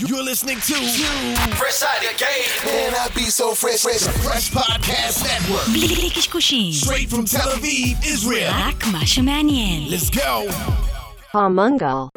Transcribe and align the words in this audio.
You're 0.00 0.24
listening 0.24 0.56
to 0.56 0.74
Fresh 1.54 1.82
Out 1.84 2.04
of 2.04 2.18
Game. 2.18 2.66
Man, 2.66 2.94
I 2.98 3.08
be 3.14 3.22
so 3.26 3.54
fresh, 3.54 3.82
fresh, 3.82 4.00
fresh 4.24 4.50
podcast 4.50 5.22
network. 5.22 5.64
Straight 6.72 7.08
from 7.08 7.24
Tel 7.26 7.48
Aviv, 7.52 8.04
Israel. 8.04 8.50
Let's 9.90 10.10
go. 10.10 10.46
Pomungal. 11.32 12.10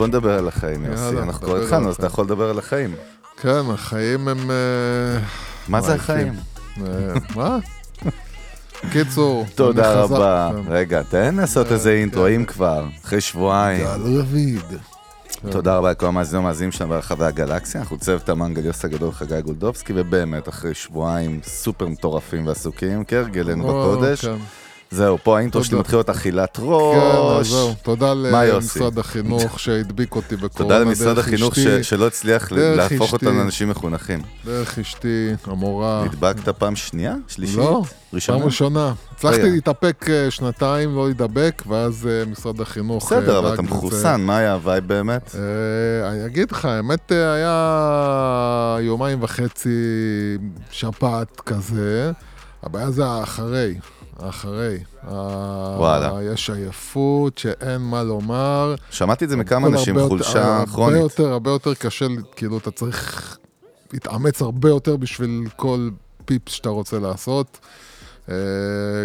בוא 0.00 0.06
נדבר 0.06 0.38
על 0.38 0.48
החיים, 0.48 0.84
יוסי. 0.84 1.04
יאללה, 1.04 1.22
אנחנו 1.22 1.46
כבר 1.46 1.62
התחלנו, 1.62 1.88
אז 1.88 1.94
אתה 1.94 2.06
יכול 2.06 2.24
לדבר 2.24 2.50
על 2.50 2.58
החיים. 2.58 2.94
כן, 3.40 3.70
החיים 3.70 4.28
הם... 4.28 4.50
אה, 4.50 5.18
מה 5.68 5.80
זה. 5.80 5.94
החיים? 5.94 6.32
אה, 6.82 7.12
מה? 7.36 7.58
קיצור, 8.92 9.46
תודה 9.54 9.92
רבה. 10.02 10.50
כן. 10.52 10.72
רגע, 10.72 11.02
תן 11.02 11.34
לעשות 11.34 11.72
איזה 11.72 11.90
אינטרו, 11.90 12.28
אם 12.28 12.44
כבר, 12.44 12.84
אחרי 13.04 13.20
שבועיים. 13.20 13.86
גל 13.86 14.18
רביד. 14.18 14.64
תודה 15.50 15.76
רבה 15.76 15.90
לכל 15.90 16.06
המאזינים 16.06 16.44
והמאזינים 16.44 16.72
שלנו 16.72 16.90
ברחבי 16.90 17.24
הגלקסיה. 17.24 17.80
אנחנו 17.80 17.98
צוות 17.98 18.28
המנגל 18.28 18.64
יוסי 18.64 18.86
הגדול 18.86 19.12
חגי 19.12 19.42
גולדובסקי, 19.42 19.92
ובאמת, 19.96 20.48
אחרי 20.48 20.74
שבועיים 20.74 21.40
סופר 21.44 21.88
מטורפים 21.88 22.46
ועסוקים, 22.46 23.04
כהרגלנו 23.04 23.66
בקודש. 23.66 24.24
כן. 24.90 24.96
זהו, 24.96 25.18
פה 25.22 25.38
האינטרו 25.38 25.64
שלי. 25.64 25.78
מתחיל 25.78 25.98
להיות 25.98 26.10
אכילת 26.10 26.56
כן, 26.56 26.62
ראש. 26.64 27.46
אז 27.46 27.52
זהו. 27.52 27.74
תודה? 27.82 28.14
למשרד 28.14 28.98
החינוך 28.98 29.60
שהדביק 29.60 30.16
אותי 30.16 30.36
בקורונה. 30.36 30.74
תודה 30.74 30.78
למשרד 30.78 31.18
החינוך 31.18 31.54
שלא 31.82 32.06
הצליח 32.06 32.52
להפוך. 32.52 33.12
אותנו 33.12 33.38
לאנשים 33.38 33.68
מחונכים. 33.68 34.22
דרך 34.44 34.78
אשתי, 34.78 35.30
המורה. 35.44 36.04
נדבקת 36.04 36.48
פעם 36.48 36.76
שנייה? 36.76 37.14
שלישית? 37.28 37.56
לא, 37.56 37.82
ראשונה? 38.12 38.38
פעם 38.38 38.46
ראשונה. 38.46 38.92
הצלחתי. 39.16 39.50
להתאפק 39.50 40.06
אה, 40.10 40.30
שנתיים, 40.30 40.96
לא 40.96 41.06
להידבק, 41.06 41.62
ואז 41.66 42.08
אה, 42.10 42.24
משרד 42.30 42.60
החינוך... 42.60 43.12
אה, 43.12 43.20
בסדר, 43.20 43.38
אבל 43.38 43.54
אתה. 43.54 43.62
מחוסן, 43.62 44.20
מה 44.20 44.38
היה 44.38 44.52
ה 44.52 44.59
vibe 44.59 44.88
באמת? 44.88 45.34
אני 46.10 46.26
אגיד 46.26 46.52
לך, 46.52 46.64
האמת 46.64 47.12
היה 47.12 48.76
יומיים 48.80 49.22
וחצי 49.22 49.68
שפעת 50.70 51.40
כזה, 51.40 52.12
הבעיה 52.62 52.90
זה 52.90 53.06
האחרי, 53.06 53.74
האחרי. 54.22 54.78
וואלה. 55.76 56.32
יש 56.32 56.50
עייפות 56.50 57.38
שאין 57.38 57.80
מה 57.80 58.02
לומר. 58.02 58.74
שמעתי 58.90 59.24
את 59.24 59.30
זה 59.30 59.36
מכמה 59.36 59.68
אנשים, 59.68 59.96
הרבה 59.96 60.08
חולשה 60.08 60.58
הרבה 60.58 60.72
כרונית. 60.72 61.00
יותר, 61.00 61.32
הרבה 61.32 61.50
יותר 61.50 61.74
קשה, 61.74 62.06
כאילו, 62.36 62.58
אתה 62.58 62.70
צריך 62.70 63.38
להתאמץ 63.92 64.42
הרבה 64.42 64.68
יותר 64.68 64.96
בשביל 64.96 65.44
כל 65.56 65.88
פיפס 66.24 66.52
שאתה 66.52 66.68
רוצה 66.68 66.98
לעשות. 66.98 67.58
אה, 68.28 68.34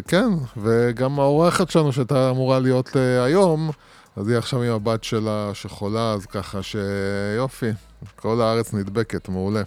כן, 0.07 0.27
וגם 0.57 1.19
האורחת 1.19 1.69
שלנו 1.69 1.93
שהייתה 1.93 2.29
אמורה 2.29 2.59
להיות 2.59 2.97
אה, 2.97 3.23
היום, 3.23 3.71
אז 4.15 4.27
היא 4.29 4.37
עכשיו 4.37 4.61
עם 4.61 4.71
הבת 4.71 5.03
שלה 5.03 5.51
שחולה, 5.53 6.13
אז 6.13 6.25
ככה 6.25 6.59
שיופי, 6.63 7.69
כל 8.15 8.41
הארץ 8.41 8.73
נדבקת, 8.73 9.29
מעולה. 9.29 9.61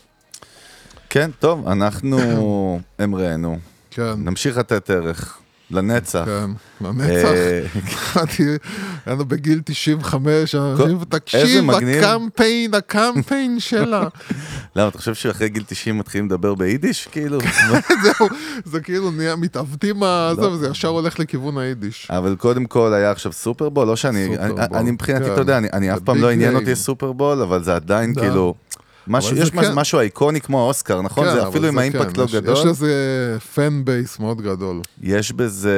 כן, 1.11 1.31
טוב, 1.39 1.69
אנחנו 1.69 2.81
אמרנו, 3.05 3.59
כן, 3.99 4.15
נמשיך 4.19 4.57
לתת 4.59 4.91
ערך, 4.91 5.39
לנצח. 5.71 6.25
כן, 6.27 6.51
לנצח. 6.87 7.29
אה, 7.29 7.63
היינו 9.07 9.25
בגיל 9.25 9.61
95, 9.65 10.55
אנשים, 10.55 11.05
תקשיב. 11.09 11.71
הקמפיין, 11.71 12.75
הקמפיין 12.75 13.61
שלה. 13.71 14.09
למה, 14.77 14.89
אתה 14.89 14.99
חושב 14.99 15.15
שאחרי 15.15 15.49
גיל 15.49 15.63
90 15.67 15.99
מתחילים 15.99 16.27
לדבר 16.27 16.55
ביידיש? 16.55 17.09
כאילו? 17.13 17.39
זהו, 18.05 18.29
זה 18.65 18.81
כאילו 18.81 19.11
נהיה, 19.11 19.37
מתעוותים. 19.37 20.01
לא. 20.01 20.57
זה, 20.57 20.69
ישר 20.69 20.89
הולך 20.89 21.19
לכיוון 21.19 21.59
היידיש. 21.59 22.09
אבל 22.11 22.37
קודם 22.37 22.65
כל 22.67 22.95
היה 22.95 23.11
עכשיו 23.11 23.33
סופרבול, 23.33 23.87
לא 23.87 23.97
שאני, 23.97 24.37
אני- 24.39 24.55
אני 24.75 24.91
מבחינתי, 24.91 25.25
כן. 25.25 25.33
אתה 25.33 25.41
יודע, 25.41 25.59
אני- 25.59 25.69
אני 25.73 25.93
אף 25.95 25.99
פעם 26.05 26.21
לא 26.23 26.31
עניין. 26.31 26.55
אותי 26.57 26.75
סופרבול, 26.77 27.43
אבל 27.43 27.63
זה 27.65 27.75
עדיין. 27.75 28.15
כאילו, 28.15 28.55
משהו- 29.09 29.37
יש 29.37 29.51
כן. 29.51 29.75
משהו 29.75 30.01
איקוני 30.01 30.41
כמו 30.41 30.61
האוסקר, 30.61 31.03
נכון? 31.03 31.25
כן, 31.27 31.35
זה 31.35 31.49
אפילו 31.49 31.73
זה 31.73 31.81
ה 31.81 31.86
impact 31.86 32.15
כן, 32.15 32.21
לא 32.21 32.25
יש- 32.25 32.35
גדול. 32.35 32.55
יש 32.55 32.65
לזה 32.65 32.93
fan 33.55 33.83
base 33.85 34.19
מאוד 34.19 34.41
גדול. 34.43 34.81
יש 35.03 35.33
בזה, 35.33 35.73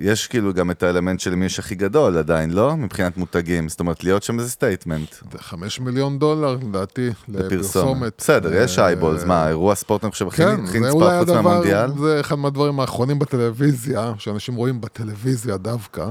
יש 0.00 0.26
כאילו 0.26 0.54
גם 0.54 0.70
את 0.70 0.82
האלמנט 0.82 1.20
של 1.20 1.34
מי 1.34 1.44
יש 1.46 1.58
הכי 1.58 1.74
גדול 1.74 2.18
עדיין, 2.18 2.50
לא? 2.50 2.76
מבחינת 2.76 3.16
מותגים, 3.16 3.68
זאת 3.68 3.80
אומרת, 3.80 4.04
להיות 4.04 4.22
שם 4.22 4.38
זה 4.38 4.50
statement. 4.50 5.10
זה 5.32 5.38
חמש 5.38 5.80
מיליון 5.80 6.18
דולר, 6.18 6.56
לדעתי, 6.68 7.08
לפרסומת. 7.28 8.12
בסדר, 8.18 8.54
יש 8.54 8.78
אה, 8.78 8.86
eyeballs, 8.86 9.24
מה, 9.24 9.48
אירוע 9.48 9.74
ספורט 9.74 10.04
אני 10.04 10.10
חושב 10.12 10.26
הכי 10.26 10.36
כן, 10.36 10.60
נצפה 10.60 11.18
חוץ 11.20 11.28
מהמונדיאל? 11.28 11.90
זה 12.00 12.20
אחד 12.20 12.34
מהדברים 12.38 12.80
האחרונים 12.80 13.18
בטלוויזיה, 13.18 14.12
שאנשים 14.18 14.54
רואים 14.54 14.80
בטלוויזיה 14.80 15.56
דווקא. 15.56 16.06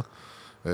אה, 0.66 0.72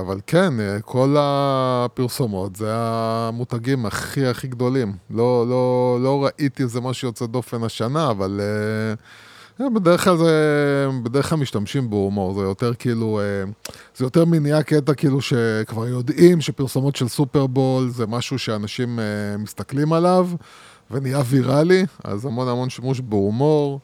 אבל 0.00 0.20
כן, 0.26 0.60
אה, 0.60 0.80
כל 0.80 1.16
הפרסומות 1.18 2.56
זה 2.56 2.70
המותגים 2.70 3.86
הכי 3.86 4.26
הכי 4.26 4.48
גדולים. 4.48 4.92
לא, 5.10 5.46
לא, 5.48 5.98
לא 6.02 6.24
ראיתי 6.24 6.62
איזה 6.62 6.80
משהו 6.80 7.08
יוצא 7.08 7.26
דופן 7.26 7.62
השנה, 7.62 8.10
אבל 8.10 8.40
אה, 9.60 9.68
בדרך 9.70 10.04
כלל 10.04 10.16
זה, 10.16 10.88
בדרך 11.02 11.28
כלל 11.28 11.38
משתמשים 11.38 11.90
בהומור, 11.90 12.34
זה 12.34 12.40
יותר 12.40 12.74
כאילו, 12.74 13.20
זה 13.96 14.04
יותר 14.04 14.24
מנהיה 14.24 14.62
קטע 14.62 14.94
כאילו 14.94 15.20
שכבר 15.20 15.88
יודעים 15.88 16.40
שפרסומות 16.40 16.96
של 16.96 17.08
סופרבול 17.08 17.88
זה 17.88 18.06
משהו 18.06 18.38
שאנשים 18.38 18.98
מסתכלים 19.38 19.92
עליו. 19.92 20.28
ונהיה 20.90 21.20
ויראלי, 21.26 21.86
אז 22.04 22.26
המון 22.26 22.48
המון 22.48 22.70
שימוש 22.70 23.00
בהומור 23.00 23.80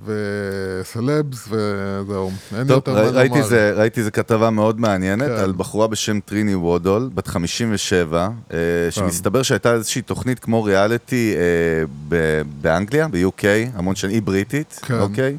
וסלבס 0.00 1.48
וזהו. 1.48 2.30
אין 2.56 2.66
טוב, 2.66 2.70
יותר 2.70 2.92
מה 2.94 3.02
לומר. 3.02 3.18
ראיתי 3.18 3.38
ראיתי 3.76 4.00
איזה 4.00 4.10
כתבה 4.10 4.50
מאוד 4.50 4.80
מעניינת 4.80 5.28
כן. 5.28 5.42
על 5.42 5.52
בחורה 5.56 5.86
בשם 5.86 6.20
טריני 6.20 6.54
וודול, 6.54 7.10
בת 7.14 7.26
57, 7.26 8.28
אה, 8.52 8.58
שמסתבר 8.90 9.42
שהייתה 9.42 9.72
איזושהי 9.74 10.02
תוכנית 10.02 10.38
כמו 10.38 10.64
ריאליטי 10.64 11.34
אה, 11.36 11.40
ב- 12.08 12.42
באנגליה, 12.60 13.08
ב-UK, 13.08 13.44
המון 13.74 13.94
שנים, 13.96 14.14
היא 14.14 14.22
בריטית, 14.22 14.80
כן. 14.82 15.00
אוקיי? 15.00 15.36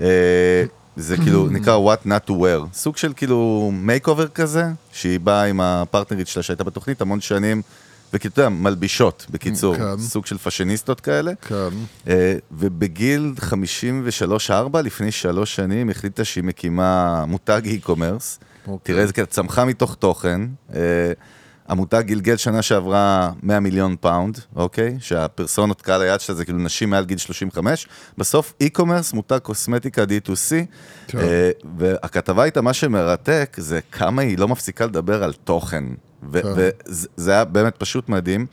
אה, 0.00 0.64
זה 0.96 1.16
כאילו 1.16 1.46
נקרא 1.56 1.78
What 1.78 2.06
Not 2.06 2.30
to 2.30 2.32
Wear, 2.32 2.66
סוג 2.72 2.96
של 2.96 3.12
כאילו 3.16 3.70
makeover 3.74 4.28
כזה, 4.28 4.64
שהיא 4.92 5.20
באה 5.20 5.44
עם 5.44 5.60
הפרטנרית 5.60 6.28
שלה 6.28 6.42
שהייתה 6.42 6.64
בתוכנית 6.64 7.00
המון 7.00 7.20
שנים, 7.20 7.62
וכאילו, 8.12 8.32
אתה 8.32 8.40
יודע, 8.40 8.48
מלבישות, 8.48 9.26
בקיצור, 9.30 9.76
כן. 9.76 9.98
סוג 9.98 10.26
של 10.26 10.38
פאשיניסטות 10.38 11.00
כאלה. 11.00 11.32
כן, 11.40 11.54
אה, 12.08 12.36
ובגיל 12.50 13.34
53-4, 14.48 14.82
לפני 14.84 15.12
שלוש 15.12 15.56
שנים, 15.56 15.90
החליטה 15.90 16.24
שהיא 16.24 16.44
מקימה 16.44 17.24
מותג 17.28 17.62
e-commerce. 17.64 18.44
אוקיי. 18.66 18.78
תראה 18.82 19.02
איזה 19.02 19.12
קטע, 19.12 19.26
צמחה 19.26 19.64
מתוך 19.64 19.94
תוכן. 19.94 20.40
המותג 21.68 22.02
גלגל 22.06 22.36
שנה 22.36 22.62
שעברה 22.62 23.30
100 23.42 23.60
מיליון 23.60 23.96
פאונד, 24.00 24.38
אוקיי? 24.56 24.96
שהפרסונות, 25.00 25.82
קהל 25.82 26.02
היעד 26.02 26.20
שלה 26.20 26.36
זה 26.36 26.44
כאילו 26.44 26.58
נשים 26.58 26.90
מעל 26.90 27.04
גיל 27.04 27.18
35. 27.18 27.86
בסוף 28.18 28.54
e-commerce, 28.62 29.14
מותג 29.14 29.38
קוסמטיקה 29.38 30.02
D2C. 30.02 30.54
כן. 31.06 31.18
אה, 31.18 31.50
והכתבה 31.78 32.42
הייתה, 32.42 32.60
מה 32.60 32.72
שמרתק 32.72 33.56
זה 33.60 33.80
כמה 33.92 34.22
היא 34.22 34.38
לא 34.38 34.48
מפסיקה 34.48 34.86
לדבר 34.86 35.24
על 35.24 35.32
תוכן. 35.32 35.84
ו- 36.32 36.42
כן. 36.42 36.48
וזה 36.56 37.32
היה 37.32 37.44
באמת 37.44 37.76
פשוט 37.76 38.08
מדהים. 38.08 38.46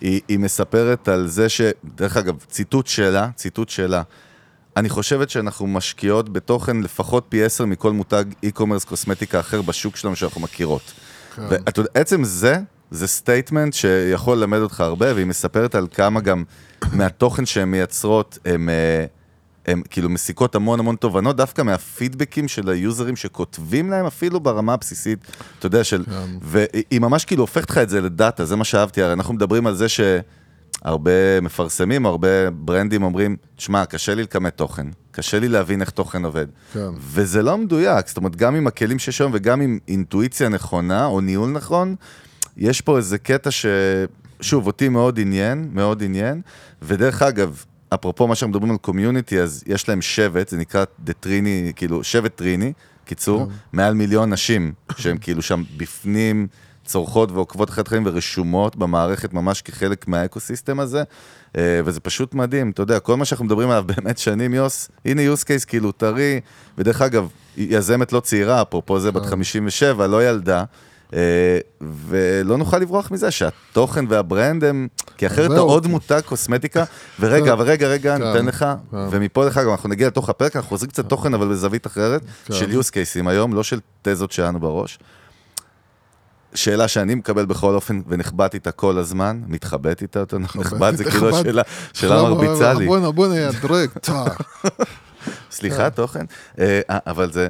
היא, 0.00 0.20
היא 0.28 0.38
מספרת 0.38 1.08
על 1.08 1.26
זה 1.26 1.48
ש... 1.48 1.60
דרך 1.94 2.16
אגב, 2.16 2.34
ציטוט 2.50 2.86
שלה, 2.86 3.28
ציטוט 3.36 3.68
שלה. 3.68 4.02
אני 4.76 4.88
חושבת 4.88 5.30
שאנחנו 5.30 5.66
משקיעות 5.66 6.32
בתוכן 6.32 6.80
לפחות 6.80 7.26
פי 7.28 7.44
עשר 7.44 7.66
מכל 7.66 7.92
מותג 7.92 8.24
e-commerce 8.46 8.86
קוסמטיקה 8.88 9.40
אחר 9.40 9.62
בשוק 9.62 9.96
שלנו 9.96 10.16
שאנחנו 10.16 10.40
מכירות. 10.40 10.92
כן. 11.36 11.42
ואתה 11.48 11.80
יודע, 11.80 11.90
עצם 11.94 12.24
זה, 12.24 12.58
זה 12.90 13.06
statement 13.06 13.74
שיכול 13.74 14.38
ללמד 14.38 14.58
אותך 14.58 14.80
הרבה, 14.80 15.14
והיא 15.14 15.26
מספרת 15.26 15.74
על 15.74 15.86
כמה 15.94 16.20
גם 16.20 16.44
מהתוכן 16.92 17.46
שהן 17.46 17.68
מייצרות, 17.68 18.38
הם, 18.44 18.68
אה, 18.68 19.04
הם 19.66 19.82
כאילו 19.90 20.08
מסיקות 20.08 20.54
המון 20.54 20.80
המון 20.80 20.96
תובנות, 20.96 21.36
דווקא 21.36 21.62
מהפידבקים 21.62 22.48
של 22.48 22.68
היוזרים 22.68 23.16
שכותבים 23.16 23.90
להם 23.90 24.06
אפילו 24.06 24.40
ברמה 24.40 24.74
הבסיסית, 24.74 25.18
אתה 25.58 25.66
יודע, 25.66 25.84
של... 25.84 26.04
כן. 26.04 26.38
והיא 26.42 27.00
ממש 27.00 27.24
כאילו 27.24 27.42
הופכת 27.42 27.70
לך 27.70 27.78
את 27.78 27.88
זה 27.88 28.00
לדאטה, 28.00 28.44
זה 28.44 28.56
מה 28.56 28.64
שאהבתי, 28.64 29.02
הרי 29.02 29.12
אנחנו 29.12 29.34
מדברים 29.34 29.66
על 29.66 29.74
זה 29.74 29.86
שהרבה 29.88 31.40
מפרסמים, 31.42 32.06
הרבה 32.06 32.50
ברנדים 32.50 33.02
אומרים, 33.02 33.36
שמע, 33.58 33.84
קשה 33.84 34.14
לי 34.14 34.22
לכמת 34.22 34.56
תוכן, 34.56 34.86
קשה 35.16 35.38
לי 35.38 35.48
להבין 35.48 35.80
איך 35.80 35.90
תוכן 35.90 36.24
עובד. 36.24 36.46
כן. 36.72 36.88
וזה 36.98 37.42
לא 37.42 37.58
מדויק, 37.58 38.08
זאת 38.08 38.16
אומרת, 38.16 38.36
גם 38.36 38.54
עם 38.54 38.66
הכלים 38.66 38.98
שיש 38.98 39.20
היום 39.20 39.32
וגם 39.34 39.60
עם 39.60 39.78
אינטואיציה 39.88 40.48
נכונה 40.48 41.06
או 41.06 41.20
ניהול 41.20 41.50
נכון, 41.50 41.94
יש 42.56 42.80
פה 42.80 42.96
איזה 42.96 43.18
קטע 43.18 43.50
ש... 43.50 43.66
שוב, 44.40 44.66
אותי 44.66 44.88
מאוד 44.88 45.20
עניין, 45.20 45.68
מאוד 45.72 46.02
עניין, 46.02 46.40
ודרך 46.82 47.22
אגב, 47.22 47.64
אפרופו 47.94 48.26
מה 48.26 48.34
שאנחנו 48.34 48.50
מדברים 48.50 48.72
על 48.72 48.78
community, 48.78 49.40
אז 49.40 49.64
יש 49.66 49.88
להם 49.88 50.02
שבט, 50.02 50.48
זה 50.48 50.56
נקרא 50.56 50.84
the 50.98 51.12
Trinny, 51.12 51.72
כאילו, 51.76 52.04
שבט 52.04 52.36
טריני, 52.36 52.72
קיצור, 53.04 53.48
מעל 53.72 53.94
מיליון 53.94 54.32
נשים, 54.32 54.72
שהם 54.96 55.18
כאילו 55.18 55.42
שם 55.42 55.62
בפנים, 55.76 56.46
צורכות 56.86 57.32
ועוקבות 57.32 57.70
אחרי 57.70 57.84
החיים 57.86 58.02
ורשומות 58.06 58.76
במערכת 58.76 59.32
ממש 59.32 59.62
כחלק 59.62 60.08
מה 60.08 60.21
ecosystem 60.21 60.80
הזה, 60.80 61.02
אה, 61.56 61.80
וזה 61.84 62.00
פשוט 62.00 62.34
מדהים, 62.34 62.70
אתה 62.70 62.82
יודע, 62.82 63.00
כל 63.00 63.16
מה 63.16 63.24
שאנחנו 63.24 63.44
מדברים 63.44 63.70
עליו 63.70 63.84
באמת 63.96 64.18
שנים, 64.18 64.54
use, 64.54 64.88
הנה 65.04 65.22
use 65.22 65.44
case 65.44 65.64
כאילו 65.64 65.92
טרי, 65.92 66.40
ודרך 66.78 67.02
אגב, 67.02 67.28
יזמת 67.56 68.12
לא 68.12 68.20
צעירה, 68.20 68.62
אפרופו 68.62 69.00
זה, 69.00 69.12
בת 69.12 69.26
57, 69.26 70.06
לא 70.06 70.28
ילדה. 70.28 70.64
אה, 71.14 71.58
ולא 71.80 72.56
נוכל 72.58 72.78
לברוח 72.78 73.10
מזה 73.10 73.30
שהתוכן 73.30 74.04
והברנד 74.08 74.64
הם, 74.64 74.88
כי 75.16 75.26
אחרת 75.26 75.50
אתה. 75.50 75.60
עוד 75.60 75.86
מותג 75.86 76.20
קוסמטיקה, 76.24 76.84
ורגע, 77.20 77.52
אבל 77.52 77.64
רגע, 77.64 77.88
רגע, 77.88 78.18
כן, 78.18 78.22
ניתן 78.22 78.46
לך. 78.46 78.66
ומפה 78.92 79.44
לך 79.46 79.60
גם 79.64 79.70
אנחנו 79.70 79.88
נגיע 79.88 80.06
לתוך 80.06 80.28
הפרק, 80.28 80.56
אנחנו 80.56 80.68
חוזרים 80.68 80.90
קצת 80.90 81.08
תוכן, 81.08 81.34
אבל 81.34 81.48
בזווית 81.48 81.86
אחרת, 81.86 82.22
כן. 82.44 82.54
של 82.54 82.80
use 82.80 82.90
cases 82.90 83.28
היום, 83.28 83.54
לא 83.54 83.62
של 83.62 83.80
תזות 84.02 84.32
שלנו 84.32 84.60
בראש. 84.60 84.98
שאלה 86.56 86.88
שאני 86.88 87.14
מקבל 87.14 87.46
בכל 87.46 87.74
אופן, 87.74 88.00
ונחבט 88.08 88.54
איתה 88.54 88.72
כל 88.72 88.98
הזמן, 88.98 89.40
מתחבט 89.46 90.02
איתה 90.02 90.18
יותר 90.18 90.38
נכון, 90.38 90.60
נחבט 90.60 90.96
זה 90.96 91.04
כאילו. 91.04 91.36
השאלה, 91.38 91.62
שאלה 91.92 92.22
מרביצה 92.22 92.72
לי. 92.72 92.86
בואנה, 92.86 93.10
בואנה, 93.10 93.36
יא 93.36 93.50
טאק. 94.00 94.40
סליחה, 95.50 95.90
תוכן. 95.90 96.24
אה, 96.58 96.80
אה, 96.90 96.98
אבל 97.06 97.32
זה, 97.32 97.48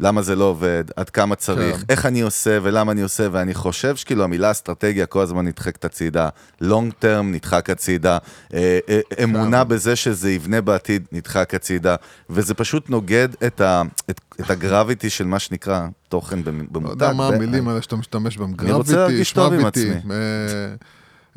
למה 0.00 0.22
זה 0.22 0.36
לא 0.36 0.44
עובד, 0.44 0.84
עד 0.96 1.10
כמה 1.10 1.34
צריך, 1.34 1.76
כן. 1.76 1.82
איך 1.88 2.06
אני 2.06 2.20
עושה 2.20 2.58
ולמה 2.62 2.92
אני 2.92 3.02
עושה, 3.02 3.26
ואני 3.32 3.54
חושב 3.54 3.96
שכאילו 3.96 4.24
המילה 4.24 4.50
אסטרטגיה 4.50 5.06
כל 5.06 5.20
הזמן 5.22 5.44
נדחקת 5.46 5.84
הצידה, 5.84 6.28
long 6.62 6.90
term 7.02 7.22
נדחק 7.24 7.70
הצידה, 7.70 8.18
אה, 8.54 8.78
אה, 8.88 9.00
אמונה 9.24 9.64
בזה 9.64 9.96
שזה 9.96 10.30
יבנה 10.30 10.60
בעתיד 10.60 11.04
נדחק 11.12 11.54
הצידה, 11.54 11.96
וזה 12.30 12.54
פשוט 12.54 12.90
נוגד 12.90 13.28
את, 13.46 13.60
ה, 13.60 13.82
את, 14.10 14.20
את 14.40 14.50
הגרביטי 14.50 15.10
של 15.10 15.24
מה 15.26 15.38
שנקרא 15.38 15.80
תוכן 16.08 16.44
במ- 16.44 16.58
לא 16.60 16.64
במותג. 16.72 16.90
יודע 16.90 17.12
מה 17.12 17.26
המילים 17.28 17.68
האלה 17.68 17.82
שאתה 17.82 17.96
משתמש 17.96 18.36
בהם, 18.36 18.54
אני 18.58 18.72
רוצה 18.72 18.92
גרביטי, 18.92 18.96
להרגיש 19.12 19.32
טוב 19.32 19.52
עם 19.52 19.60
שמביטי. 19.60 19.90
עצמי. 19.90 20.12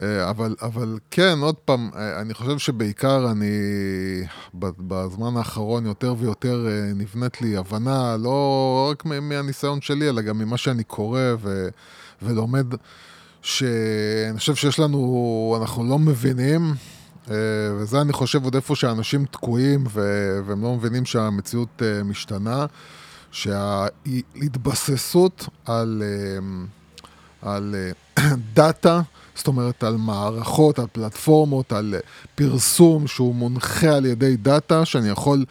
אה, 0.01 0.29
אבל, 0.29 0.55
אבל 0.61 0.99
כן, 1.11 1.37
עוד 1.41 1.55
פעם, 1.55 1.89
אה, 1.95 2.21
אני 2.21 2.33
חושב 2.33 2.57
שבעיקר 2.57 3.31
אני, 3.31 3.49
בזמן 4.53 5.37
האחרון 5.37 5.85
יותר 5.85 6.15
ויותר 6.17 6.67
אה, 6.67 6.91
נבנית 6.95 7.41
לי 7.41 7.57
הבנה, 7.57 8.17
לא 8.17 8.89
רק 8.91 9.05
מהניסיון 9.05 9.81
שלי, 9.81 10.09
אלא 10.09 10.21
גם 10.21 10.37
ממה 10.37 10.57
שאני 10.57 10.83
קורא 10.83 11.21
ו, 11.39 11.67
ולומד, 12.21 12.65
שאני 13.41 14.39
חושב 14.39 14.55
שיש 14.55 14.79
לנו, 14.79 15.57
אנחנו 15.61 15.83
לא 15.83 15.99
מבינים, 15.99 16.73
וזה 17.79 18.01
אני 18.01 18.13
חושב 18.13 18.43
עוד 18.43 18.55
איפה 18.55 18.75
שאנשים 18.75 19.25
תקועים 19.25 19.83
ו- 19.89 20.39
והם 20.45 20.63
לא 20.63 20.75
מבינים 20.75 21.05
שהמציאות 21.05 21.81
משתנה. 22.05 22.65
שההתבססות 23.31 24.69
על, 25.65 26.03
על 27.41 27.75
דאטה, 28.53 29.01
זאת 29.37 29.47
אומרת 29.47 29.83
על 29.83 29.97
מערכות, 29.97 30.79
על 30.79 30.85
פלטפורמות, 30.91 31.73
על 31.73 31.95
אה, 31.95 31.99
פרסום 32.35 33.07
שהוא 33.07 33.35
מונחה 33.35 33.89
על 33.95 34.05
ידי 34.05 34.37
דאטה, 34.37 34.85
שאני 34.85 35.09
יכול 35.09 35.45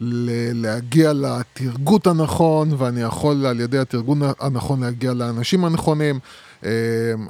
ל- 0.00 0.62
להגיע 0.62 1.12
לתרגות 1.12 2.06
הנכון, 2.06 2.72
ואני 2.78 3.00
יכול 3.00 3.46
על 3.46 3.60
ידי 3.60 3.78
התרגון 3.78 4.22
הנכון 4.40 4.80
להגיע 4.80 5.12
לאנשים 5.12 5.64
הנכונים. 5.64 6.18
אה, 6.64 6.70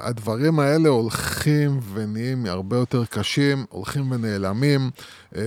הדברים 0.01 0.59
האלה 0.59 0.89
הולכים 0.89 1.79
ונהיים 1.93 2.45
הרבה 2.45 2.77
יותר 2.77 3.05
קשים, 3.05 3.65
הולכים 3.69 4.11
ונעלמים. 4.11 4.89
אה, 5.35 5.41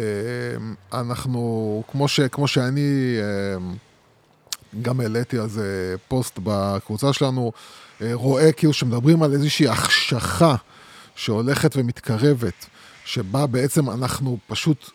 אנחנו, 0.93 1.83
כמו, 1.93 2.09
ש, 2.09 2.21
כמו 2.21 2.49
שאני... 2.49 3.17
גם 4.83 5.01
העליתי 5.01 5.39
על 5.39 5.49
זה 5.49 5.95
פוסט 6.09 6.39
בקבוצה 6.43 7.13
שלנו, 7.13 7.53
רואה 8.13 8.53
כאילו 8.53 8.73
שמדברים 8.73 9.23
על 9.23 9.33
איזושהי 9.33 9.69
החשכה 9.69 10.55
שהולכת 11.17 11.77
ומתקרבת, 11.77 12.67
שבה 13.05 13.47
בעצם 13.47 13.91
אנחנו 13.91 14.39
פשוט, 14.47 14.91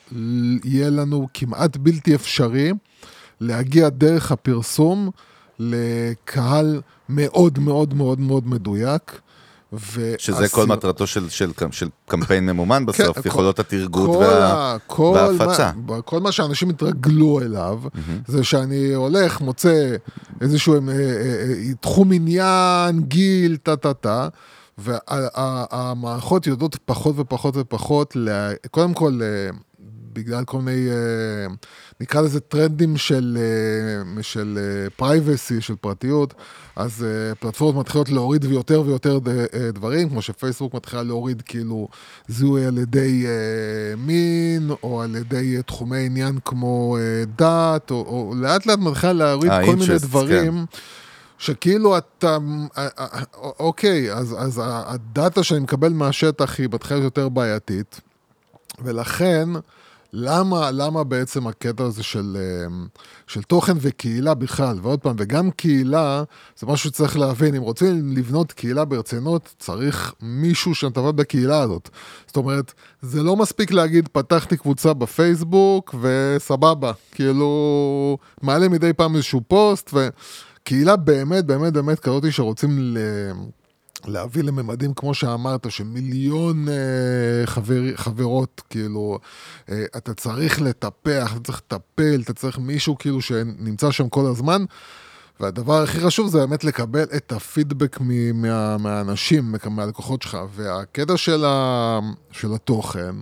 יהיה 0.64 0.90
לנו 0.90 1.28
כמעט 1.34 1.78
בלתי 1.78 2.16
אפשרי 2.16 2.72
להגיע 3.42 3.90
דרך 3.90 4.32
הפרסום 4.32 5.10
לקהל 5.60 6.82
מאוד 7.10 7.60
מאוד 7.60 7.94
מאוד 7.94 8.20
מאוד 8.20 8.48
מדויק. 8.48 9.22
שזה 10.18 10.50
כל 10.50 10.68
מטרתו 10.68 11.08
של, 11.08 11.30
של, 11.30 11.52
של 11.72 11.90
קמפיין 12.08 12.46
ממומן 12.46 12.86
בסוף, 12.86 13.20
כן, 13.20 13.30
יכולות 13.30 13.60
התרגות 13.60 14.10
וה, 14.10 14.78
כל 14.88 15.16
וההפצה. 15.16 15.72
מה, 15.88 16.02
כל 16.02 16.20
מה 16.20 16.32
שאנשים 16.32 16.70
התרגלו 16.70 17.42
אליו, 17.42 17.80
זה 18.28 18.44
שאני 18.44 18.94
הולך, 18.94 19.42
מוצא 19.42 19.96
איזשהו 20.42 20.74
אה, 20.74 20.80
אה, 20.80 20.96
אה, 20.96 21.74
תחום 21.82 22.14
עניין, 22.14 23.02
גיל, 23.02 23.58
טה-טה-טה, 23.58 24.28
והמערכות 24.78 26.48
יודעות 26.48 26.76
פחות 26.86 27.16
ופחות 27.18 27.58
ופחות, 27.58 28.18
קודם 28.72 28.94
כל, 28.94 29.20
אה, 29.22 29.50
בגלל 30.20 30.46
כל 30.46 30.62
מיני, 30.62 30.90
אה, 30.90 31.54
נקרא 32.02 32.22
לזה 32.22 32.40
טרנדים 32.40 32.98
של, 32.98 33.38
אה, 34.18 34.24
של 34.24 34.60
פרייבסי, 34.96 35.62
של 35.62 35.76
פרטיות, 35.82 36.34
אז 36.76 37.04
אה, 37.04 37.36
פלטפורמות 37.36 37.86
מתחילות 37.86 38.10
להוריד 38.10 38.44
יותר 38.44 38.84
ויותר 38.86 39.20
אה, 39.28 39.72
דברים, 39.72 40.10
כמו 40.10 40.22
שפייסבוק 40.22 40.74
מתחילה 40.74 41.04
להוריד 41.04 41.42
כאילו 41.42 41.88
זיהוי 42.28 42.66
על 42.66 42.78
ידי 42.78 43.26
אה, 43.26 43.96
מין, 43.98 44.72
או 44.84 45.02
על 45.02 45.16
ידי 45.16 45.58
אה, 45.58 45.62
תחומי 45.62 46.06
עניין 46.06 46.40
כמו 46.46 46.98
אה, 47.00 47.24
דת, 47.26 47.92
או, 47.92 47.96
או 47.96 48.34
לאט 48.36 48.66
לאט 48.66 48.80
מתחילה 48.80 49.14
להוריד 49.14 49.52
אה, 49.52 49.66
כל 49.66 49.76
מיני 49.76 50.00
דברים. 50.00 50.66
שכאילו 51.38 51.98
אתה, 51.98 52.38
אה, 52.78 52.88
אה, 53.00 53.24
אוקיי, 53.60 54.14
אז, 54.14 54.36
אז 54.40 54.62
הדאטה 54.66 55.44
שאני 55.44 55.60
מקבל 55.60 55.94
מהשטח 55.94 56.60
היא 56.60 56.70
בתחילה 56.70 57.00
יותר 57.00 57.30
בעייתית, 57.30 58.02
ולכן, 58.84 59.50
למה, 60.14 60.72
למה 60.72 61.04
בעצם 61.04 61.48
הקטע 61.48 61.84
הזה 61.84 62.04
של, 62.04 62.38
אה, 62.40 62.76
של 63.28 63.42
תוכן 63.42 63.74
וקהילה 63.82 64.34
בכלל, 64.34 64.78
ועוד 64.82 65.00
פעם, 65.00 65.16
וגם 65.20 65.52
קהילה, 65.52 66.24
זה 66.58 66.68
משהו 66.68 66.90
שצריך 66.90 67.18
להבין, 67.18 67.56
אם 67.56 67.62
רוצים 67.62 68.18
לבנות 68.18 68.52
קהילה 68.52 68.86
ברצינות, 68.86 69.56
צריך 69.60 70.14
מישהו 70.22 70.76
שמטפל 70.76 71.12
בקהילה 71.12 71.62
הזאת. 71.62 71.90
זאת 72.28 72.38
אומרת, 72.38 72.74
זה 73.02 73.24
לא 73.24 73.36
מספיק 73.36 73.72
להגיד, 73.72 74.08
פתחתי 74.08 74.58
קבוצה 74.58 74.94
בפייסבוק, 74.94 75.96
וסבבה, 76.02 76.92
כאילו, 77.12 78.18
מעלה 78.42 78.70
מדי 78.70 78.94
פעם 78.94 79.16
איזשהו 79.16 79.42
פוסט, 79.48 79.90
ו... 79.94 80.08
קהילה 80.64 80.96
באמת, 80.96 81.46
באמת, 81.46 81.74
באמת 81.74 82.00
כזאת 82.00 82.24
שרוצים 82.32 82.70
ל... 82.80 82.98
להביא 84.06 84.44
לממדים, 84.44 84.94
כמו 84.94 85.14
שאמרת, 85.14 85.72
של 85.72 85.84
מיליון 85.84 86.70
אה, 86.70 86.74
חבר, 87.46 87.82
חברות, 87.96 88.62
כאילו, 88.70 89.20
אה, 89.70 89.86
אתה 89.98 90.14
צריך 90.14 90.62
לטפח, 90.62 91.32
אתה 91.34 91.44
צריך 91.44 91.62
לטפל, 91.68 92.22
אתה 92.24 92.34
צריך 92.34 92.58
מישהו 92.58 92.98
כאילו 92.98 93.22
שנמצא 93.22 93.92
שם 93.92 94.10
כל 94.10 94.26
הזמן. 94.26 94.66
והדבר 95.40 95.84
הכי 95.84 96.00
חשוב 96.00 96.28
זה 96.30 96.38
באמת 96.40 96.64
לקבל 96.64 97.04
את 97.16 97.32
הפידבק 97.32 97.98
מ- 98.02 98.42
מה, 98.42 98.78
מהאנשים, 98.78 99.56
מהלקוחות 99.70 100.22
שלך. 100.22 100.38
והקטע 100.56 101.18
של, 101.18 101.46
ה, 101.46 102.00
של 102.32 102.54
התוכן, 102.54 103.16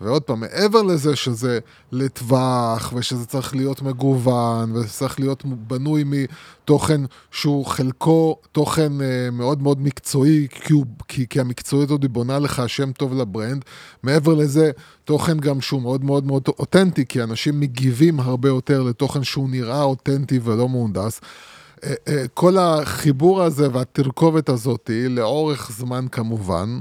ועוד 0.00 0.22
פעם, 0.22 0.40
מעבר 0.40 0.82
לזה 0.82 1.16
שזה 1.16 1.58
לטווח, 1.92 2.92
ושזה 2.96 3.26
צריך 3.26 3.56
להיות 3.56 3.82
מגוון, 3.82 4.72
וזה 4.72 4.88
צריך 4.88 5.20
להיות 5.20 5.44
בנוי 5.44 6.04
מתוכן 6.06 7.00
שהוא 7.30 7.66
חלקו 7.66 8.36
תוכן 8.52 9.00
אה, 9.00 9.30
מאוד 9.32 9.62
מאוד 9.62 9.82
מקצועי, 9.82 10.46
כי, 10.50 10.72
הוא, 10.72 10.84
כי, 11.08 11.26
כי 11.28 11.40
המקצועיות 11.40 11.90
עוד 11.90 12.02
היא 12.02 12.10
בונה 12.10 12.38
לך 12.38 12.62
שם 12.66 12.92
טוב 12.92 13.14
לברנד. 13.14 13.64
מעבר 14.02 14.34
לזה, 14.34 14.70
תוכן 15.04 15.38
גם 15.38 15.60
שהוא 15.60 15.82
מאוד 15.82 16.04
מאוד 16.04 16.26
מאוד 16.26 16.42
אותנטי, 16.48 17.06
כי 17.06 17.22
אנשים 17.22 17.60
מגיבים 17.60 18.20
הרבה 18.20 18.48
יותר 18.48 18.82
לתוכן 18.82 19.24
שהוא 19.24 19.48
נראה 19.50 19.82
אותנטי 19.82 20.40
ולא 20.42 20.68
מהונדס. 20.68 21.20
אה, 21.84 21.94
אה, 22.08 22.24
כל 22.34 22.56
החיבור 22.58 23.42
הזה 23.42 23.68
והתרכובת 23.72 24.48
הזאת, 24.48 24.90
לאורך 25.08 25.70
זמן 25.72 26.06
כמובן, 26.12 26.80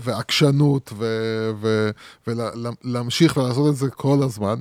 ועקשנות, 0.00 0.92
ו- 0.96 1.50
ו- 1.60 1.90
ולהמשיך 2.26 3.36
ולעשות 3.36 3.68
את 3.68 3.76
זה 3.76 3.90
כל 3.90 4.22
הזמן. 4.22 4.60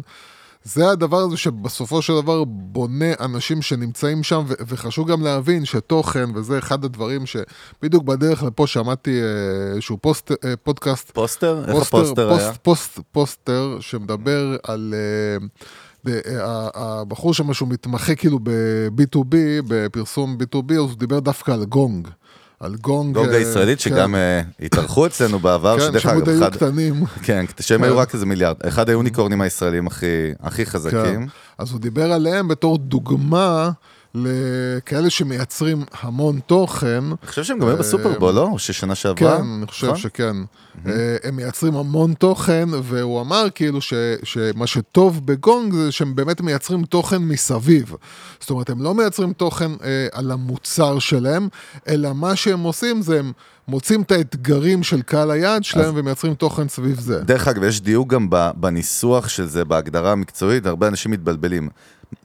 זה 0.63 0.89
הדבר 0.89 1.17
הזה 1.17 1.37
שבסופו 1.37 2.01
של 2.01 2.13
דבר 2.21 2.43
בונה 2.43 3.13
אנשים 3.19 3.61
שנמצאים 3.61 4.23
שם, 4.23 4.43
ו- 4.47 4.53
וחשוב 4.67 5.11
גם 5.11 5.21
להבין 5.21 5.65
שתוכן, 5.65 6.29
וזה 6.35 6.59
אחד 6.59 6.85
הדברים 6.85 7.25
שבדיוק 7.25 8.03
בדרך 8.03 8.43
לפה 8.43 8.67
שמעתי 8.67 9.21
אה, 9.21 9.73
איזשהו 9.73 9.97
פוסט, 9.97 10.31
אה, 10.31 10.55
פודקאסט 10.63 11.11
פוסטר? 11.11 11.63
איך 11.67 11.75
הפוסטר 11.75 12.29
פוסט, 12.29 12.43
היה? 12.43 12.53
פוסט, 12.53 12.99
פוסטר 13.11 13.77
שמדבר 13.79 14.57
על... 14.63 14.93
אה, 14.97 15.45
אה, 16.07 16.67
הבחור 16.73 17.33
שם 17.33 17.53
שהוא 17.53 17.69
מתמחה 17.69 18.15
כאילו 18.15 18.39
ב-B2B, 18.43 19.35
בפרסום 19.67 20.37
B2B, 20.39 20.73
אז 20.73 20.77
הוא 20.77 20.97
דיבר 20.97 21.19
דווקא 21.19 21.51
על 21.51 21.65
גונג. 21.65 22.07
על 22.63 22.75
גונג. 22.75 23.13
גונג 23.13 23.29
אה, 23.29 23.37
הישראלית, 23.37 23.81
כן. 23.81 23.89
שגם 23.89 24.15
אה, 24.15 24.41
התארחו 24.59 25.05
אצלנו 25.05 25.39
בעבר, 25.39 25.79
כן, 25.79 25.85
שדרך 25.85 26.01
שהם 26.01 26.15
עוד 26.15 26.29
אגב, 26.29 26.41
היו 26.43 26.51
קטנים. 26.51 27.03
כן, 27.23 27.45
שהם 27.59 27.79
כן. 27.79 27.83
היו 27.83 27.97
רק 27.97 28.13
איזה 28.13 28.25
מיליארד. 28.25 28.55
אחד 28.67 28.89
היוניקורנים 28.89 29.41
הישראלים 29.41 29.87
הכי 29.87 30.65
כן. 30.65 30.65
חזקים. 30.65 31.27
אז 31.57 31.71
הוא 31.71 31.79
דיבר 31.79 32.11
עליהם 32.11 32.47
בתור 32.47 32.77
דוגמה 32.77 33.71
לכאלה 34.15 35.09
שמייצרים 35.09 35.83
המון 36.01 36.39
תוכן. 36.39 37.03
אני 37.03 37.27
חושב 37.27 37.43
שהם 37.43 37.59
גם 37.59 37.67
היו 37.67 37.77
בסופרבול, 37.77 38.33
לא? 38.33 38.49
ששנה 38.57 38.95
שעברה? 38.95 39.37
כן, 39.37 39.43
אני 39.43 39.67
חושב 39.67 39.87
נכון? 39.87 39.97
שכן. 39.99 40.35
אה, 40.85 41.17
הם 41.23 41.35
מייצרים 41.35 41.75
המון 41.75 42.13
תוכן, 42.13 42.69
והוא 42.83 43.21
אמר 43.21 43.45
כאילו 43.55 43.81
ש, 43.81 43.93
שמה 44.23 44.67
שטוב 44.67 45.25
בגונג 45.25 45.73
זה 45.73 45.91
שהם 45.91 46.15
באמת 46.15 46.41
מייצרים 46.41 46.85
תוכן 46.85 47.17
מסביב. 47.17 47.95
זאת 48.39 48.49
אומרת, 48.49 48.69
הם 48.69 48.81
לא 48.81 48.93
מייצרים 48.95 49.33
תוכן 49.33 49.71
אה, 49.83 50.07
על 50.11 50.31
המוצר 50.31 50.99
שלהם, 50.99 51.47
אלא 51.87 52.13
מה 52.13 52.35
שהם 52.35 52.59
עושים 52.59 53.01
זה 53.01 53.19
הם 53.19 53.31
מוצאים 53.67 54.01
את 54.01 54.11
האתגרים 54.11 54.83
של 54.83 55.01
קהל 55.01 55.31
היעד 55.31 55.63
שלהם 55.63 55.93
ומייצרים 55.97 56.35
תוכן 56.35 56.67
סביב 56.67 56.99
זה. 56.99 57.23
דרך 57.23 57.47
אגב, 57.47 57.63
יש 57.63 57.81
דיוק 57.81 58.09
גם 58.09 58.27
בניסוח 58.55 59.27
של 59.27 59.45
זה, 59.45 59.65
בהגדרה 59.65 60.11
המקצועית, 60.11 60.65
הרבה 60.65 60.87
אנשים 60.87 61.11
מתבלבלים. 61.11 61.69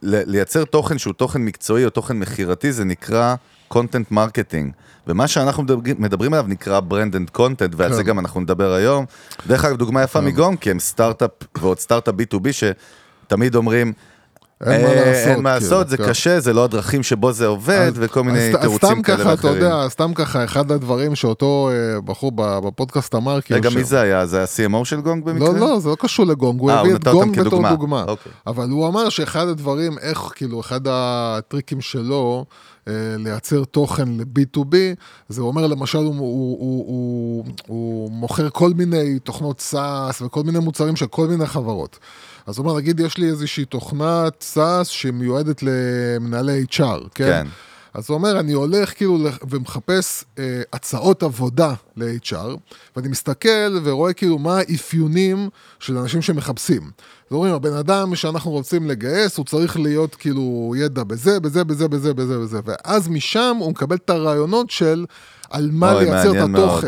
לייצר 0.03 0.65
תוכן 0.65 0.97
שהוא 0.97 1.13
תוכן 1.13 1.41
מקצועי 1.41 1.85
או 1.85 1.89
תוכן 1.89 2.19
מכירתי, 2.19 2.71
זה 2.71 2.85
נקרא 2.85 3.35
content 3.73 4.13
marketing. 4.13 4.71
ומה 5.07 5.27
שאנחנו 5.27 5.63
מדברים, 5.63 5.95
מדברים 5.99 6.33
עליו 6.33 6.45
נקרא 6.47 6.79
brand 6.89 7.15
and 7.15 7.37
content, 7.37 7.75
ועל 7.75 7.89
כן. 7.89 7.95
זה 7.95 8.03
גם 8.03 8.19
אנחנו 8.19 8.41
נדבר 8.41 8.73
היום. 8.73 9.05
דרך 9.47 9.65
אגב, 9.65 9.77
דוגמה 9.77 10.03
יפה 10.03 10.21
מגונג, 10.21 10.57
כי 10.59 10.71
הם 10.71 10.79
סטארט-אפ 10.79 11.31
ועוד 11.57 11.79
סטארט-אפ 11.79 12.15
B2B 12.15 12.47
שתמיד 12.51 13.55
אומרים, 13.55 13.93
אין 14.65 14.81
מה 14.81 14.87
"אה, 14.87 14.95
לעשות, 14.95 15.27
אין 15.27 15.43
מה 15.43 15.59
כאילו, 15.59 15.71
לעשות, 15.71 15.89
זה. 15.89 15.97
קשה, 15.97 16.39
זה 16.39 16.53
לא 16.53 16.63
הדרכים 16.63 17.03
שבו 17.03 17.31
זה 17.31 17.47
עובד, 17.47 17.91
וכל 17.95 18.23
מיני 18.23 18.39
אז- 18.49 18.55
אז 18.55 18.61
תירוצים 18.61 18.89
סתם 18.89 19.01
כאלה 19.01 19.17
ככה, 19.17 19.33
אתה 19.33 19.47
ואחרים. 19.47 19.63
יודע, 19.63 19.89
סתם 19.89 20.11
ככה, 20.15 20.43
אחד 20.43 20.71
הדברים 20.71 21.15
שאותו 21.15 21.69
אה, 21.71 22.01
בחור 22.01 22.31
בפודקאסט 22.35 23.15
אמר, 23.15 23.41
כאילו... 23.41 23.59
רגע, 23.59 23.69
מי 23.75 23.83
זה 23.83 24.01
היה? 24.01 24.25
זה 24.25 24.41
ה-CMO 24.41 24.85
של 24.85 25.01
גונג 25.01 25.25
במקרה? 25.25 25.47
לא, 25.53 25.59
לא, 25.59 25.79
זה 25.79 25.89
לא 25.89 25.95
קשור 25.99 26.25
לגונג, 26.25 26.59
הוא 26.59 26.71
אה, 26.71 26.79
הביא 26.79 26.95
את 26.95 27.07
גונג 27.07 27.39
בתור. 27.39 27.69
דוגמה. 27.69 28.03
אוקיי. 28.07 28.31
אבל 28.47 28.69
הוא 28.69 28.87
אמר 28.87 29.09
שאחד 29.09 29.47
הדברים, 29.47 29.97
איך, 29.97 30.17
כאילו, 30.35 30.59
אחד 30.59 30.81
הטריקים 30.89 31.81
שלו, 31.81 32.45
לייצר 33.17 33.63
תוכן 33.63 34.07
ל-B2B, 34.17 34.75
זה 35.29 35.41
אומר, 35.41 35.67
למשל, 35.67 35.97
הוא, 35.97 36.05
הוא, 36.07 36.57
הוא, 36.59 36.85
הוא, 36.87 37.45
הוא 37.67 38.11
מוכר 38.11 38.49
כל 38.49 38.71
מיני 38.75 39.19
תוכנות 39.19 39.63
SaaS 39.73 40.25
וכל 40.25 40.43
מיני 40.43 40.59
מוצרים 40.59 40.95
של 40.95 41.05
כל 41.07 41.27
מיני 41.27 41.45
חברות. 41.45 41.99
אז 42.49 42.57
הוא 42.57 42.65
אומר, 42.65 42.77
נגיד, 42.77 42.99
יש 42.99 43.17
לי 43.17 43.29
איזושהי 43.29 43.65
תוכנת 43.65 44.45
SaaS 44.55 44.83
שמיועדת 44.83 45.63
למנהלי 45.63 46.65
HR, 46.71 47.09
כן? 47.15 47.25
כן. 47.25 47.47
אז 47.93 48.09
הוא 48.09 48.15
אומר, 48.15 48.39
אני 48.39 48.53
הולך 48.53 48.93
כאילו 48.97 49.19
ומחפש 49.49 50.23
אה, 50.39 50.61
הצעות 50.73 51.23
עבודה 51.23 51.73
ל-HR, 51.97 52.57
ואני 52.95 53.07
מסתכל 53.07 53.79
ורואה 53.83 54.13
כאילו 54.13 54.39
מה 54.39 54.57
האפיונים 54.57 55.49
של 55.79 55.97
אנשים 55.97 56.21
שמחפשים. 56.21 56.81
אז 56.81 57.31
אומרים, 57.31 57.53
הבן 57.53 57.73
אדם 57.73 58.15
שאנחנו 58.15 58.51
רוצים 58.51 58.87
לגייס, 58.87 59.37
הוא 59.37 59.45
צריך 59.45 59.79
להיות 59.79 60.15
כאילו 60.15 60.73
ידע 60.77 61.03
בזה, 61.03 61.39
בזה, 61.39 61.63
בזה, 61.63 61.87
בזה, 61.87 62.13
בזה, 62.13 62.39
בזה. 62.39 62.59
ואז 62.65 63.07
משם 63.07 63.55
הוא 63.59 63.71
מקבל 63.71 63.95
את 63.95 64.09
הרעיונות 64.09 64.69
של 64.69 65.05
על 65.49 65.69
מה 65.71 65.93
לייצר 65.93 66.19
את 66.21 66.25
מעניין 66.25 66.51
מאוד. 66.51 66.85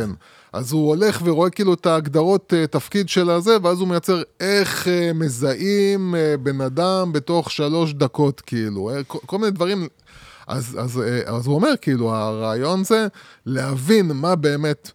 אז 0.53 0.71
הוא 0.71 0.87
הולך 0.89 1.21
ורואה 1.25 1.49
כאילו 1.49 1.73
את 1.73 1.85
ההגדרות 1.85 2.53
אה, 2.53 2.67
תפקיד 2.67 3.09
של 3.09 3.29
הזה, 3.29 3.57
ואז 3.63 3.79
הוא 3.79 3.87
מייצר 3.87 4.21
איך 4.39 4.87
אה, 4.87 5.11
מזהים 5.13 6.15
אה, 6.15 6.35
בן 6.37 6.61
אדם 6.61 7.11
בתוך 7.13 7.51
שלוש 7.51 7.93
דקות, 7.93 8.41
כאילו, 8.41 8.91
כל, 9.07 9.37
מיני 9.37 9.51
דברים. 9.51 9.87
אז, 10.47 10.77
אז, 10.79 11.01
אז 11.25 11.47
הוא 11.47 11.55
אומר, 11.55 11.69
כאילו, 11.81 12.15
הרעיון 12.15 12.83
זה 12.83 13.07
להבין 13.45 14.11
מה 14.11 14.35
באמת 14.35 14.91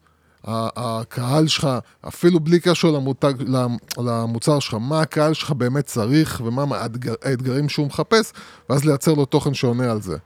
הקהל 0.47 1.47
שלך, 1.47 1.69
אפילו 2.09 2.41
בלי 2.41 2.61
קשר 2.61 2.91
למותג, 2.91 3.35
למ- 3.47 3.77
למוצר 3.99 4.59
שלך, 4.59 4.75
מה 4.81 5.01
הקהל 5.01 5.35
שלך 5.35 5.51
באמת 5.51 5.87
צריך 5.87 6.43
ומה 6.45 6.77
האתגר, 6.77 7.15
האתגרים 7.23 7.69
שהוא 7.69 7.87
מחפש, 7.87 8.33
ואז 8.71 8.85
לייצר 8.85 9.15
לו 9.15 9.25
תוכן 9.25 9.55
שעונה 9.55 9.91
על 9.91 10.03
זה. 10.03 10.17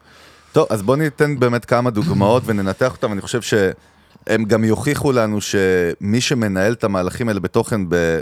טוב, 0.52 0.66
אז 0.70 0.82
בואו 0.82 0.96
ניתן 0.96 1.38
באמת 1.38 1.64
כמה 1.64 1.90
דוגמאות 1.90 2.42
וננתח 2.46 2.92
אותם, 2.92 3.12
אני 3.12 3.20
חושב 3.20 3.40
שהם 4.30 4.44
גם 4.44 4.64
יוכיחו 4.64 5.12
לנו 5.12 5.38
שמי 5.40 6.20
שמנהל 6.20 6.72
את 6.72 6.84
המהלכים 6.84 7.28
האלה 7.28 7.40
בתוכן 7.40 7.80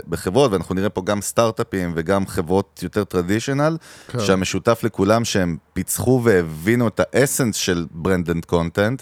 בחברות, 0.09 0.51
ואנחנו 0.51 0.75
נראה 0.75 0.89
פה 0.89 1.01
גם 1.05 1.21
סטארט-אפים 1.21 1.91
וגם 1.95 2.27
חברות 2.27 2.79
יותר 2.83 3.03
טרדישיונל, 3.03 3.77
כן. 4.07 4.19
שהמשותף 4.19 4.79
לכולם 4.83 5.25
שהם 5.25 5.57
פיצחו 5.73 6.21
והבינו 6.23 6.87
את 6.87 6.99
ה 7.03 7.09
essence 7.09 7.55
של 7.55 7.85
brand 7.91 8.29
and 8.29 8.45
content, 8.45 9.01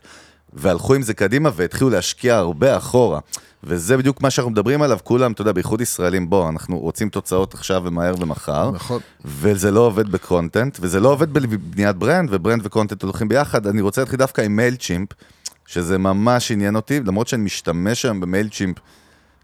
והלכו 0.53 0.93
עם 0.93 1.01
זה 1.01 1.13
קדימה 1.13 1.49
והתחילו 1.55 1.89
להשקיע 1.89 2.35
הרבה 2.37 2.77
אחורה. 2.77 3.19
וזה 3.63 3.97
בדיוק 3.97 4.21
מה 4.21 4.29
שאנחנו 4.29 4.51
מדברים 4.51 4.81
עליו, 4.81 4.97
כולם, 5.03 5.31
אתה 5.31 5.41
יודע, 5.41 5.51
בייחוד 5.51 5.81
ישראלים, 5.81 6.29
בוא, 6.29 6.49
אנחנו 6.49 6.79
רוצים 6.79 7.09
תוצאות 7.09 7.53
עכשיו 7.53 7.81
ומהר 7.85 8.15
ומחר. 8.19 8.71
נכון. 8.71 9.01
וזה 9.25 9.71
לא 9.71 9.79
עובד 9.79 10.11
ב 10.11 10.18
content, 10.18 10.77
וזה 10.81 10.99
לא 10.99 11.09
עובד 11.09 11.33
בבניית 11.33 11.95
brand, 11.95 12.29
ו 12.31 12.36
brand 12.36 12.61
ו 12.65 12.70
content 12.70 13.03
הולכים 13.03 13.27
ביחד. 13.27 13.67
אני 13.67 13.81
רוצה 13.81 14.01
להתחיל 14.01 14.19
דווקא 14.19 14.41
עם 14.41 14.55
Mailchimp, 14.55 15.09
שזה 15.67 15.97
ממש 15.97 16.51
עניין 16.51 16.75
אותי, 16.75 16.99
למרות 16.99 17.27
שאני 17.27 17.43
משתמש 17.43 18.05
היום 18.05 18.19
ב 18.19 18.49
Mailchimp, 18.49 18.77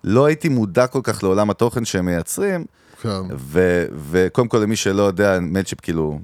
לא 0.03 0.25
הייתי 0.25 0.49
מודע 0.49 0.87
כל 0.87 0.99
כך 1.03 1.23
לעולם 1.23 1.49
התוכן 1.49 1.85
שהם 1.85 2.05
מייצרים, 2.05 2.65
כן. 3.01 3.09
ו- 3.37 3.85
וקודם 4.09 4.47
כל 4.47 4.57
למי 4.57 4.75
שלא 4.75 5.03
יודע, 5.03 5.39
Mailchimp 5.39 5.81
כאילו... 5.81 6.19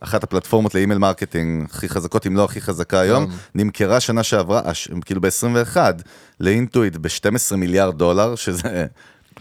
אחת 0.00 0.24
הפלטפורמות 0.24 0.74
ל 0.74 0.78
email 0.78 0.98
marketing 0.98 1.66
הכי 1.70 1.88
חזקות, 1.88 2.26
אם 2.26 2.36
לא 2.36 2.44
הכי 2.44 2.60
חזקה 2.60 3.00
היום, 3.00 3.26
כן. 3.26 3.32
נמכרה 3.54 4.00
שנה 4.00 4.22
שעברה, 4.22 4.62
כאילו 5.04 5.20
ב-21, 5.20 5.76
ל 6.40 6.48
Intuit 6.48 6.96
ב-12 6.96 7.56
מיליארד 7.56 7.98
דולר, 7.98 8.34
שזה 8.34 8.86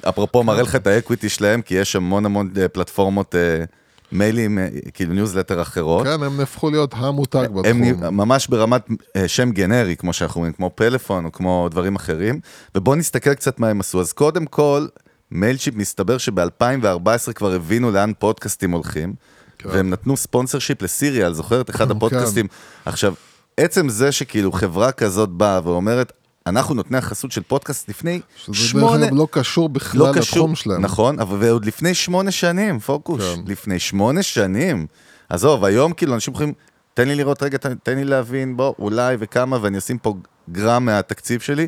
אפרופו 0.09 0.43
מראה 0.43 0.61
לך 0.61 0.75
את 0.75 0.87
ה 0.87 0.93
equity 0.93 1.29
שלהם, 1.29 1.61
כי 1.61 1.75
יש 1.75 1.95
המון 1.95 2.25
המון 2.25 2.49
אה, 2.57 2.67
פלטפורמות 2.67 3.35
אה, 3.35 3.63
מיילים, 4.11 4.59
אה, 4.59 4.67
כאילו 4.93 5.13
ניוזלטר 5.13 5.61
אחרות. 5.61 6.07
כן, 6.07 6.23
הם 6.23 6.37
נהפכו 6.37 6.69
להיות 6.69 6.93
המותג 6.97 7.45
הם 7.45 7.53
בתחום. 7.81 7.83
נ- 7.83 8.09
ממש 8.17 8.47
ברמת 8.47 8.81
אה, 9.15 9.27
שם 9.27 9.51
גנרי, 9.51 9.95
כמו 9.95 10.13
שאנחנו 10.13 10.35
אומרים, 10.39 10.53
כמו 10.53 10.71
פלאפון 10.75 11.25
או 11.25 11.31
כמו 11.31 11.67
דברים 11.71 11.95
אחרים. 11.95 12.39
ובואו 12.75 12.95
נסתכל 12.95 13.33
קצת 13.33 13.59
מה 13.59 13.69
הם 13.69 13.79
עשו. 13.79 14.01
אז 14.01 14.13
קודם 14.13 14.45
כל, 14.45 14.87
Mailchimp 15.31 15.75
מסתבר 15.75 16.17
שב-2014 16.17 17.33
כבר 17.35 17.53
הבינו 17.53 17.91
לאן 17.91 18.11
פודקאסטים 18.19 18.71
הולכים, 18.71 19.13
כן. 19.57 19.69
והם 19.69 19.89
נתנו 19.89 20.17
sponsorship 20.17 20.59
ל 20.59 20.81
Serial, 20.81 21.33
זוכרת? 21.33 21.69
אחד 21.69 21.85
כן. 21.91 21.97
הפודקאסטים. 21.97 22.47
עכשיו, 22.85 23.13
עצם 23.57 23.89
זה 23.89 24.11
שכאילו 24.11 24.51
חברה 24.51 24.91
כזאת 24.91 25.29
באה 25.29 25.59
ואומרת, 25.63 26.11
אנחנו 26.49 26.75
נותני 26.75 26.97
החסות 26.97 27.31
של 27.31 27.41
פודקאסט 27.41 27.89
לפני 27.89 28.21
שזה 28.35 28.51
דרך 28.51 28.55
שמונה... 28.55 29.05
אגב 29.05 29.15
לא 29.15 29.27
קשור 29.31 29.69
בכלל 29.69 30.01
לא 30.01 30.13
קשור, 30.13 30.37
לתחום 30.37 30.55
שלהם. 30.55 30.81
נכון, 30.81 31.19
אבל 31.19 31.37
ועוד 31.39 31.65
לפני 31.65 31.93
שמונה 31.93 32.31
שנים, 32.31 32.79
פוקוס, 32.79 33.21
כן. 33.21 33.41
לפני 33.47 33.79
שמונה 33.79 34.23
שנים. 34.23 34.87
עזוב, 35.29 35.65
היום 35.65 35.93
כאילו 35.93 36.13
אנשים 36.13 36.33
יכולים, 36.33 36.53
תן 36.93 37.07
לי 37.07 37.15
לראות 37.15 37.43
רגע, 37.43 37.57
תן, 37.57 37.75
תן 37.83 37.95
לי 37.95 38.03
להבין, 38.03 38.57
בוא, 38.57 38.73
אולי 38.79 39.15
וכמה, 39.19 39.57
ואני 39.61 39.77
אשים 39.77 39.97
פה 39.97 40.15
גרם 40.51 40.85
מהתקציב 40.85 41.41
שלי. 41.41 41.67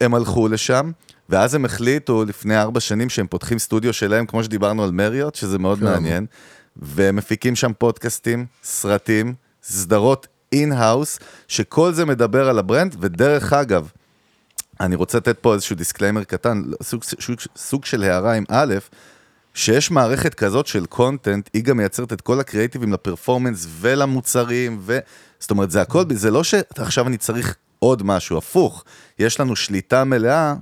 הם 0.00 0.14
הלכו 0.14 0.48
לשם, 0.48 0.90
ואז 1.28 1.54
הם 1.54 1.64
החליטו 1.64 2.24
לפני 2.24 2.60
ארבע 2.60 2.80
שנים 2.80 3.08
שהם 3.08 3.26
פותחים 3.26 3.58
סטודיו 3.58 3.92
שלהם, 3.92 4.26
כמו 4.26 4.44
שדיברנו 4.44 4.84
על 4.84 4.90
Marriott, 4.90 5.34
שזה 5.34 5.58
מאוד 5.58 5.78
כן. 5.78 5.84
מעניין, 5.84 6.26
והם 6.76 7.16
מפיקים 7.16 7.56
שם 7.56 7.72
פודקאסטים, 7.78 8.46
סרטים, 8.62 9.34
סדרות 9.62 10.26
in-house, 10.52 11.18
שכל 11.48 11.92
זה 11.92 12.04
מדבר 12.04 12.48
על 12.48 12.58
ה 12.58 12.63
brand, 12.63 12.96
ודרך 13.00 13.52
אגב, 13.52 13.90
אני 14.82 14.94
רוצה 14.96 15.18
לתת 15.18 15.38
פה 15.38 15.54
איזשהו 15.54 15.76
disclaimer 15.76 16.24
קטן, 16.24 16.62
סוג, 16.82 17.02
סוג, 17.04 17.36
סוג 17.56 17.84
של 17.84 18.02
הערה 18.02 18.32
עם 18.34 18.44
א', 18.48 18.74
שיש 19.54 19.90
מערכת 19.90 20.34
כזאת 20.34 20.66
של 20.66 20.86
content, 20.86 21.50
היא 21.54 21.64
גם 21.64 21.76
מייצרת 21.76 22.12
את 22.12 22.20
כל 22.20 22.40
הקריאיטיבים 22.40 22.92
ל 22.92 22.98
performance 22.98 23.66
ולמוצרים, 23.80 24.78
ו... 24.80 24.98
זאת 25.40 25.50
אומרת, 25.50 25.70
זה 25.70 25.80
הכל, 25.82 26.04
זה 26.14 26.30
לא 26.30 26.44
שעכשיו 26.44 27.06
אני 27.06 27.16
צריך 27.16 27.54
עוד 27.78 28.02
משהו, 28.02 28.38
הפוך, 28.38 28.84
יש 29.18 29.40
לנו 29.40 29.56
שליטה 29.56 30.04
מלאה, 30.04 30.54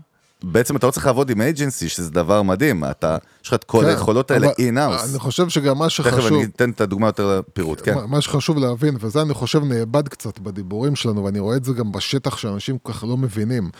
בעצם 0.45 0.77
אתה 0.77 0.87
לא 0.87 0.91
צריך 0.93 1.07
לעבוד 1.07 1.31
עם 1.31 1.41
agency, 1.41 1.89
שזה 1.89 2.11
דבר 2.11 2.43
מדהים, 2.43 2.85
אתה, 2.85 3.17
יש 3.43 3.49
לך 3.49 3.55
את 3.55 3.65
כל 3.65 3.81
כן, 3.83 3.89
היכולות 3.89 4.31
האלה 4.31 4.49
in-house. 4.59 5.11
אני 5.11 5.19
חושב 5.19 5.49
שגם 5.49 5.79
מה 5.79 5.85
תכף 5.87 5.95
שחשוב... 5.95 6.33
אני 6.33 6.45
אתן 6.45 6.71
את 6.71 6.81
הדוגמה 6.81 7.07
יותר 7.07 7.39
לפירוט, 7.39 7.81
כן. 7.85 7.95
מה- 7.95 8.07
מה 8.07 8.21
שחשוב 8.21 8.59
להבין, 8.59 8.97
וזה 9.01 9.23
אני 9.23 9.35
חושב 9.35 9.65
נאבד 9.65 10.09
קצת 10.09 10.39
בדיבורים 10.39 10.97
שלנו, 10.97 11.25
ואני 11.25 11.39
רואה 11.39 11.57
את 11.57 11.65
זה 11.65 11.73
גם 11.73 11.93
בשטח 11.93 12.37
שאנשים 12.37 12.79
כל 12.79 12.93
כך 12.93 13.05
לא 13.05 13.17
מבינים. 13.17 13.71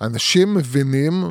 אנשים 0.00 0.54
מבינים 0.54 1.24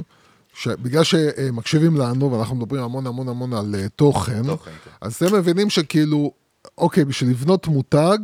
שבגלל 0.53 1.03
שמקשיבים 1.03 1.97
לנו, 1.97 2.31
ואנחנו 2.31 2.55
מדברים 2.55 2.83
המון 2.83 3.07
המון 3.07 3.29
המון 3.29 3.53
על 3.53 3.75
אה, 3.77 3.89
תוכן, 3.89 4.43
תוכן, 4.43 4.71
כן. 4.83 4.91
אז 5.01 5.23
הם 5.23 5.35
מבינים 5.35 5.69
שכאילו, 5.69 6.31
אוקיי, 6.77 7.05
בשביל 7.05 7.29
לבנות 7.29 7.67
מותג, 7.67 8.17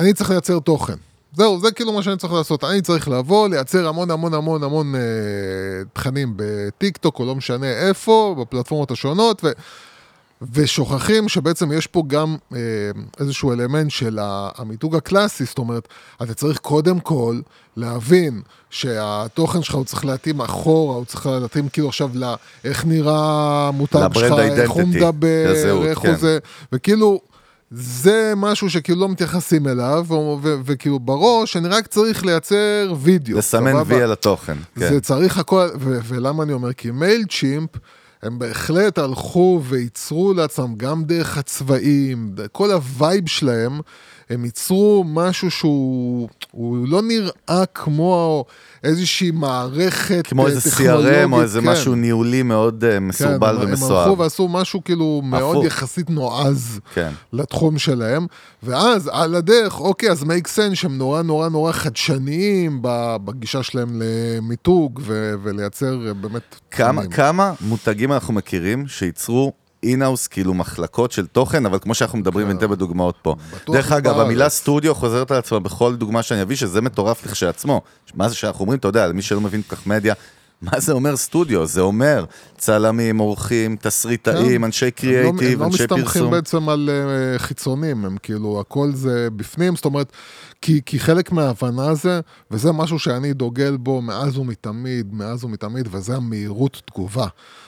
אני 0.00 0.14
צריך 0.14 0.30
לייצר 0.30 0.58
תוכן. 0.58 0.94
זהו, 1.36 1.60
זה 1.60 1.70
כאילו 1.72 1.92
מה 1.92 2.02
שאני 2.02 2.16
צריך 2.16 2.32
לעשות. 2.32 2.64
אני 2.64 2.82
צריך 2.82 3.08
לבוא, 3.08 3.48
לייצר 3.48 3.88
המון 3.88 4.10
המון 4.10 4.34
המון 4.34 4.62
המון 4.62 4.94
אה, 4.94 5.00
תכנים 5.92 6.32
בטיק 6.36 6.96
טוק, 6.96 7.18
או 7.20 7.26
לא 7.26 7.34
משנה 7.34 7.70
איפה, 7.70 8.36
בפלטפורמות 8.40 8.90
השונות, 8.90 9.44
ו... 9.44 9.48
ושוכחים 10.52 11.28
שבעצם 11.28 11.72
יש 11.72 11.86
פה 11.86 12.02
גם 12.06 12.36
אה, 12.54 12.58
איזשהו 13.20 13.52
אלמנט 13.52 13.90
של 13.90 14.18
המיתוג 14.22 14.96
הקלאסי, 14.96 15.44
זאת 15.44 15.58
אומרת, 15.58 15.88
אתה 16.22 16.34
צריך 16.34 16.58
קודם 16.58 17.00
כל 17.00 17.40
להבין 17.76 18.42
שהתוכן 18.70 19.62
שלך 19.62 19.74
הוא 19.74 19.84
צריך 19.84 20.04
להתאים 20.04 20.40
אחורה, 20.40 20.96
הוא 20.96 21.04
צריך 21.04 21.26
להתאים 21.26 21.68
כאילו 21.68 21.88
עכשיו 21.88 22.10
לאיך 22.14 22.84
נראה 22.84 23.68
המותג 23.68 24.08
שלך, 24.14 24.32
איך 24.38 24.70
הוא 24.70 24.82
מדבר, 24.82 25.52
לזהות, 25.52 25.86
איך 25.86 25.98
כן. 25.98 26.08
הוא 26.08 26.16
זה, 26.16 26.38
וכאילו... 26.72 27.20
זה 27.70 28.32
משהו 28.36 28.70
שכאילו 28.70 29.00
לא 29.00 29.08
מתייחסים 29.08 29.68
אליו, 29.68 30.06
וכאילו 30.42 30.98
בראש 30.98 31.56
אני 31.56 31.68
רק 31.68 31.86
צריך 31.86 32.24
לייצר 32.24 32.94
וידאו. 33.00 33.38
לסמן? 33.38 33.74
וי 33.86 34.02
על 34.02 34.12
התוכן. 34.12 34.56
כן. 34.78 34.88
זה 34.88 35.00
צריך 35.00 35.38
הכל, 35.38 35.68
ולמה 35.80 36.42
אני 36.42 36.52
אומר? 36.52 36.72
כי 36.72 36.90
Mailchimp, 36.90 37.70
הם 38.22 38.38
בהחלט 38.38 38.98
הלכו 38.98 39.60
וייצרו 39.64 40.34
לעצמם 40.34 40.74
גם 40.76 41.04
דרך 41.04 41.38
הצבעים, 41.38 42.34
כל 42.52 42.70
ה 42.72 42.83
vibe 42.83 43.28
שלהם, 43.28 43.80
הם 44.30 44.44
ייצרו 44.44 45.04
משהו 45.06 45.50
שהוא 45.50 46.28
הוא 46.50 46.88
לא 46.88 47.02
נראה 47.02 47.64
כמו 47.74 48.44
איזושהי 48.84 49.30
מערכת 49.30 50.26
כמו 50.26 50.46
אה, 50.46 50.50
איזה 50.52 50.70
CRM 50.70 51.32
או 51.32 51.42
איזה 51.42 51.60
כן. 51.60 51.68
משהו 51.68 51.94
ניהולי 51.94 52.42
מאוד 52.42 52.84
אה, 52.84 53.00
מסורבל 53.00 53.38
כן, 53.56 53.62
הם- 53.62 53.68
הם 53.68 53.68
ומסואב. 53.68 54.08
הלכו 54.08 54.18
ועשו 54.18 54.48
משהו 54.48 54.84
כאילו 54.84 55.20
מאוד 55.24 55.56
הפוך. 55.56 55.66
יחסית 55.66 56.10
נועז 56.10 56.80
כן. 56.94 57.10
לתחום 57.32 57.78
שלהם, 57.78 58.26
ואז 58.62 59.10
על 59.12 59.34
הדרך, 59.34 59.80
אוקיי, 59.80 60.10
אז 60.10 60.24
מייק 60.24 60.46
סן 60.48 60.74
שהם 60.74 60.98
נורא 60.98 61.22
נורא 61.22 61.48
נורא 61.48 61.72
חדשניים 61.72 62.78
בגישה 63.24 63.62
שלהם 63.62 64.02
למיתוג 64.02 65.00
ו- 65.02 65.34
ולייצר 65.42 66.06
אה, 66.08 66.14
באמת... 66.14 66.56
כמה. 66.70 67.06
כמה 67.06 67.52
מותגים 67.60 68.12
אנחנו 68.12 68.34
מכירים 68.34 68.88
שייצרו 68.88 69.52
אינהאוס, 69.90 70.26
כאילו 70.26 70.54
מחלקות 70.54 71.12
של 71.12 71.26
תוכן, 71.26 71.66
אבל 71.66 71.78
כמו 71.78 71.94
שאנחנו 71.94 72.18
מדברים 72.18 72.50
וניתן 72.50 72.66
בדוגמאות 72.70 73.14
פה. 73.22 73.36
כן. 73.66 73.72
דרך 73.72 73.92
אגב. 73.92 74.18
המילה 74.18 74.48
סטודיו 74.48 74.94
חוזרת 74.94 75.30
על 75.30 75.38
עצמה 75.38 75.58
בכל 75.58 75.96
דוגמה 75.96 76.22
שאני 76.22 76.42
אביא, 76.42 76.56
שזה 76.56 76.80
מטורף 76.80 77.26
לכשעצמו. 77.26 77.82
מה 78.14 78.28
זה 78.28 78.34
שאנחנו 78.34 78.60
אומרים, 78.60 78.78
אתה 78.78 78.88
יודע, 78.88 79.06
למי 79.06 79.22
שלא 79.22 79.40
מבין 79.40 79.62
כל 79.62 79.76
כך 79.76 79.86
מדיה, 79.86 80.14
מה 80.62 80.80
זה 80.80 80.92
אומר 80.92 81.16
סטודיו? 81.16 81.66
זה 81.66 81.80
אומר 81.80 82.24
צלמים, 82.58 83.18
עורכים, 83.18 83.76
תסריטאים, 83.80 84.58
כן. 84.60 84.64
אנשי 84.64 84.84
הם 84.84 84.90
לא- 84.90 85.00
קריאייטיב, 85.00 85.62
הם 85.62 85.68
אנשי 85.68 85.82
לא 85.90 85.96
מסתמכים 85.96 86.04
פרסום. 86.04 86.30
בעצם 86.30 86.68
על 86.68 86.90
uh, 87.36 87.38
חיצונים, 87.38 88.04
הם 88.04 88.16
כאילו, 88.22 88.60
הכל 88.60 88.90
זה 88.94 89.28
בפנים, 89.36 89.76
זאת 89.76 89.84
אומרת, 89.84 90.12
כי, 90.62 90.80
כי 90.86 90.98
חלק 90.98 91.32
מההבנה 91.32 91.94
זה, 91.94 92.20
וזה 92.50 92.72
משהו 92.72 92.98
שאני 92.98 93.32
דוגל 93.32 93.76
בו 93.76 94.02
מאז 94.02 94.38
ומתמיד, 94.38 95.14
מאז 95.14 95.44
ומתמיד, 95.44 95.88
וזה 95.90 96.16
המהירות 96.16 96.82
תגובה. 96.84 97.26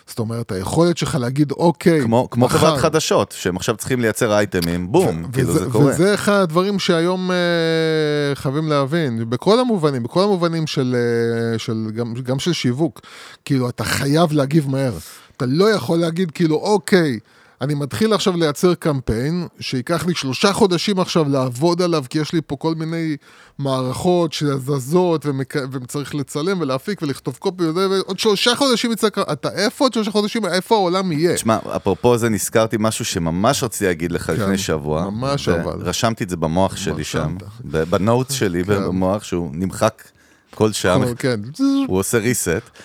זאת 0.09 0.19
אומרת, 0.19 0.53
היכולת 0.53 0.99
שלך 0.99 1.15
להגיד, 1.21 1.53
אוקיי, 1.53 2.03
כמו, 2.03 2.29
כמו 2.31 2.47
מחר." 2.47 2.59
חברת 2.59 2.79
חדשות, 2.79 3.35
שהם 3.39 3.57
עכשיו 3.57 3.77
צריכים 3.77 4.01
לייצר 4.01 4.33
אייטמים, 4.33 4.93
בום, 4.93 5.25
ו- 5.25 5.33
כאילו 5.33 5.49
וזה, 5.49 5.65
זה 5.65 5.71
קורה. 5.71 5.93
וזה 5.93 6.15
אחד 6.15 6.41
הדברים 6.41 6.79
שהיום 6.79 7.31
אה, 7.31 8.35
חייבים 8.35 8.69
להבין, 8.69 9.31
בכל 9.31 9.61
המובנים, 9.61 10.03
בכל 10.03 10.23
המובנים 10.23 10.67
של, 10.67 10.97
אה, 11.53 11.59
של 11.59 11.87
גם, 11.95 12.15
גם 12.15 12.39
של 12.39 12.53
שיווק. 12.53 13.01
כאילו, 13.45 13.69
אתה 13.69 13.85
חייב 13.85 14.33
להגיב 14.33 14.69
מהר. 14.71 14.93
אתה 15.37 15.47
לא 15.47 15.71
יכול 15.71 15.99
להגיד, 15.99 16.31
כאילו, 16.31 16.57
אוקיי, 16.57 17.19
אני 17.61 17.75
מתחיל 17.75 18.13
עכשיו 18.13 18.37
לייצר 18.37 18.75
קמפיין, 18.75 19.47
שייקח 19.61 20.07
לי 20.07 20.15
שלושה 20.15 20.53
חודשים 20.53 21.01
עכשיו 21.01 21.29
לעבוד 21.29 21.83
עליו, 21.83 22.05
כי 22.11 22.19
יש 22.19 22.33
לי 22.33 22.41
פה 22.47 22.57
כל 22.57 22.75
מיני 22.75 23.17
מערכות 23.59 24.33
שזזות, 24.33 25.27
ומק... 25.27 25.55
וצריך 25.73 26.15
לצלם 26.15 26.61
ולהפיק 26.61 27.03
ולכתוב 27.03 27.37
קופי, 27.39 27.65
ועוד 27.65 28.19
שלושה 28.19 28.55
חודשים 28.57 28.93
יצא... 28.93 29.09
קר- 29.09 29.33
אתה 29.33 29.49
איפה 29.53 29.85
עוד 29.85 29.93
שלושה 29.93 30.11
חודשים, 30.11 30.47
איפה 30.47 30.75
העולם 30.75 31.13
יהיה? 31.13 31.35
תשמע, 31.35 31.59
אפרופו 31.77 32.19
זה 32.19 32.29
נזכרתי 32.29 32.77
משהו 32.81 33.05
שממש 33.05 33.63
רציתי 33.63 33.85
להגיד 33.85 34.13
לך 34.13 34.29
לפני 34.31 34.59
שבוע. 34.59 35.03
כן, 35.05 35.09
ממש 35.11 35.49
ו- 35.49 35.61
אבל. 35.63 35.73
רשמתי 35.81 36.25
את 36.25 36.31
זה 36.31 36.37
במוח 36.37 36.77
שלי 36.77 37.05
שם, 37.05 37.37
בנוטס 37.65 38.33
שלי 38.33 38.65
כן. 38.65 38.75
במוח, 38.85 39.23
שהוא 39.25 39.51
נמחק 39.53 40.03
כל 40.55 40.73
שעה, 40.73 40.99
כן. 41.19 41.41
הוא 41.87 41.99
עושה 41.99 42.19
reset. 42.19 42.81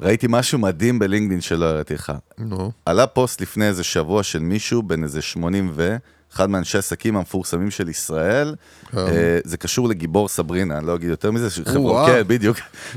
ראיתי 0.00 0.26
משהו 0.30 0.58
מדהים 0.58 0.98
בלינקדאין 0.98 1.40
שלא 1.40 1.64
הראיתי 1.64 1.94
לך. 1.94 2.12
נו. 2.38 2.72
עלה 2.86 3.06
פוסט 3.06 3.40
לפני 3.40 3.66
איזה 3.68 3.84
שבוע 3.84 4.22
של 4.22 4.38
מישהו 4.38 4.82
בן 4.82 5.02
איזה 5.04 5.22
80 5.22 5.70
ו... 5.74 5.96
אחד 6.34 6.50
מאנשי 6.50 6.78
העסקים 6.78 7.16
המפורסמים 7.16 7.70
של 7.70 7.88
ישראל, 7.88 8.54
כן. 8.90 8.98
אה, 8.98 9.38
זה 9.44 9.56
קשור 9.56 9.88
לגיבור 9.88 10.28
סברינה, 10.28 10.78
אני 10.78 10.86
לא 10.86 10.94
אגיד 10.94 11.08
יותר 11.10 11.30
מזה, 11.30 11.48
וואו. 11.76 12.06
כן, 12.06 12.22
בדיוק. 12.26 12.56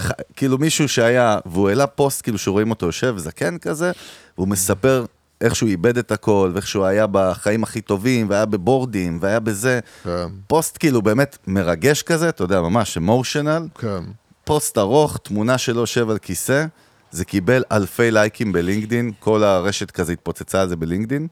ח- 0.00 0.10
כאילו 0.36 0.58
מישהו 0.58 0.88
שהיה, 0.88 1.38
והוא 1.46 1.68
העלה 1.68 1.86
פוסט 1.86 2.22
כאילו 2.22 2.38
שרואים 2.38 2.70
אותו 2.70 2.86
יושב 2.86 3.14
זקן 3.18 3.58
כזה, 3.58 3.92
והוא 4.38 4.48
מספר 4.48 5.04
איך 5.40 5.56
שהוא 5.56 5.68
איבד 5.68 5.98
את 5.98 6.12
הכל, 6.12 6.50
ואיך 6.54 6.66
שהוא 6.66 6.84
היה 6.84 7.06
בחיים 7.12 7.62
הכי 7.62 7.80
טובים, 7.80 8.26
והיה 8.30 8.46
בבורדים, 8.46 9.18
והיה 9.20 9.40
בזה. 9.40 9.80
כן. 10.04 10.26
פוסט 10.46 10.76
כאילו 10.80 11.02
באמת 11.02 11.38
מרגש 11.46 12.02
כזה, 12.02 12.28
אתה 12.28 12.44
יודע, 12.44 12.60
ממש 12.60 12.96
emotional. 12.96 13.66
כן. 13.78 14.02
פוסט 14.50 14.78
ארוך, 14.78 15.16
תמונה 15.16 15.58
שלו 15.58 15.80
יושב 15.80 16.10
על 16.10 16.18
כיסא, 16.18 16.64
זה 17.10 17.24
קיבל 17.24 17.64
אלפי 17.72 18.10
לייקים 18.10 18.52
בלינקדין, 18.52 19.12
כל 19.18 19.42
הרשת 19.44 19.90
כזה 19.90 20.12
התפוצצה 20.12 20.60
על 20.62 20.68
זה 20.68 20.76
בלינקדין, 20.76 21.26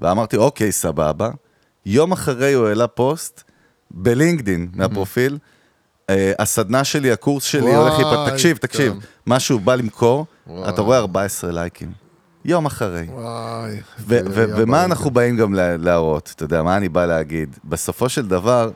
ואמרתי, 0.00 0.36
אוקיי, 0.36 0.72
סבבה. 0.72 1.30
יום 1.86 2.12
אחרי 2.12 2.52
הוא 2.52 2.66
העלה 2.66 2.86
פוסט 2.86 3.42
בלינקדין 3.90 4.68
מהפרופיל, 4.74 5.38
אה, 6.10 6.32
הסדנה 6.38 6.84
שלי, 6.84 7.12
הקורס 7.12 7.44
שלי 7.44 7.62
וואי, 7.62 7.74
הולך 7.76 7.92
להיפתח, 7.98 8.32
תקשיב, 8.32 8.56
תקשיב, 8.56 8.92
כן. 8.92 8.98
מה 9.26 9.40
שהוא 9.40 9.60
בא 9.60 9.74
למכור, 9.74 10.26
וואי. 10.46 10.68
אתה 10.68 10.82
רואה 10.82 10.98
14 10.98 11.52
לייקים. 11.52 11.92
יום 12.44 12.66
אחרי. 12.66 13.06
וואי. 13.10 13.76
ו- 14.00 14.18
ו- 14.30 14.44
ומה. 14.56 14.84
אנחנו 14.84 15.10
באים 15.10 15.36
גם 15.36 15.54
לה- 15.54 15.76
להראות? 15.76 16.32
אתה 16.36 16.44
יודע, 16.44 16.62
מה 16.62 16.76
אני 16.76 16.88
בא 16.88 17.06
להגיד? 17.06 17.56
בסופו 17.64 18.08
של 18.08 18.26
דבר, 18.28 18.70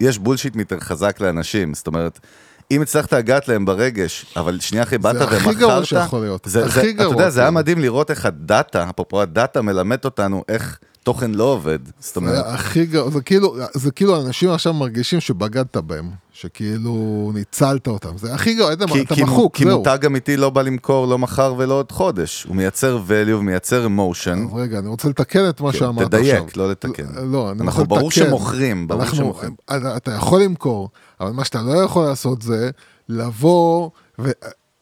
יש 0.00 0.18
בולשיט 0.18 0.56
מיטר 0.56 0.80
חזק 0.80 1.20
לאנשים, 1.20 1.74
זאת 1.74 1.86
אומרת... 1.86 2.20
אם 2.70 2.82
הצלחת 2.82 3.12
לגעת 3.12 3.48
להם 3.48 3.64
ברגש, 3.64 4.26
אבל 4.36 4.60
שנייה 4.60 4.82
אחרי 4.82 4.98
באת 4.98 5.16
הכי 5.16 5.36
ומכרת, 5.36 5.56
גרוע 5.56 5.84
שיכול 5.84 6.20
להיות. 6.20 6.44
זה, 6.44 6.64
הכי 6.64 6.80
זה, 6.80 6.92
גרוע, 6.92 7.12
אתה 7.12 7.20
יודע, 7.20 7.30
זה 7.30 7.40
היה. 7.40 7.50
מדהים 7.50 7.78
לראות 7.78 8.10
איך 8.10 8.26
הדאטה, 8.26 8.90
אפרופו 8.90 9.22
הדאטה 9.22 9.62
מלמד 9.62 10.04
אותנו 10.04 10.44
איך 10.48 10.78
תוכן 11.04 11.30
לא 11.30 11.44
עובד. 11.44 11.78
זאת 11.98 12.16
אומרת, 12.16 12.34
זה 12.34 12.52
הכי 12.52 12.86
גרוע, 12.86 13.10
זה 13.10 13.20
כאילו, 13.20 13.56
זה 13.74 13.90
כאילו 13.90 14.20
אנשים 14.26 14.50
עכשיו 14.50 14.72
מרגישים 14.74 15.20
שבגדת 15.20 15.76
בהם, 15.76 16.10
שכאילו 16.32 16.94
ניצלת 17.34 17.86
אותם, 17.88 18.18
זה 18.18 18.34
הכי 18.34 18.54
גרוע, 18.54 18.72
אתה 18.72 18.86
כי, 18.86 19.06
כי, 19.06 19.22
מחוק, 19.22 19.56
כי 19.56 19.64
זהו. 19.64 19.78
מותג 19.78 19.98
אמיתי 20.06 20.36
לא 20.36 20.50
בא 20.50 20.62
למכור 20.62 21.06
לא 21.06 21.18
מחר 21.18 21.54
ולא 21.58 21.74
עוד 21.74 21.92
חודש, 21.92 22.44
הוא 22.48 22.56
מייצר 22.56 22.98
value 23.08 23.34
ומייצר 23.34 23.86
emotion. 23.86 24.38
אז 24.48 24.54
רגע, 24.54 24.78
אני 24.78 24.88
רוצה 24.88 25.08
לתקן 25.08 25.48
את 25.48 25.60
מה 25.60 25.72
שאמרת 25.72 26.14
עכשיו. 26.14 26.24
כן, 26.24 26.38
תדייק, 26.40 26.56
לא 26.56 26.70
לתקן. 26.70 27.04
לא, 27.32 27.50
אני 27.50 27.60
אנחנו 27.60 27.82
רוצה 27.82 27.84
ברור 27.94 28.08
לתקן. 28.08 28.24
שמוכרים, 28.26 28.88
ברור 28.88 29.02
אנחנו- 29.02 29.16
שמוכרים. 29.16 29.54
אתה- 29.96 30.12
יכול 30.14 30.42
למכור, 30.42 30.88
אבל 31.20 31.30
מה 31.30 31.44
שאתה 31.44 31.62
לא 31.62 31.78
יכול 31.78 32.04
לעשות 32.04 32.42
זה 32.42 32.70
לבוא. 33.08 33.90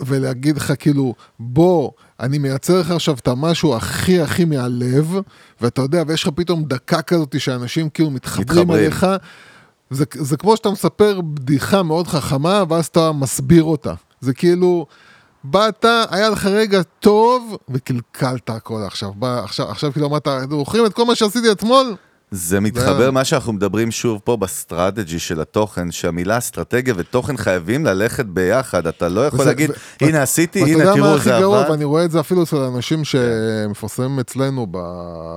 ולהגיד 0.07 0.57
לך 0.57 0.73
כאילו, 0.79 1.15
בוא, 1.41 1.91
אני 2.23 2.39
מייצר 2.39 2.81
לך 2.81 2.91
עכשיו 2.91 3.15
את 3.15 3.29
המשהו 3.29 3.77
הכי 3.77 4.21
הכי 4.21 4.45
מהלב, 4.45 5.15
ואתה 5.61 5.83
יודע, 5.83 6.03
ויש 6.07 6.23
לך 6.23 6.29
פתאום 6.35 6.65
דקה 6.65 7.03
כזאת 7.03 7.41
שאנשים 7.41 7.91
כאילו 7.91 8.11
מתחברים. 8.11 8.71
עליך, 8.71 9.07
זה, 9.91 10.05
זה 10.15 10.37
כמו 10.37 10.57
שאתה 10.57 10.71
מספר 10.71 11.21
בדיחה 11.21 11.83
מאוד 11.83 12.07
חכמה, 12.07 12.65
ואז 12.69 12.87
אתה 12.87 13.13
מסביר 13.13 13.63
אותה. 13.63 13.95
זה 14.21 14.35
כאילו, 14.35 14.87
באת, 15.45 15.85
היה 16.11 16.31
לך 16.31 16.47
רגע 16.47 16.83
טוב, 17.01 17.57
וקלקלת 17.69 18.51
הכל 18.51 18.83
עכשיו. 18.87 19.13
בא, 19.15 19.45
עכשיו, 19.45 19.71
עכשיו 19.71 19.93
כאילו 19.93 20.07
אמרת, 20.07 20.29
זוכרים 20.51 20.87
את 20.87 20.93
כל 20.93 21.05
מה 21.05 21.15
שעשיתי 21.15 21.53
אתמול? 21.53 21.95
זה 22.33 22.61
מתחבר 22.61 23.11
מה 23.11 23.25
שאנחנו 23.25 23.53
מדברים 23.53 23.91
שוב 23.91 24.21
פה 24.25 24.37
ב 24.37 24.46
strategy 24.46 25.19
של 25.19 25.41
התוכן, 25.41 25.91
שהמילה 25.91 26.39
אסטרטגיה 26.39 26.95
ותוכן 26.97 27.37
חייבים 27.37 27.85
ללכת 27.85 28.25
ביחד, 28.27 28.87
אתה 28.87 29.09
לא 29.09 29.27
יכול 29.27 29.45
להגיד, 29.45 29.71
הנה 30.01 30.23
עשיתי, 30.23 30.63
הנה 30.63 30.71
יודע 30.71 30.85
מה 30.85 30.95
תראו 30.95 31.15
הכי 31.15 31.25
זה 31.25 31.37
גרוע, 31.41 31.61
עבד. 31.61 31.71
ואני 31.71 31.85
רואה 31.85 32.05
את 32.05 32.11
זה 32.11 32.21
אפילו 32.21 32.43
אצל 32.43 32.57
אנשים 32.57 33.05
שמפרסמים 33.05 34.21
אצלנו 34.21 34.67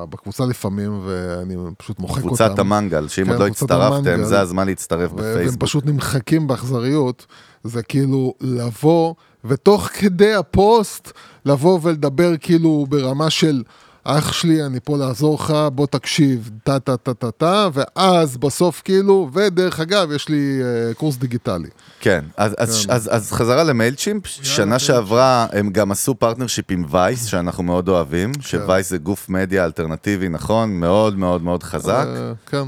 בקבוצה 0.10 0.46
לפעמים, 0.46 1.02
ואני 1.06 1.56
פשוט 1.78 2.00
מוחק 2.00 2.18
אותם. 2.18 2.28
קבוצת 2.28 2.60
המנגל, 2.60 3.08
שאם 3.08 3.26
כן, 3.26 3.32
עוד 3.32 3.40
לא 3.40 3.48
הצטרפתם. 3.48 4.24
זה 4.24 4.40
הזמן 4.40 4.68
להצטרף 4.68 5.12
ו- 5.14 5.16
והם 5.16 5.34
בפייסבוק. 5.34 5.64
פשוט 5.64 5.86
נמחקים 5.86 6.48
באכזריות, 6.48 7.26
זה 7.64 7.84
כאילו 7.84 8.34
לבוא, 8.42 9.14
ותוך 9.46 9.90
כדי 9.94 10.34
הפוסט, 10.34 11.12
לבוא 11.46 11.80
ולדבר 11.82 12.38
כאילו 12.38 12.86
ברמה 12.90 13.30
של... 13.30 13.64
אח 14.08 14.32
שלי, 14.34 14.66
אני 14.66 14.80
פה 14.84 14.98
לעזור 14.98 15.36
לך, 15.36 15.54
בוא 15.74 15.88
תקשיב, 15.88 16.50
טה 16.64 16.80
טה 16.80 16.98
טה 16.98 17.14
טה 17.14 17.32
טה, 17.32 17.68
ואז 17.74 18.38
בסוף 18.38 18.82
כאילו, 18.86 19.30
ודרך 19.34 19.80
אגב, 19.80 20.12
יש 20.12 20.30
לי 20.30 20.60
אה, 20.64 20.94
קורס 20.94 21.16
דיגיטלי. 21.18 21.68
כן, 22.00 22.26
אז, 22.38 22.56
אז, 22.58 22.86
אז, 22.90 23.10
אז 23.12 23.32
חזרה 23.32 23.64
ל 23.64 23.69
Mailchimp, 23.69 24.28
שנה 24.28 24.80
שעברה 24.80 25.48
הם 25.52 25.70
גם 25.70 25.92
עשו 25.92 26.16
partnership 26.16 26.66
עם 26.70 26.86
Vice, 26.90 27.26
שאנחנו 27.26 27.64
מאוד 27.64 27.90
אוהבים, 27.90 28.34
כן. 28.34 28.42
ש 28.42 28.58
Vice 28.58 28.90
זה 28.90 28.98
גוף 28.98 29.30
מדיה 29.30 29.66
אלטרנטיבי, 29.66 30.30
נכון? 30.30 30.70
מאוד 30.80 31.18
מאוד 31.18 31.44
מאוד 31.44 31.64
חזק. 31.64 32.06
אה, 32.16 32.32
כן, 32.46 32.64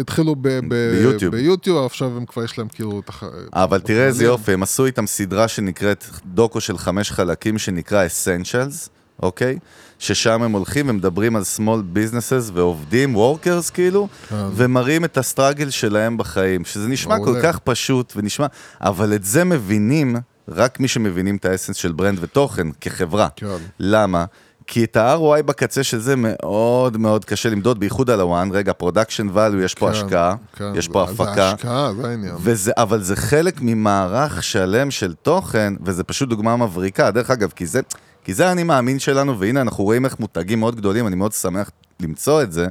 התחילו 0.00 0.34
ב- 0.36 0.48
ב- 0.48 0.68
ביוטיוב. 0.98 1.34
ביוטיוב, 1.36 1.86
עכשיו 1.86 2.16
הם 2.16 2.24
כבר 2.26 2.44
יש 2.44 2.58
להם 2.58 2.68
כאילו... 2.68 3.02
תח- 3.06 3.22
אבל 3.52 3.80
תראה 3.80 4.06
איזה. 4.06 4.24
יופי, 4.24 4.52
הם 4.52 4.62
עשו 4.62 4.86
איתם 4.86 5.06
סדרה 5.06 5.48
שנקראת 5.48 6.04
דוקו 6.26 6.60
של 6.60 6.78
חמש 6.78 7.10
חלקים, 7.10 7.58
שנקרא 7.58 8.06
Essentials, 8.06 8.88
אוקיי? 9.22 9.58
ששם 9.98 10.42
הם 10.42 10.52
הולכים 10.52 10.88
ומדברים 10.88 11.36
על 11.36 11.42
small 11.56 11.96
businesses 11.96 12.50
ועובדים, 12.54 13.16
workers 13.16 13.70
כאילו, 13.74 14.08
כן. 14.28 14.36
ומראים 14.54 15.04
את 15.04 15.18
ה 15.18 15.24
struggle 15.24 15.70
שלהם 15.70 16.16
בחיים, 16.16 16.64
שזה 16.64 16.88
נשמע 16.88 17.16
מעולה. 17.18 17.40
כל 17.42 17.46
כך 17.46 17.58
פשוט 17.58 18.12
ונשמע, 18.16 18.46
אבל 18.80 19.14
את 19.14 19.24
זה 19.24 19.44
מבינים 19.44 20.16
רק 20.48 20.80
מי 20.80 20.88
שמבינים 20.88 21.36
את 21.36 21.44
ה 21.44 21.48
essence 21.48 21.76
של 21.76 21.92
brand 21.92 22.18
ותוכן 22.20 22.66
כחברה. 22.80 23.28
כן. 23.36 23.46
למה? 23.80 24.24
כי 24.66 24.84
את 24.84 24.96
ה-ROI 24.96 25.42
בקצה 25.42 25.82
של 25.82 26.00
זה 26.00 26.14
מאוד 26.16 26.96
מאוד 26.96 27.24
קשה 27.24 27.50
למדוד, 27.50 27.80
בייחוד 27.80 28.10
על 28.10 28.20
הוואן, 28.20 28.48
רגע, 28.52 28.72
production 28.72 29.28
value, 29.34 29.64
יש 29.64 29.74
פה 29.74 29.86
כן, 29.86 29.92
השקעה, 29.92 30.34
כן, 30.56 30.72
יש 30.74 30.88
פה 30.88 31.06
זה- 31.06 31.12
הפקה. 31.12 31.34
זה 31.34 31.48
השקעה, 31.52 31.92
זה 31.94 32.08
העניין. 32.08 32.34
וזה, 32.40 32.72
אבל 32.76 33.02
זה 33.02 33.16
חלק 33.16 33.54
ממערך 33.60 34.42
שלם 34.42 34.90
של 34.90 35.14
תוכן, 35.22 35.72
וזה 35.84 36.04
פשוט 36.04 36.28
דוגמה 36.28 36.56
מבריקה. 36.56 37.10
דרך 37.10 37.30
אגב, 37.30 37.52
כי 37.56 37.66
זה, 37.66 37.80
כי 38.24 38.34
זה 38.34 38.48
האני 38.48 38.62
מאמין 38.62 38.98
שלנו, 38.98 39.38
והנה 39.40 39.60
אנחנו 39.60 39.84
רואים 39.84 40.04
איך 40.04 40.20
מותגים 40.20 40.60
מאוד 40.60 40.76
גדולים, 40.76 41.06
אני 41.06 41.16
מאוד 41.16 41.32
שמח 41.32 41.70
למצוא 42.00 42.42
את 42.42 42.52
זה, 42.52 42.66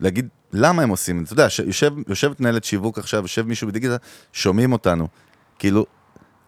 להגיד 0.00 0.28
למה 0.52 0.82
הם 0.82 0.88
עושים 0.88 1.20
את 1.22 1.26
זה. 1.26 1.34
אתה 1.34 1.42
יודע, 1.42 1.50
ש- 1.50 1.58
יושב, 1.60 1.92
יושבת 2.08 2.40
מנהלת 2.40 2.64
שיווק 2.64 2.98
עכשיו, 2.98 3.22
יושב 3.22 3.46
מישהו 3.46 3.68
בדיגיטל, 3.68 3.96
שומעים 4.32 4.72
אותנו. 4.72 5.08
כאילו, 5.58 5.86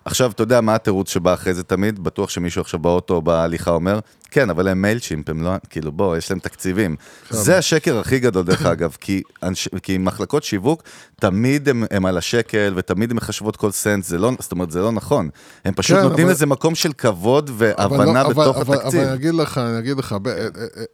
עכשיו, 0.05 0.31
אתה 0.31 0.43
יודע 0.43 0.61
מה 0.61 0.75
התירוץ 0.75 1.09
שבא 1.11 1.35
אחרי 1.35 1.55
זה 1.55 1.63
תמיד? 1.63 2.05
בטוח 2.05 2.31
שמישהו 2.31 2.61
עכשיו 2.61 2.81
באוטו 2.81 3.15
או 3.15 3.23
בהליכה 3.23 3.71
אומר, 3.71 3.99
כן, 4.31 4.51
אבל 4.51 4.69
הם 4.69 4.83
מיילצ'ימפ, 4.83 5.29
הם 5.29 5.43
לא, 5.43 5.51
כאילו, 5.71 5.93
בוא, 5.93 6.17
יש 6.17 6.31
להם 6.31 6.39
תקציבים. 6.41 6.97
זה 7.31 7.59
השקר 7.59 7.99
הכי 7.99 8.19
גדול, 8.19 8.45
דרך 8.45 8.67
אגב, 8.67 8.97
כי, 9.01 9.23
אנש, 9.43 9.69
כי 9.83 9.99
מחלקות 9.99 10.43
שיווק, 10.45 10.83
תמיד 11.21 11.69
הם, 11.69 11.85
הם 11.91 12.07
על 12.07 12.19
השקל, 12.19 12.73
ותמיד 12.77 13.11
הם 13.11 13.17
מחשבות 13.17 13.57
כל 13.57 13.71
סנט, 13.71 14.05
זה 14.05 14.19
לא, 14.19 14.31
זאת 14.39 14.53
אומרת, 14.53 14.71
זה 14.71 14.81
לא 14.81 14.93
נכון. 14.93 15.29
הם 15.65 15.75
פשוט 15.75 15.97
כן, 15.97 16.03
נותנים 16.03 16.27
אבל- 16.27 16.35
לזה 16.35 16.47
מקום 16.47 16.75
של 16.75 16.93
כבוד 16.93 17.49
אבל 17.49 17.75
והבנה 17.79 18.23
לא- 18.23 18.29
בתוך 18.29 18.57
אבל, 18.57 18.75
התקציב. 18.77 19.01
אבל 19.01 19.09
אני 19.09 19.15
אגיד 19.17 19.35
לך, 19.35 19.59
אני 19.59 19.79
אגיד 19.79 19.97
לך, 19.99 20.13
אה, 20.27 20.33
אה, 20.37 20.47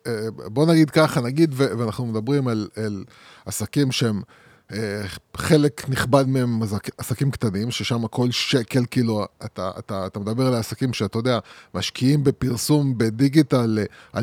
אה, 0.06 0.12
בוא 0.46 0.66
נגיד 0.66 0.90
ככה, 0.90 1.20
נגיד, 1.20 1.54
ו- 1.56 1.78
ואנחנו 1.78 2.06
מדברים 2.06 2.48
על, 2.48 2.68
על 2.76 3.04
עסקים 3.46 3.92
שהם, 3.92 4.22
חלק 5.36 5.88
נכבד 5.88 6.28
מהם 6.28 6.62
עסק- 6.62 6.90
עסקים 6.98 7.30
קטנים, 7.30 7.70
ששם 7.70 8.06
כל 8.06 8.30
שקל, 8.30 8.84
כאילו, 8.90 9.24
אתה, 9.44 9.70
אתה, 9.78 10.06
אתה 10.06 10.18
מדבר 10.18 10.46
על 10.46 10.54
עסקים 10.54 10.92
שאתה 10.92 11.18
יודע, 11.18 11.38
משקיעים 11.74 12.24
בפרסום 12.24 12.98
בדיגיטל 12.98 13.78
2,000-3,000 14.16 14.20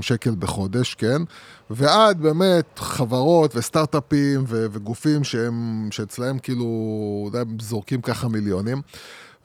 שקל 0.00 0.34
בחודש, 0.38 0.94
כן? 0.94 1.22
ועד 1.70 2.20
באמת 2.20 2.78
חברות 2.78 3.56
וסטארט-אפים 3.56 4.44
ו- 4.48 4.66
וגופים 4.72 5.24
שהם, 5.24 5.88
שאצלהם 5.90 6.38
כאילו, 6.38 7.30
זורקים 7.60 8.00
ככה 8.00 8.28
מיליונים. 8.28 8.82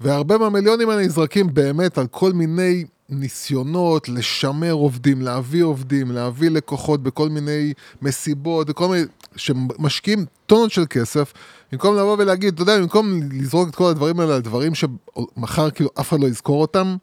והרבה 0.02 0.38
מהמיליונים 0.38 0.90
האלה 0.90 1.02
נזרקים 1.06 1.54
באמת 1.54 1.98
על 1.98 2.08
כל 2.08 2.34
מיני 2.34 2.86
ניסיונות 3.10 4.10
לשמר 4.10 4.72
עובדים, 4.72 5.22
להביא 5.22 5.64
עובדים, 5.64 6.12
להביא 6.12 6.50
לקוחות 6.50 7.04
בכל 7.04 7.30
מיני 7.30 7.74
מסיבות, 8.02 8.70
וכל 8.70 8.88
מיני, 8.88 9.04
שמשקיעים 9.36 10.26
טונות 10.46 10.72
של 10.72 10.86
כסף, 10.90 11.34
במקום 11.72 11.96
לבוא 11.96 12.16
ולהגיד, 12.20 12.54
אתה 12.54 12.62
יודע, 12.62 12.78
במקום 12.80 13.20
לזרוק 13.32 13.70
את 13.70 13.76
כל 13.76 13.90
הדברים 13.90 14.20
האלה 14.20 14.36
על 14.36 14.42
דברים 14.42 14.72
שמחר 14.76 15.70
כאילו 15.72 15.90
אף 16.00 16.10
אחד 16.10 16.20
לא 16.20 16.28
יזכור 16.28 16.62
אותם, 16.62 16.96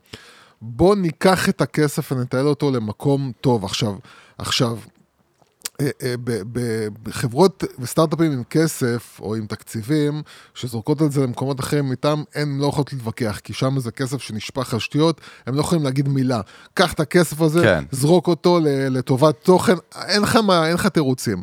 בוא 0.63 0.97
ניקח 0.97 1.49
את 1.49 1.61
הכסף 1.61 2.13
ונטייל 2.13 2.47
אותו 2.47 2.71
למקום 2.71 3.33
טוב. 3.41 3.65
עכשיו, 3.65 3.95
עכשיו, 4.39 4.79
אה, 5.81 5.91
אה, 6.03 6.15
בחברות 7.03 7.65
וסטארט-אפים 7.79 8.33
עם 8.33 8.45
כסף 8.45 9.21
או 9.21 9.35
עם 9.35 9.47
תקציבים 9.47 10.23
שזורקות 10.55 11.01
על 11.01 11.11
זה 11.11 11.23
למקומות 11.23 11.61
אחרים 11.61 11.91
איתם, 11.91 12.23
הן 12.35 12.59
לא 12.59 12.67
יכולות 12.67 12.93
להתווכח, 12.93 13.41
כי 13.45 13.53
שם 13.53 13.81
זה 13.81 13.91
כסף 13.91 14.23
שנשפך 14.23 14.75
על 14.75 14.81
שטויות, 14.81 15.21
הם 15.47 15.55
לא 15.55 15.61
יכולים 15.61 15.85
להגיד 15.85 16.09
מילה. 16.09 16.41
קח 16.75 16.93
את 16.93 17.01
הכסף 17.01 17.41
הזה, 17.41 17.63
כן. 17.63 17.85
זרוק 17.91 18.27
אותו 18.27 18.61
לטובת 18.65 19.35
תוכן, 19.43 19.75
אין 20.07 20.23
לך 20.23 20.37
מה, 20.37 20.67
אין 20.67 20.75
לך 20.75 20.87
תירוצים. 20.87 21.43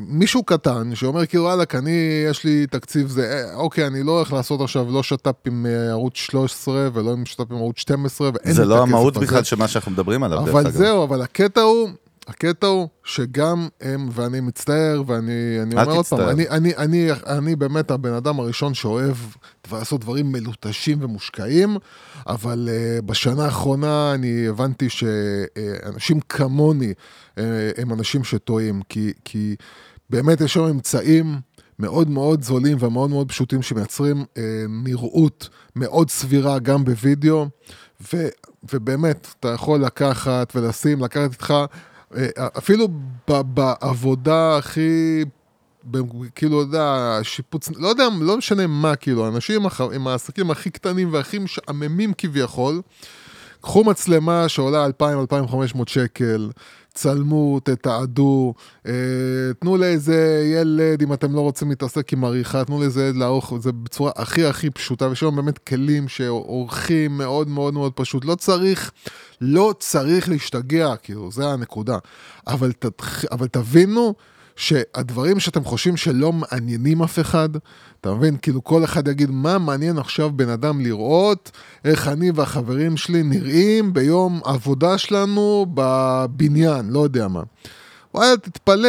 מישהו 0.00 0.42
קטן 0.42 0.94
שאומר 0.94 1.26
כאילו 1.26 1.44
וואלכ, 1.44 1.74
אני, 1.74 2.24
יש 2.30 2.44
לי 2.44 2.66
תקציב 2.66 3.08
זה, 3.08 3.22
אה, 3.22 3.54
אוקיי, 3.54 3.86
אני 3.86 4.02
לא 4.02 4.12
הולך 4.12 4.32
לעשות 4.32 4.60
עכשיו 4.60 4.86
לא 4.90 5.02
שת"פ 5.02 5.46
עם 5.46 5.66
אה, 5.66 5.90
ערוץ 5.90 6.16
13 6.16 6.88
ולא 6.92 7.12
עם 7.12 7.26
שת"פ 7.26 7.50
עם 7.50 7.56
ערוץ 7.56 7.78
12 7.78 8.30
ואין 8.34 8.52
זה 8.52 8.64
לא 8.64 8.82
המהות. 8.82 9.16
בכלל 9.16 9.44
של 9.44 9.56
מה 9.56 9.68
שאנחנו 9.68 9.92
מדברים 9.92 10.22
עליו, 10.22 10.38
אבל. 10.38 10.70
זהו, 10.70 11.04
אבל 11.04 11.22
הקטע 11.22 11.60
הוא, 11.60 11.88
הקטע 12.28 12.66
הוא 12.66 12.88
שגם 13.04 13.68
הם, 13.80 14.08
ואני 14.12 14.40
מצטער, 14.40 15.02
ואני 15.06 15.58
אני 15.62 15.74
אומר 15.74 15.92
עוד 15.92 16.06
פעם. 16.06 16.28
אני, 16.28 16.48
אני, 16.48 16.76
אני, 16.76 17.08
אני 17.26 17.56
באמת 17.56 17.90
הבן 17.90 18.12
אדם 18.12 18.40
הראשון 18.40 18.74
שאוהב 18.74 19.16
לעשות 19.72 20.00
דברים 20.00 20.32
מלוטשים 20.32 20.98
ומושקעים, 21.00 21.76
אבל 22.26 22.68
uh, 22.68 23.02
בשנה 23.02 23.44
האחרונה 23.44 24.14
אני 24.14 24.48
הבנתי 24.48 24.88
שאנשים 24.88 26.20
כמוני 26.20 26.92
uh, 27.36 27.40
הם 27.76 27.92
אנשים 27.92 28.24
שטועים, 28.24 28.82
כי, 28.88 29.12
כי 29.24 29.56
באמת 30.10 30.40
יש 30.40 30.54
שם 30.54 30.64
אמצעים. 30.64 31.40
מאוד 31.80 32.10
מאוד 32.10 32.42
זולים 32.42 32.76
ומאוד 32.80 33.10
מאוד 33.10 33.28
פשוטים 33.28 33.62
שמייצרים 33.62 34.24
אה, 34.38 34.42
נראות 34.68 35.48
מאוד 35.76 36.10
סבירה 36.10 36.58
גם 36.58 36.84
בווידאו, 36.84 37.46
ו, 38.12 38.28
ובאמת, 38.72 39.28
אתה 39.40 39.48
יכול 39.48 39.80
לקחת 39.80 40.52
ולשים, 40.56 41.04
לקחת 41.04 41.32
איתך, 41.32 41.54
אפילו 42.58 42.88
ב, 43.30 43.40
בעבודה 43.42 44.56
הכי, 44.56 45.24
כאילו, 46.34 46.62
אתה 46.62 46.68
יודע, 46.68 47.18
שיפוץ, 47.22 47.68
לא 47.76 47.88
יודע, 47.88 48.08
לא 48.20 48.36
משנה 48.36 48.66
מה, 48.66 48.96
כאילו, 48.96 49.28
אנשים 49.28 49.62
עם 49.94 50.06
העסקים 50.06 50.50
הכי 50.50 50.70
קטנים 50.70 51.12
והכי 51.12 51.38
משעממים 51.38 52.12
כביכול, 52.18 52.80
קחו 53.60 53.84
מצלמה 53.84 54.48
שעולה 54.48 54.86
2,000-2,500 55.00 55.78
שקל, 55.86 56.50
צלמו, 56.94 57.60
תתעדו, 57.60 58.54
אה, 58.86 58.92
תנו 59.60 59.76
לאיזה 59.76 60.44
ילד, 60.54 61.02
אם 61.02 61.12
אתם 61.12 61.34
לא 61.34 61.40
רוצים 61.40 61.68
להתעסק 61.68 62.12
עם 62.12 62.24
עריכה, 62.24 62.64
תנו 62.64 62.80
לאיזה 62.80 63.06
ילד 63.06 63.16
לערוך 63.16 63.54
זה 63.60 63.72
בצורה 63.72 64.12
הכי 64.16 64.46
הכי 64.46 64.70
פשוטה, 64.70 65.08
ויש 65.08 65.22
לנו 65.22 65.32
באמת 65.32 65.58
כלים 65.58 66.08
שעורכים 66.08 67.18
מאוד 67.18 67.48
מאוד 67.48 67.74
מאוד 67.74 67.92
פשוט. 67.92 68.24
לא 68.24 68.34
צריך, 68.34 68.92
לא 69.40 69.74
צריך 69.78 70.28
להשתגע, 70.28 70.96
כאילו, 71.02 71.32
זה 71.32 71.46
הנקודה. 71.48 71.98
אבל, 72.46 72.72
תתח... 72.72 73.24
אבל 73.24 73.46
תבינו 73.48 74.14
שהדברים 74.56 75.40
שאתם 75.40 75.64
חושבים 75.64 75.96
שלא 75.96 76.32
מעניינים 76.32 77.02
אף 77.02 77.18
אחד, 77.18 77.48
אתה 78.00 78.14
מבין? 78.14 78.36
כאילו 78.42 78.64
כל 78.64 78.84
אחד 78.84 79.08
יגיד, 79.08 79.30
מה 79.30 79.58
מעניין 79.58 79.98
עכשיו 79.98 80.30
בן 80.32 80.48
אדם 80.48 80.80
לראות 80.80 81.50
איך 81.84 82.08
אני 82.08 82.30
והחברים 82.34 82.96
שלי 82.96 83.22
נראים 83.22 83.92
ביום 83.92 84.40
עבודה 84.44 84.98
שלנו 84.98 85.66
בבניין, 85.74 86.90
לא 86.90 87.00
יודע 87.04 87.28
מה. 87.28 87.42
וואלה, 88.14 88.36
תתפלא, 88.36 88.88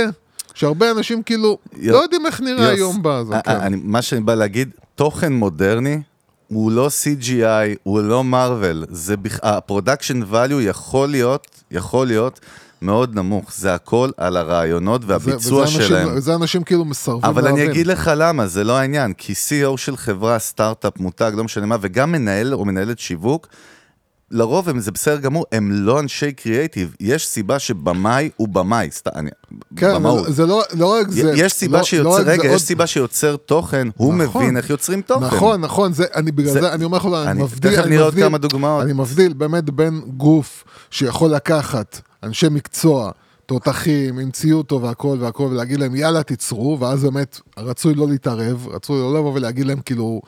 שהרבה 0.54 0.92
אנשים 0.92 1.24
כאילו 1.24 1.58
יו- 1.78 1.94
לא 1.94 2.04
יודעים 2.04 2.26
איך 2.26 2.42
נראה 2.42 2.64
יוס, 2.66 2.78
היום 2.80 3.00
בזה. 3.02 3.38
א- 3.38 3.42
כן. 3.42 3.52
אני- 3.52 3.82
מה 3.84 4.02
שאני 4.02 4.22
בא 4.22 4.36
להגיד, 4.36 4.70
תוכן 4.96 5.34
מודרני 5.34 6.02
הוא 6.50 6.72
לא 6.72 6.88
CGI, 6.88 7.44
הוא 7.84 8.02
לא 8.02 8.24
זה 8.90 9.18
בכ... 9.18 9.40
ה 9.43 9.51
production 9.51 10.22
value 10.32 10.36
יכול 10.62 11.10
להיות, 11.10 11.48
יכול 11.72 12.08
להיות 12.08 12.40
מאוד 12.82 13.16
נמוך, 13.16 13.52
זה 13.56 13.74
הכל 13.76 14.10
על 14.18 14.38
הרעיונות 14.38 15.02
זה- 15.02 15.08
והביצוע 15.08 15.62
וזה 15.64 15.76
אנשים- 15.76 15.82
שלהם. 15.88 16.10
וזה 16.16 16.36
אנשים 16.36 16.64
כאילו 16.64 16.86
מסרבים 16.86 17.24
אבל 17.26 17.44
להבין. 17.44 17.62
אני 17.62 17.72
אגיד 17.72 17.88
לך 17.88 18.12
למה, 18.16 18.48
זה 18.48 18.64
לא 18.64 18.78
העניין, 18.78 19.14
כי 19.14 19.34
CEO 19.34 19.78
של 19.78 19.98
חברה, 19.98 20.40
סטארט-אפ, 20.40 20.98
מותג, 21.00 21.32
לא 21.36 21.44
משנה 21.44 21.66
מה, 21.66 21.78
וגם 21.82 22.12
מנהל 22.12 22.54
או 22.54 22.66
מנהלת 22.66 23.00
שיווק, 23.00 23.48
לרוב 24.32 24.70
הם, 24.70 24.80
זה 24.80 24.92
בסדר 24.92 25.18
גמור, 25.20 25.46
הם 25.52 25.72
לא 25.72 26.00
אנשי 26.00 26.32
קריאייטיב. 26.32 26.96
יש 27.00 27.28
סיבה 27.28 27.60
שבמאי 27.60 28.30
הוא 28.36 28.48
במאי, 28.48 28.88
סתם, 28.92 29.12
אני... 29.15 29.30
כן, 29.76 29.96
במהות. 29.96 30.26
אבל 30.26 30.34
זה 30.34 30.46
לא, 30.46 30.62
לא 30.74 30.94
רק 30.94 31.10
זה. 31.10 31.34
יש 31.36 31.54
סיבה 31.54 31.78
לא- 31.78 31.84
שיוצר, 31.84 32.10
לא 32.10 32.32
רגע, 32.32 32.44
עוד- 32.44 32.56
יש 32.56 32.62
סיבה 32.62 32.88
שיוצר 32.88 33.36
תוכן, 33.36 33.88
הוא 33.98 34.13
נכון. 34.15 34.44
מבין 34.44 34.58
איך 34.58 34.70
יוצרים 34.70 35.02
תוכן. 35.02 35.26
נכון, 35.26 35.62
נכון, 35.62 35.94
זה, 35.94 36.06
אני 36.15 36.32
בגלל 36.32 36.54
זה- 36.54 36.62
זה, 36.62 36.74
אני 36.74 36.84
אומר 36.84 36.98
לך, 36.98 37.06
אני 37.06 37.32
אני- 37.32 37.44
מבדיל, 37.44 37.72
תכף 37.72 37.82
אני 37.84 37.89
נראה 37.89 38.04
עוד 38.04 38.13
מבדיל- 38.13 38.28
כמה 38.30 38.38
דוגמאות. 38.38 38.84
אני 38.84 38.94
מבדיל 38.94 39.34
באמת 39.34 39.70
בין 39.70 40.02
גוף 40.18 40.63
שיכול 40.92 41.30
לקחת 41.32 42.02
אנשי 42.24 42.48
מקצוע, 42.52 43.12
תותחים, 43.46 44.20
עם 44.20 44.32
ציוד 44.32 44.65
טוב 44.65 44.84
והכל 44.84 45.18
והכל, 45.20 45.44
ולהגיד 45.44 45.80
להם 45.80 45.96
יאללה 45.96 46.24
תיצרו, 46.24 46.78
ואז 46.80 47.04
באמת 47.04 47.39
רצוי 47.58 47.94
לא 47.94 48.08
להתערב, 48.08 48.68
רצוי 48.72 49.00
לא 49.00 49.13
לבוא 49.20 49.34
ולהגיד 49.34 49.65
להם 49.65 49.80
כאילו, 49.86 50.22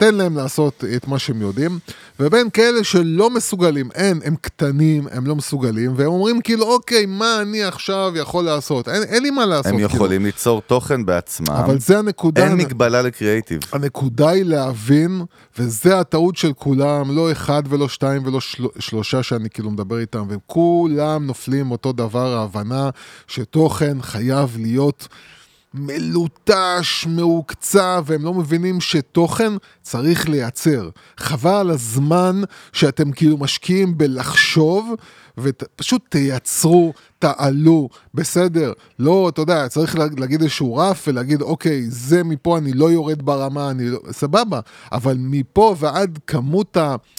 תן 0.00 0.14
להם 0.14 0.36
לעשות 0.36 0.84
את 0.96 1.08
מה 1.08 1.18
שהם 1.18 1.42
יודעים, 1.42 1.78
ובין 2.20 2.50
כאלה 2.50 2.84
שלא 2.84 3.30
מסוגלים, 3.30 3.90
אין, 3.94 4.20
הם 4.24 4.36
קטנים, 4.40 5.06
הם 5.10 5.26
לא 5.26 5.36
מסוגלים, 5.36 5.92
והם 5.96 6.06
אומרים 6.06 6.40
כאילו, 6.40 6.66
אוקיי, 6.66 7.06
מה 7.06 7.38
אני 7.42 7.62
עכשיו 7.62 8.12
יכול 8.16 8.44
לעשות? 8.44 8.88
אין, 8.88 9.02
אין 9.02 9.22
לי 9.22 9.30
מה 9.30 9.46
לעשות. 9.46 9.66
הם 9.66 9.72
כאילו. 9.72 9.88
יכולים 9.88 10.24
ליצור 10.24 10.62
תוכן 10.66 11.06
בעצמם. 11.06 11.50
אבל 11.50 11.78
זה 11.78 11.98
הנקודה. 11.98 12.44
אין 12.44 12.56
מגבלה 12.56 13.02
לקריאייטיב. 13.02 13.60
הנקודה 13.72 14.28
היא 14.28 14.44
להבין, 14.44 15.22
וזה 15.58 15.98
הטעות 15.98 16.36
של 16.36 16.52
כולם, 16.52 17.16
לא 17.16 17.32
אחד 17.32 17.62
ולא 17.68 17.88
שתיים 17.88 18.26
ולא 18.26 18.40
של... 18.40 18.64
שלושה 18.78 19.22
שאני 19.22 19.50
כאילו 19.50 19.70
מדבר 19.70 19.98
איתם, 19.98 20.24
והם 20.28 20.38
כולם 20.46 21.26
נופלים 21.26 21.70
אותו 21.70 21.92
דבר, 21.92 22.36
ההבנה 22.36 22.90
שתוכן 23.26 24.02
חייב 24.02 24.56
להיות 24.58 25.08
מלוטש, 25.74 27.06
מעוקצע, 27.08 28.00
והם 28.04 28.24
לא 28.24 28.34
מבינים 28.34 28.80
שתוכן 28.80 29.52
צריך 29.82 30.28
לייצר. 30.28 30.88
חבל 31.16 31.50
על 31.50 31.70
הזמן 31.70 32.42
שאתם 32.72 33.12
כאילו 33.12 33.36
משקיעים 33.38 33.98
בלחשוב, 33.98 34.94
ופשוט 35.38 36.02
תייצרו, 36.08 36.92
תעלו, 37.20 37.88
בסדר. 38.14 38.72
לא, 38.98 39.28
אתה 39.28 39.40
יודע, 39.42 39.68
צריך 39.68 39.98
לה- 39.98 40.06
להגיד 40.18 40.42
איזשהו 40.42 40.76
רף 40.76 41.04
ולהגיד, 41.08 41.42
אוקיי, 41.42 41.82
זה 41.88 42.24
מפה 42.24 42.58
אני 42.58 42.72
לא 42.72 42.90
יורד 42.90 43.22
ברמה, 43.22 43.70
אני 43.70 43.88
לא... 43.90 43.98
סבבה. 44.10 44.60
אבל 44.92 45.16
מפה 45.18 45.74
ועד 45.78 46.18
כמות 46.26 46.76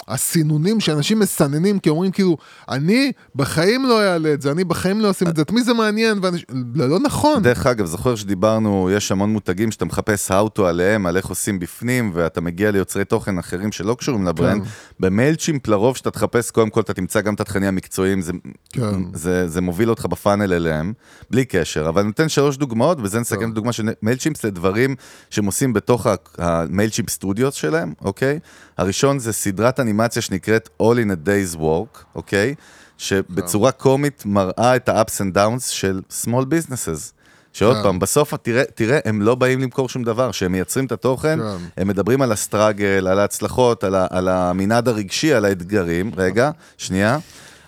הסינונים 0.08 0.80
שאנשים 0.80 1.20
מסננים, 1.20 1.80
כי 1.80 1.90
אומרים 1.90 2.12
כאילו, 2.12 2.38
אני 2.70 3.12
בחיים 3.36 3.86
לא 3.86 4.04
אעלה 4.04 4.34
את 4.34 4.42
זה, 4.42 4.52
אני 4.52 4.64
בחיים 4.64 5.02
לא 5.02 5.12
אשים 5.12 5.28
את 5.28 5.36
זה, 5.36 5.42
את 5.42 5.52
מי 5.52 5.64
זה 5.64 5.74
מעניין? 5.74 6.20
ואנש... 6.22 6.46
לא, 6.76 6.90
לא 6.90 7.00
נכון. 7.00 7.44
דרך 7.44 7.66
אגב, 7.66 7.86
זוכר 7.86 8.16
שדיברנו, 8.16 8.90
יש 8.94 9.12
המון 9.12 9.30
מותגים 9.34 9.72
שאתה 9.72 9.86
מחפש 9.86 10.32
to 10.32 10.62
עליהם, 10.62 11.06
על 11.06 11.18
איך 11.18 11.26
עושים 11.26 11.60
בפנים, 11.60 12.12
ואתה 12.14 12.42
מגיע 12.42 12.72
ליוצרי 12.72 13.06
תוכן 13.06 13.38
אחרים 13.38 13.72
שלא 13.72 13.94
קשורים 14.00 14.26
לברנד. 14.26 14.64
כן. 14.64 14.70
ב-Mailchimp 15.00 15.68
לרוב 15.68 15.98
שאתה 15.98 16.12
תחפש, 16.12 16.52
קודם 16.52 16.70
כל 16.70 16.82
אתה 16.82 16.94
תמצא 16.94 17.22
גם 17.22 17.34
את 17.34 17.42
התכנים 17.42 17.68
המקצועיים, 17.68 18.22
זה, 18.22 18.32
כן. 18.70 19.02
זה, 19.14 19.48
זה 19.48 19.62
מוביל 19.62 19.91
אותך 19.92 20.06
בפאנל 20.06 20.54
אליהם, 20.54 20.94
בלי 21.30 21.46
קשר. 21.46 21.90
אבל 21.90 22.00
אני 22.02 22.08
נותן 22.08 22.30
שלוש 22.30 22.58
דוגמאות, 22.58 22.98
וזה 23.04 23.20
נסכם. 23.20 23.44
את 23.44 23.52
הדוגמה 23.52 23.74
של 23.74 23.90
Mailchimp 24.02 24.46
לדברים 24.46 24.96
שהם 25.30 25.46
עושים 25.46 25.74
בתוך 25.74 26.08
ה- 26.08 26.16
ה-Mailchimp 26.38 27.10
Studios 27.10 27.56
שלהם, 27.56 27.94
אוקיי? 28.02 28.40
הראשון 28.78 29.20
זה 29.20 29.34
סדרת 29.34 29.80
אנימציה 29.80 30.22
שנקראת 30.22 30.70
All 30.82 30.86
in 30.96 31.12
a 31.12 31.28
Day's 31.28 31.58
Work, 31.58 32.04
אוקיי? 32.16 32.56
שבצורה 32.98 33.72
קומית 33.72 34.24
מראה 34.26 34.76
את 34.76 34.90
ה-ups 34.90 35.22
and 35.22 35.36
downs 35.38 35.70
של 35.70 36.02
small 36.24 36.44
businesses. 36.44 37.12
שעוד 37.54 37.76
כן. 37.78 37.84
פעם, 37.84 38.00
בסוף 38.00 38.34
תראה, 38.42 38.64
תראה, 38.76 39.00
הם 39.06 39.22
לא 39.22 39.36
באים 39.36 39.62
למכור 39.62 39.90
שום 39.90 40.04
דבר, 40.04 40.32
כשהם 40.32 40.52
מייצרים 40.52 40.86
את 40.86 40.92
התוכן, 40.92 41.40
כן. 41.40 41.58
הם 41.78 41.88
מדברים 41.88 42.22
על 42.22 42.32
ה-struggle, 42.32 43.08
על 43.08 43.20
ההצלחות, 43.20 43.84
על, 43.84 43.96
ה, 43.96 44.08
על 44.10 44.28
המנעד 44.28 44.88
הרגשי, 44.88 45.34
על 45.34 45.46
האתגרים. 45.46 46.12
רגע, 46.18 46.52
שנייה. 46.78 47.18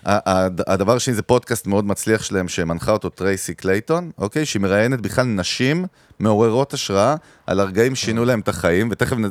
הדבר 0.06 0.96
השני 0.96 1.14
זה 1.14 1.22
פודקאסט 1.22 1.66
מאוד 1.66 1.84
מצליח 1.84 2.22
שלהם, 2.22 2.48
שמנחה 2.48 2.92
אותו 2.92 3.08
טרייסי 3.08 3.54
קלייטון, 3.54 4.10
אוקיי? 4.18 4.46
שהיא 4.46 4.62
מראיינת 4.62 5.00
בכלל 5.00 5.24
נשים 5.26 5.86
מעוררות 6.18 6.74
השראה 6.74 7.14
על 7.46 7.60
הרגעים 7.60 7.94
שינו 7.94 8.24
להם 8.24 8.40
את 8.40 8.48
החיים, 8.48 8.88
ותכף 8.90 9.16
נ... 9.16 9.22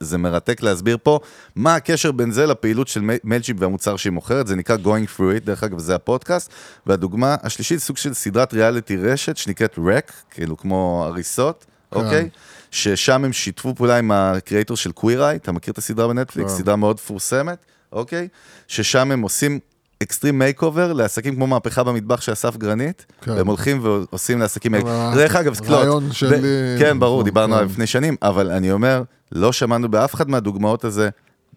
זה 0.00 0.18
מרתק 0.18 0.62
להסביר 0.62 0.98
פה 1.02 1.18
מה 1.56 1.74
הקשר 1.74 2.12
בין 2.12 2.30
זה 2.30 2.46
לפעילות 2.46 2.88
של 2.88 3.00
Mailchimp 3.24 3.56
והמוצר 3.60 3.96
שהיא 3.96 4.12
מוכרת, 4.12 4.46
זה 4.46 4.56
נקרא 4.56 4.76
Going 4.76 5.16
Through 5.16 5.40
It, 5.40 5.44
דרך 5.44 5.62
אגב 5.62 5.78
זה 5.78 5.94
הפודקאסט, 5.94 6.50
והדוגמה 6.86 7.36
השלישית 7.42 7.78
סוג 7.78 7.96
של 7.96 8.14
סדרת 8.14 8.54
ריאליטי 8.54 8.96
רשת 8.96 9.36
שנקראת 9.36 9.78
Wreck, 9.86 10.12
כאילו 10.30 10.56
כמו 10.56 11.04
הריסות, 11.06 11.66
אוקיי? 11.92 12.28
ששם 12.70 13.24
הם 13.24 13.32
שיתפו 13.32 13.74
פעולה 13.74 13.98
עם 13.98 14.10
ה-creator 14.10 14.76
של 14.76 14.92
Queer 14.92 15.16
Eye, 15.16 15.36
אתה 15.36 15.52
מכיר 15.52 15.72
את 15.72 15.78
הסדרה 15.78 16.08
בנטפליקס? 16.08 16.52
כן. 16.52 16.58
סדרה 16.58 16.76
מאוד 16.76 16.96
מפורסמת, 16.96 17.58
אוקיי? 17.92 18.28
ששם 18.68 19.12
הם 19.12 19.22
עושים 19.22 19.58
extreme 20.02 20.38
makeover 20.38 20.92
לעסקים 20.92 21.34
כמו 21.34 21.46
מהפכה 21.46 21.84
במטבח 21.84 22.20
של 22.20 22.32
אסף 22.32 22.56
גרנית, 22.56 23.06
כן. 23.20 23.30
והם 23.30 23.46
הולכים 23.46 23.80
ועושים 23.82 24.38
לעסקים... 24.38 24.74
אבל 24.74 25.10
דרך 25.14 25.36
אגב, 25.36 25.56
קלוט, 25.56 25.70
הרעיון 25.70 26.08
ב- 26.08 26.12
שלי- 26.12 26.38
כן, 26.78 27.00
ברור, 27.00 27.22
דיברנו 27.22 27.52
כן. 27.52 27.58
עליו 27.58 27.70
לפני 27.70 27.86
שנים, 27.86 28.16
אבל 28.22 28.50
אני 28.50 28.72
אומר, 28.72 29.02
לא 29.32 29.52
שמענו 29.52 29.88
באף 29.88 30.14
אחד 30.14 30.30
מהדוגמאות 30.30 30.84
הזה, 30.84 31.08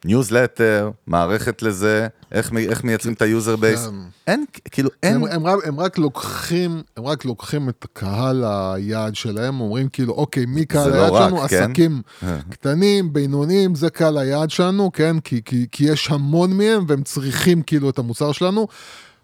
ניוזלטר, 0.06 0.90
מערכת 1.08 1.62
לזה, 1.62 2.08
איך, 2.32 2.52
איך 2.70 2.84
מייצרים 2.84 3.14
את 3.14 3.22
ה-user 3.22 3.56
base, 3.56 3.86
כן. 3.88 3.94
אין, 4.28 4.46
כאילו, 4.72 4.90
אין, 5.04 5.16
הם, 5.16 5.24
הם, 5.26 5.46
רק- 5.46 5.68
הם 5.68 5.80
רק 5.80 5.98
לוקחים, 5.98 6.82
הם 6.98 7.06
רק 7.06 7.26
לוקחים 7.26 7.70
את 7.70 7.86
קהל 7.94 8.44
היעד 8.48 9.16
שלהם, 9.16 9.62
אומרים 9.62 9.90
כאילו, 9.90 10.14
אוקיי, 10.14 10.46
מי 10.46 10.66
קהל 10.66 10.90
לא 10.90 10.96
היעד 10.96 11.12
רק, 11.12 11.30
שלנו? 11.30 11.38
כן? 11.48 11.64
עסקים 11.64 12.02
קטנים, 12.54 13.14
בינוניים, 13.14 13.76
זה 13.76 13.90
קהל 13.90 14.18
היעד 14.18 14.50
שלנו, 14.50 14.92
כן? 14.92 15.20
כי, 15.20 15.42
כי, 15.46 15.66
כי 15.72 15.86
יש 15.86 16.12
המון 16.12 16.58
מהם 16.58 16.86
והם 16.88 17.04
צריכים 17.04 17.62
כאילו 17.62 17.90
את 17.90 18.00
המוצר 18.00 18.32
שלנו. 18.32 18.68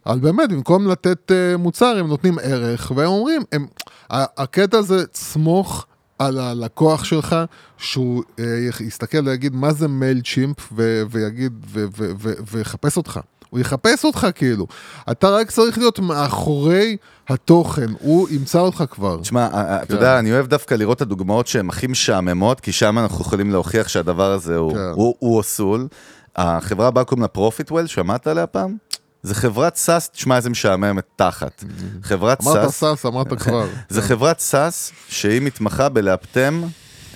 אבל 0.06 0.20
באמת, 0.20 0.50
במקום 0.50 0.88
לתת 0.88 1.32
uh, 1.32 1.58
מוצר, 1.58 1.98
הם 2.00 2.08
נותנים 2.08 2.38
ערך, 2.44 2.92
והם 2.96 3.08
אומרים, 3.08 3.42
הם, 3.52 3.66
הקטע 4.10 4.78
הזה, 4.78 5.04
סמוך 5.14 5.86
על 6.20 6.40
הלקוח 6.40 7.04
שלך, 7.04 7.36
שהוא 7.78 8.24
uh, 8.38 8.44
יסתכל 8.84 9.28
ויגיד, 9.28 9.56
מה 9.56 9.74
זה 9.74 9.88
מייל 9.88 10.22
צ'ימפ, 10.22 10.56
ו- 10.76 11.04
ויגיד, 11.12 11.54
ו- 11.68 11.86
ו- 11.98 12.12
ו- 12.20 12.34
ויחפש 12.52 12.98
אותך. 12.98 13.20
הוא 13.50 13.60
יחפש 13.60 14.06
אותך 14.06 14.28
כאילו. 14.36 14.68
אתה 15.12 15.30
רק 15.30 15.52
צריך 15.52 15.78
להיות 15.78 16.00
מאחורי 16.00 16.98
התוכן, 17.30 17.88
הוא 18.00 18.28
ימצא 18.32 18.60
אותך 18.60 18.84
כבר. 18.92 19.18
תשמע, 19.22 19.46
ה- 19.46 19.48
ה- 19.62 19.78
אתה 19.78 19.86
כן. 19.86 19.94
יודע, 19.94 20.20
אני 20.20 20.32
אוהב 20.34 20.48
דווקא 20.48 20.74
לראות 20.76 20.98
את 20.98 21.02
הדוגמאות 21.02 21.48
שהן 21.48 21.70
הכי 21.70 21.88
משעממות, 21.88 22.60
כי 22.60 22.72
שם 22.72 23.00
אנחנו 23.00 23.22
יכולים 23.26 23.52
להוכיח 23.52 23.88
שהדבר 23.88 24.32
הזה 24.32 24.56
הוא- 24.58 24.74
כן. 24.74 24.80
הוא 24.94 25.16
הוא 25.20 25.42
אסול. 25.42 25.88
החברה 26.36 26.88
הבאה 26.88 27.04
קוראים 27.04 27.22
לה 27.22 27.28
ProfitWell, 27.28 27.88
שמעת 27.88 28.28
עליה 28.28 28.48
פעם? 28.48 28.78
זה 29.24 29.36
חברת 29.36 29.76
SaaS, 29.76 30.10
תשמע 30.10 30.36
איזה 30.38 30.50
משעממת 30.50 31.04
תחת. 31.16 31.64
חברת 32.04 32.42
אמרת 32.44 32.66
סאס, 32.66 32.80
סאס, 32.80 33.06
אמרת 33.06 33.34
כבר. 33.42 33.68
זה 33.90 34.02
חברת 34.02 34.40
SaaS 34.40 34.92
שהיא 35.08 35.42
מתמחה 35.42 35.90
בלאפטם 35.90 36.64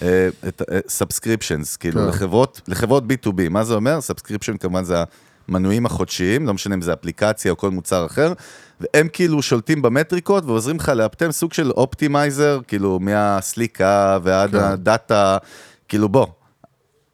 אה, 0.02 0.30
את 0.48 0.62
subscriptions, 0.88 1.78
כאילו 1.78 2.02
כן. 2.02 2.08
לחברות, 2.08 2.62
לחברות 2.68 3.04
B2B, 3.04 3.50
מה 3.50 3.64
זה 3.64 3.74
אומר? 3.74 4.02
subscription 4.02 4.58
כמובן 4.58 4.84
זה 4.84 5.04
המנויים 5.48 5.86
החודשיים, 5.86 6.48
לא 6.48 6.54
משנה 6.54 6.76
אם 6.76 6.82
זה 6.82 6.94
אפליקציה 6.94 7.52
או 7.52 7.58
כל 7.58 7.72
מוצר 7.72 8.06
אחר, 8.06 8.34
והם 8.80 9.08
כאילו 9.14 9.42
שולטים 9.42 9.82
במטריקות 9.82 10.46
ועוזרים 10.46 10.78
לך 10.78 10.90
לאפטם 10.90 11.32
סוג 11.32 11.54
של 11.54 11.72
optimizer, 11.72 12.60
כאילו 12.68 13.00
מהסליקה 13.00 14.18
ועד 14.24 14.52
כן. 14.52 14.58
הדאטה, 14.58 15.38
כאילו 15.88 16.10
בוא, 16.10 16.28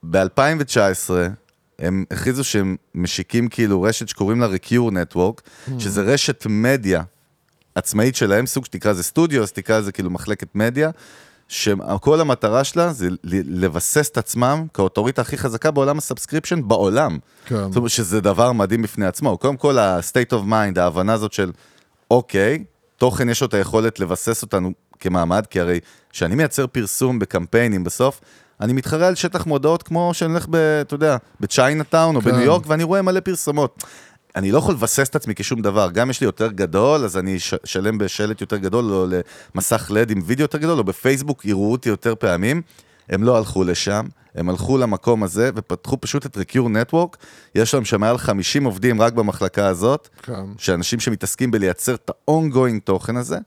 ב-2019 0.04 1.10
הם 1.80 2.06
הכריזו 2.12 2.44
שהם 2.44 2.76
משיקים 2.96 3.48
כאילו 3.48 3.82
רשת 3.82 4.08
שקוראים 4.08 4.42
לה 4.42 4.48
Recure 4.48 4.92
Network, 4.92 5.42
שזה 5.80 6.02
רשת 6.02 6.46
מדיה 6.50 7.04
עצמאית 7.76 8.16
שלהם, 8.16 8.46
סוג 8.46 8.66
שתקרא 8.66 8.92
לזה 8.92 9.04
סטודיו, 9.04 9.44
אז 9.44 9.52
תקרא 9.52 9.80
לזה 9.80 9.92
כאילו 9.92 10.10
מחלקת 10.10 10.56
מדיה, 10.56 10.90
שכל 11.48 12.22
המטרה 12.22 12.64
שלה 12.64 12.94
זה 12.94 13.08
לבסס 13.24 14.10
את 14.10 14.18
עצמם 14.18 14.66
כאוטוריטה 14.74 15.22
הכי 15.22 15.38
חזקה 15.38 15.72
בעולם 15.72 15.98
ה-subscription 15.98 16.68
בעולם. 16.68 17.18
כן. 17.46 17.56
זאת 17.68 17.76
אומרת 17.76 17.92
שזה 17.92 18.22
דבר 18.22 18.52
מדהים 18.52 18.82
בפני 18.82 19.06
עצמו. 19.06 19.38
קודם 19.38 19.58
כל, 19.58 19.78
ה-state 19.78 20.34
of 20.34 20.50
mind, 20.50 20.80
ההבנה 20.80 21.14
הזאת 21.14 21.34
של, 21.34 21.52
אוקיי, 22.12 22.64
תוכן 22.98 23.30
יש 23.30 23.42
לו 23.42 23.48
את 23.48 23.54
היכולת 23.54 24.00
לבסס 24.00 24.42
אותנו 24.42 24.72
כמעמד, 25.00 25.46
כי 25.46 25.60
הרי 25.60 25.80
כשאני 26.10 26.36
מייצר 26.36 26.68
פרסום 26.68 27.20
בקמפיינים 27.20 27.84
בסוף, 27.84 28.22
אני 28.62 28.74
מתחרה 28.74 29.08
על 29.08 29.16
שטח 29.16 29.46
מודעות 29.46 29.84
כמו 29.84 30.14
שאני 30.14 30.32
הולך, 30.32 30.48
ב, 30.50 30.56
אתה 30.56 30.96
יודע, 30.96 31.18
בצ'יינאטאון 31.40 32.16
או 32.16 32.22
כן. 32.22 32.32
בניו 32.32 32.42
יורק, 32.42 32.64
ואני 32.68 32.84
רואה 32.84 33.02
מלא 33.02 33.20
פרסומות. 33.20 33.84
אני 34.36 34.52
לא 34.52 34.58
יכול 34.58 34.74
לבסס 34.74 35.10
את 35.10 35.16
עצמי 35.16 35.36
כשום 35.36 35.62
דבר, 35.62 35.92
גם 35.92 36.10
יש 36.10 36.22
לי 36.22 36.26
יותר 36.26 36.52
גדול, 36.52 37.06
אז 37.06 37.18
אני 37.18 37.38
אשלם 37.66 37.98
בשלט 37.98 38.42
יותר 38.42 38.58
גדול, 38.58 38.86
או 38.94 39.06
למסך 39.56 39.92
לד 39.94 40.12
עם 40.12 40.22
וידאו 40.26 40.44
יותר 40.44 40.58
גדול, 40.58 40.80
או 40.80 40.84
בפייסבוק 40.84 41.46
יראו 41.46 41.72
אותי 41.72 41.90
יותר 41.90 42.16
פעמים. 42.20 42.62
הם 43.10 43.24
לא 43.24 43.38
הלכו 43.38 43.64
לשם, 43.64 44.06
הם 44.36 44.50
הלכו 44.50 44.78
למקום 44.78 45.24
הזה 45.24 45.50
ופתחו 45.56 46.02
פשוט 46.02 46.26
את 46.26 46.38
Recure 46.38 46.92
Network, 46.92 47.18
יש 47.56 47.74
להם 47.74 47.86
שם 47.86 48.02
מעל 48.02 48.18
50 48.18 48.64
עובדים 48.64 49.02
רק 49.02 49.14
במחלקה 49.14 49.68
הזאת, 49.68 50.10
כן. 50.22 50.44
שאנשים 50.58 51.00
שמתעסקים 51.00 51.52
בלייצר 51.52 51.96
את 51.96 52.10
ה-ongoing 52.10 52.80
תוכן 52.84 53.18
הזה, 53.18 53.38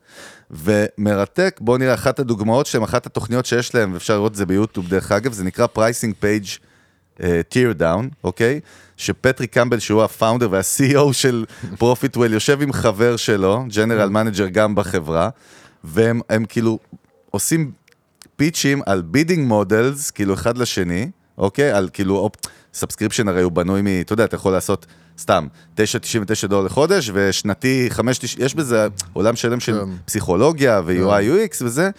ומרתק, 0.51 1.59
בואו 1.61 1.77
נראה 1.77 1.93
אחת 1.93 2.19
הדוגמאות 2.19 2.65
שלהם, 2.65 2.83
אחת 2.83 3.05
התוכניות 3.05 3.45
שיש 3.45 3.75
להם, 3.75 3.93
ואפשר 3.93 4.13
לראות 4.13 4.31
את 4.31 4.37
זה 4.37 4.45
ביוטיוב 4.45 4.89
דרך 4.89 5.11
אגב, 5.11 5.33
זה 5.33 5.43
נקרא 5.43 5.67
Page 6.21 6.59
uh, 7.17 7.21
Teardown, 7.53 8.03
אוקיי? 8.23 8.59
שפטריק 8.97 9.47
קמבל, 9.47 9.79
שהוא 9.79 10.03
ה-founder 10.03 10.47
וה-CEO 10.51 11.13
של 11.13 11.45
ProfitWell, 11.79 12.33
יושב 12.33 12.61
עם 12.61 12.73
חבר 12.73 13.15
שלו, 13.15 13.65
general 13.75 14.09
manager 14.09 14.47
גם 14.47 14.75
בחברה, 14.75 15.29
והם 15.83 16.21
הם 16.29 16.45
כאילו 16.45 16.79
עושים 17.31 17.71
פיצ'ים 18.35 18.81
על 18.85 19.01
billing 19.01 19.47
models, 19.47 20.11
כאילו 20.11 20.33
אחד 20.33 20.57
לשני, 20.57 21.09
אוקיי? 21.37 21.71
על 21.71 21.89
כאילו, 21.93 22.29
subscription 22.73 23.27
הרי 23.27 23.41
הוא 23.41 23.51
בנוי 23.51 23.81
מ... 23.81 23.87
אתה 24.01 24.13
יודע, 24.13 24.25
אתה 24.25 24.35
יכול 24.35 24.51
לעשות 24.51 24.85
סתם 25.19 25.47
9.99 25.77 26.47
דולר 26.47 26.65
לחודש, 26.65 27.11
ושנתי 27.13 27.89
5.90, 27.91 28.01
יש 28.37 28.55
בזה 28.55 28.87
עולם 29.13 29.35
שלם 29.35 29.59
של 29.59 29.79
כן. 29.79 29.89
פסיכולוגיה 30.05 30.81
ו-UI 30.85 31.49
UX 31.51 31.57
וזה, 31.61 31.89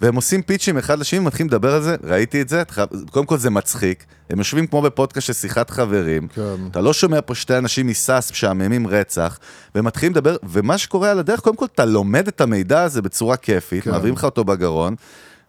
והם 0.00 0.14
עושים 0.14 0.42
פיצ'ים 0.42 0.78
אחד 0.78 0.98
לשני, 0.98 1.18
מתחילים 1.18 1.48
לדבר 1.48 1.74
על 1.74 1.82
זה, 1.82 1.96
ראיתי 2.04 2.42
את 2.42 2.48
זה, 2.48 2.62
קודם 3.10 3.26
כל 3.26 3.38
זה 3.38 3.50
מצחיק, 3.50 4.04
הם 4.30 4.38
יושבים 4.38 4.66
כמו 4.66 4.82
בפודקאסט 4.82 5.26
של 5.26 5.32
שיחת 5.32 5.70
חברים, 5.70 6.28
כן. 6.28 6.54
אתה 6.70 6.80
לא 6.80 6.92
שומע 6.92 7.20
פה 7.20 7.34
שתי 7.34 7.58
אנשים 7.58 7.86
מסאס 7.86 8.30
משעממים 8.30 8.86
רצח, 8.86 9.38
והם 9.74 9.84
מתחילים 9.84 10.12
לדבר, 10.12 10.36
ומה 10.50 10.78
שקורה 10.78 11.10
על 11.10 11.18
הדרך, 11.18 11.40
קודם 11.40 11.56
כל 11.56 11.66
אתה 11.74 11.84
לומד 11.84 12.28
את 12.28 12.40
המידע 12.40 12.82
הזה 12.82 13.02
בצורה 13.02 13.36
כיפית, 13.36 13.84
כן. 13.84 13.90
מעבירים 13.90 14.14
לך 14.14 14.24
אותו 14.24 14.44
בגרון, 14.44 14.94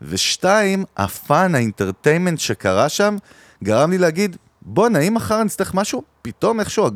ושתיים, 0.10 0.84
הפאן, 0.98 1.56
האינטרטיימנט 1.56 2.40
שקרה 2.40 2.90
שם, 2.90 3.18
גרם 3.64 3.92
לי 3.92 3.98
להגיד, 3.98 4.38
בואנה, 4.62 5.00
אם 5.00 5.14
מחר 5.14 5.44
נצטרך 5.44 5.74
משהו, 5.74 6.04
פתאום 6.22 6.60
איכשהו, 6.60 6.88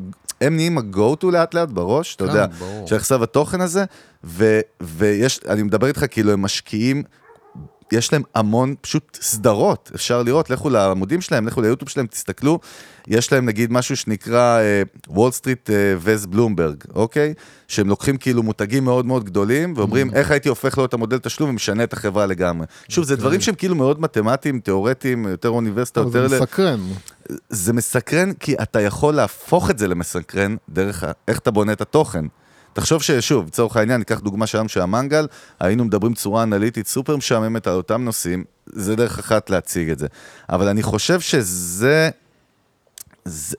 הם 0.41 0.55
נהיים 0.55 0.77
ה-go-to 0.77 1.25
לאט 1.31 1.53
לאט 1.53 1.69
בראש, 1.69 2.15
אתה 2.15 2.23
כן, 2.23 2.29
יודע. 2.29 2.45
של 2.85 2.95
עכשיו 2.95 3.23
התוכן 3.23 3.61
הזה, 3.61 3.85
ו, 4.23 4.59
ויש, 4.81 5.39
אני 5.47 5.63
מדבר 5.63 5.87
איתך 5.87 6.05
כאילו 6.11 6.31
הם 6.31 6.41
משקיעים 6.41 7.03
יש 7.91 8.13
להם 8.13 8.21
המון 8.35 8.75
פשוט 8.81 9.17
סדרות, 9.21 9.91
אפשר 9.95 10.23
לראות, 10.23 10.49
לכו 10.49 10.69
לעמודים 10.69 11.21
שלהם, 11.21 11.47
לכו 11.47 11.61
ליוטיוב 11.61 11.89
שלהם, 11.89 12.07
תסתכלו, 12.07 12.59
יש 13.07 13.31
להם 13.33 13.45
נגיד 13.45 13.71
משהו 13.71 13.97
שנקרא 13.97 14.59
וול 15.07 15.31
סטריט 15.31 15.69
וז 15.99 16.25
בלומברג, 16.25 16.75
אוקיי? 16.95 17.33
שהם 17.67 17.87
לוקחים 17.89 18.17
כאילו 18.17 18.43
מותגים 18.43 18.83
מאוד 18.83 19.05
מאוד 19.05 19.23
גדולים, 19.23 19.73
ואומרים 19.75 20.13
איך 20.13 20.31
הייתי 20.31 20.49
הופך 20.49 20.77
להיות 20.77 20.93
המודל 20.93 21.17
תשלום 21.17 21.49
ומשנה 21.49 21.83
את 21.83 21.93
החברה 21.93 22.25
לגמרי. 22.25 22.65
שוב, 22.89 23.05
זה 23.05 23.15
דברים 23.15 23.41
שהם 23.41 23.55
כאילו 23.55 23.75
מאוד 23.75 24.01
מתמטיים, 24.01 24.59
תיאורטיים, 24.59 25.25
יותר 25.27 25.49
אוניברסיטה, 25.49 25.99
יותר... 25.99 26.27
זה 26.27 26.39
מסקרן. 26.41 26.79
זה 27.49 27.73
מסקרן 27.73 28.33
כי 28.33 28.55
אתה 28.61 28.81
יכול 28.81 29.13
להפוך 29.13 29.69
את 29.69 29.77
זה 29.79 29.87
למסקרן 29.87 30.55
דרך 30.69 31.03
ה- 31.03 31.11
איך 31.27 31.39
אתה 31.39 31.51
בונה 31.51 31.71
את 31.71 31.81
התוכן. 31.81 32.25
תחשוב 32.77 33.01
ששוב, 33.01 33.45
לצורך 33.47 33.77
העניין, 33.77 33.99
ניקח 33.99 34.19
דוגמה 34.19 34.47
שלנו 34.47 34.69
של 34.69 34.81
המנגל, 34.81 35.27
היינו 35.59 35.85
מדברים 35.85 36.13
בצורה 36.13 36.43
אנליטית 36.43 36.87
סופר 36.87 37.17
משעממת 37.17 37.67
על 37.67 37.73
אותם 37.73 38.03
נושאים, 38.03 38.43
זה 38.65 38.95
דרך 38.95 39.19
אחת 39.19 39.49
להציג 39.49 39.89
את 39.89 39.99
זה. 39.99 40.07
אבל 40.49 40.67
אני 40.67 40.83
חושב 40.83 41.19
שזה, 41.19 42.09
זה, 43.25 43.57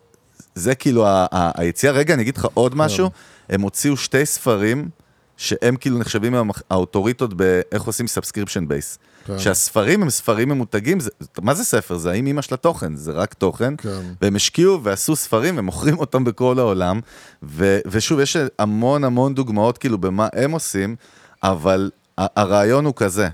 זה 0.54 0.74
כאילו 0.74 1.06
היציאה, 1.30 1.92
רגע, 1.92 2.14
אני 2.14 2.22
אגיד 2.22 2.36
לך 2.36 2.46
עוד 2.54 2.74
משהו, 2.74 3.10
הם 3.48 3.60
הוציאו 3.60 3.96
שתי 3.96 4.26
ספרים 4.26 4.88
שהם 5.38 5.76
כאילו 5.76 5.98
נחשבים 5.98 6.34
האוטוריטות 6.70 7.34
באיך 7.34 7.82
עושים 7.82 8.06
subscription 8.06 8.68
base. 8.68 8.98
כן. 9.26 9.38
שהספרים 9.38 10.02
הם 10.02 10.10
ספרים 10.10 10.48
ממותגים, 10.48 11.00
זה, 11.00 11.10
מה 11.42 11.54
זה 11.54 11.64
ספר? 11.64 11.96
זה 11.96 12.10
האם 12.10 12.26
אימא 12.26 12.42
של 12.42 12.54
התוכן, 12.54 12.96
זה 12.96 13.12
רק 13.12 13.34
תוכן. 13.34 13.76
כן. 13.76 14.00
והם 14.22 14.36
השקיעו 14.36 14.82
ועשו 14.82 15.16
ספרים 15.16 15.54
ומוכרים 15.58 15.98
אותם 15.98 16.24
בכל 16.24 16.58
העולם. 16.58 17.00
ו, 17.42 17.78
ושוב, 17.86 18.20
יש 18.20 18.36
המון 18.58 19.04
המון 19.04 19.34
דוגמאות 19.34 19.78
כאילו 19.78 19.98
במה 19.98 20.28
הם 20.32 20.50
עושים, 20.50 20.96
אבל 21.42 21.90
הרעיון 22.16 22.84
הוא 22.84 22.94
כזה, 22.96 23.28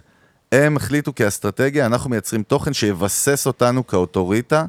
הם 0.52 0.76
החליטו 0.76 1.14
כאסטרטגיה, 1.14 1.86
אנחנו 1.86 2.10
מייצרים 2.10 2.42
תוכן 2.42 2.72
שיבסס 2.72 3.46
אותנו 3.46 3.86
כאוטוריטה, 3.86 4.64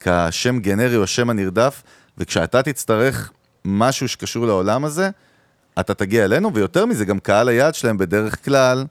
כשם 0.00 0.58
גנרי 0.58 0.96
או 0.96 1.02
השם 1.02 1.30
הנרדף, 1.30 1.82
וכשאתה 2.18 2.62
תצטרך 2.62 3.32
משהו 3.64 4.08
שקשור 4.08 4.46
לעולם 4.46 4.84
הזה, 4.84 5.10
אתה 5.80 5.94
תגיע 5.94 6.24
אלינו, 6.24 6.54
ויותר 6.54 6.86
מזה, 6.86 7.04
גם 7.04 7.18
קהל 7.18 7.48
היעד 7.48 7.74
שלהם 7.74 7.98
בדרך 7.98 8.44
כלל, 8.44 8.84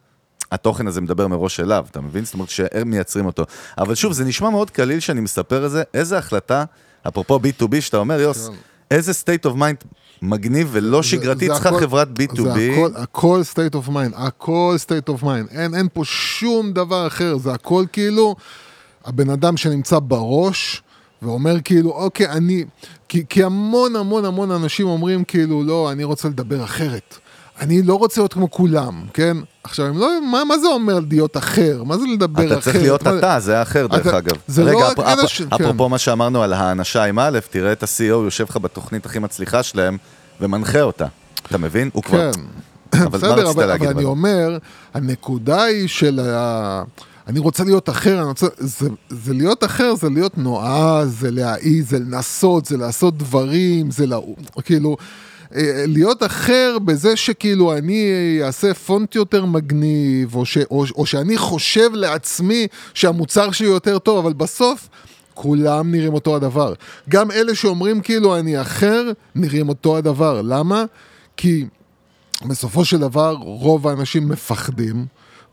התוכן 0.52 0.88
הזה 0.88 1.02
מדבר 1.02 1.28
מראש 1.28 1.60
אליו, 1.60 1.86
אתה 1.92 2.02
מבין? 2.02 2.26
זאת 2.26 2.34
אומרת 2.34 2.50
שהם 2.50 2.90
מייצרים 2.90 3.26
אותו. 3.26 3.44
אבל 3.78 3.96
שוב, 3.96 4.14
זה 4.14 4.26
נשמע 4.26 4.50
מאוד 4.50 4.70
קליל 4.70 5.00
שאני 5.00 5.22
מספר 5.22 5.66
את 5.66 5.72
זה, 5.72 5.84
איזה 5.94 6.18
החלטה, 6.18 6.64
אפרופו 7.08 7.40
B2B, 7.40 7.82
שאתה 7.82 7.98
אומר, 7.98 8.20
יוס, 8.22 8.48
כן. 8.48 8.54
איזה 8.92 9.12
state 9.12 9.50
of 9.50 9.54
mind 9.56 9.86
מגניב 10.22 10.70
ולא 10.72 10.98
זה- 11.02 11.08
שגרתי, 11.08 11.48
זה 11.48 11.54
צריכה 11.54 11.80
חברת 11.80 12.08
זה 12.18 12.24
B2B. 12.24 12.60
הכל, 12.72 12.92
הכל 12.96 13.42
state 13.54 13.76
of 13.76 13.90
mind, 13.90 14.16
הכל 14.16 14.76
state 14.86 15.14
of 15.14 15.24
mind. 15.24 15.52
אין, 15.52 15.76
אין 15.76 15.88
פה 15.94 16.02
שום 16.06 16.74
דבר 16.74 17.08
אחר, 17.08 17.38
זה 17.38 17.54
הכל 17.54 17.86
כאילו 17.92 18.36
הבן 19.06 19.30
אדם 19.30 19.58
שנמצא 19.58 20.00
בראש 20.00 20.84
ואומר 21.24 21.56
כאילו, 21.64 21.90
אוקיי, 21.92 22.30
אני... 22.30 22.66
כי, 23.10 23.24
כי 23.30 23.44
המון 23.44 23.96
המון 23.96 24.26
המון 24.26 24.52
אנשים 24.52 24.88
אומרים 24.88 25.24
כאילו, 25.24 25.64
לא, 25.64 25.92
אני 25.92 26.04
רוצה 26.04 26.28
לדבר 26.28 26.64
אחרת. 26.64 27.16
אני 27.62 27.82
לא 27.82 27.96
רוצה 27.96 28.22
להיות 28.22 28.34
כמו 28.34 28.52
כולם, 28.52 29.02
כן? 29.14 29.38
עכשיו, 29.64 29.86
הם 29.86 29.98
לא... 29.98 30.08
מה, 30.32 30.44
מה 30.44 30.58
זה 30.58 30.68
אומר 30.68 31.00
להיות 31.10 31.38
אחר? 31.38 31.84
מה 31.86 31.98
זה 31.98 32.04
לדבר 32.14 32.46
אחרת? 32.46 32.52
אתה 32.58 32.62
צריך 32.62 32.76
להיות 32.76 33.04
מה- 33.08 33.18
אתה, 33.20 33.40
זה 33.40 33.60
האחר 33.60 33.88
דרך 33.88 34.08
אתה- 34.08 34.18
אגב. 34.18 34.36
זה 34.48 34.64
לא 34.64 34.70
רגע, 34.70 34.88
רק 34.90 35.00
אפ- 35.00 35.06
אלה 35.06 35.24
אפ- 35.24 35.30
ש- 35.30 35.42
כן. 35.42 35.48
אפרופו 35.52 35.90
מה 35.90 35.98
שאמרנו 35.98 36.44
על 36.44 36.54
האנשה 36.54 37.04
עם 37.04 37.20
א', 37.20 37.40
תראה 37.50 37.72
את 37.72 37.84
ה-CEO 37.84 38.02
יושב 38.02 38.46
לך 38.50 38.58
בתוכנית 38.58 39.06
הכי 39.06 39.20
מצליחה 39.20 39.64
שלהם 39.64 39.98
ומנחה 40.42 40.82
אותה. 40.82 41.06
אתה 41.48 41.58
מבין? 41.58 41.90
הוא 41.94 42.04
כבר... 42.04 42.32
כן. 42.34 42.42
אבל 42.94 43.02
מה 43.04 43.10
בסדר, 43.10 43.34
רצית 43.34 43.48
אבל, 43.58 43.66
להגיד? 43.66 43.88
אבל 43.88 43.96
אני 43.96 44.04
אבל? 44.04 44.10
אומר, 44.10 44.58
הנקודה 44.94 45.64
היא 45.64 45.88
של 45.88 46.20
ה... 46.20 46.84
אני 47.28 47.40
רוצה 47.40 47.64
להיות 47.64 47.90
אחר, 47.90 48.20
אני 48.20 48.28
רוצה... 48.28 48.48
זה, 48.58 48.90
זה 49.10 49.34
להיות 49.34 49.64
אחר, 49.64 49.96
זה 49.96 50.10
להיות 50.10 50.38
נועז, 50.38 51.20
זה 51.20 51.32
להעיז, 51.32 51.90
זה 51.90 52.00
לנסות, 52.00 52.66
זה 52.66 52.78
לעשות 52.78 53.18
דברים, 53.18 53.92
זה 53.92 54.08
לא... 54.08 54.26
כאילו... 54.64 54.98
אה, 55.56 55.84
להיות 55.88 56.24
אחר 56.24 56.78
בזה 56.86 57.16
שכאילו 57.16 57.78
אני 57.78 58.12
אעשה 58.44 58.74
פונט 58.74 59.16
יותר 59.16 59.46
מגניב, 59.46 60.36
או, 60.36 60.46
ש, 60.46 60.58
או, 60.58 60.86
או 60.96 61.06
שאני 61.06 61.38
חושב 61.38 61.90
לעצמי 61.94 62.68
שהמוצר 62.94 63.52
שלי 63.52 63.68
יותר 63.68 64.00
טוב, 64.00 64.26
אבל 64.26 64.34
בסוף 64.34 64.90
כולם 65.34 65.92
נראים 65.92 66.14
אותו 66.14 66.36
הדבר. 66.36 66.74
גם 67.10 67.32
אלה 67.32 67.56
שאומרים 67.56 68.02
כאילו 68.02 68.40
אני 68.40 68.62
אחר, 68.62 69.12
נראים 69.36 69.70
אותו 69.70 69.98
הדבר. 69.98 70.42
למה? 70.42 70.84
כי 71.38 71.66
בסופו 72.48 72.86
של 72.86 72.98
דבר 72.98 73.36
רוב 73.40 73.88
האנשים 73.88 74.30
מפחדים. 74.30 75.06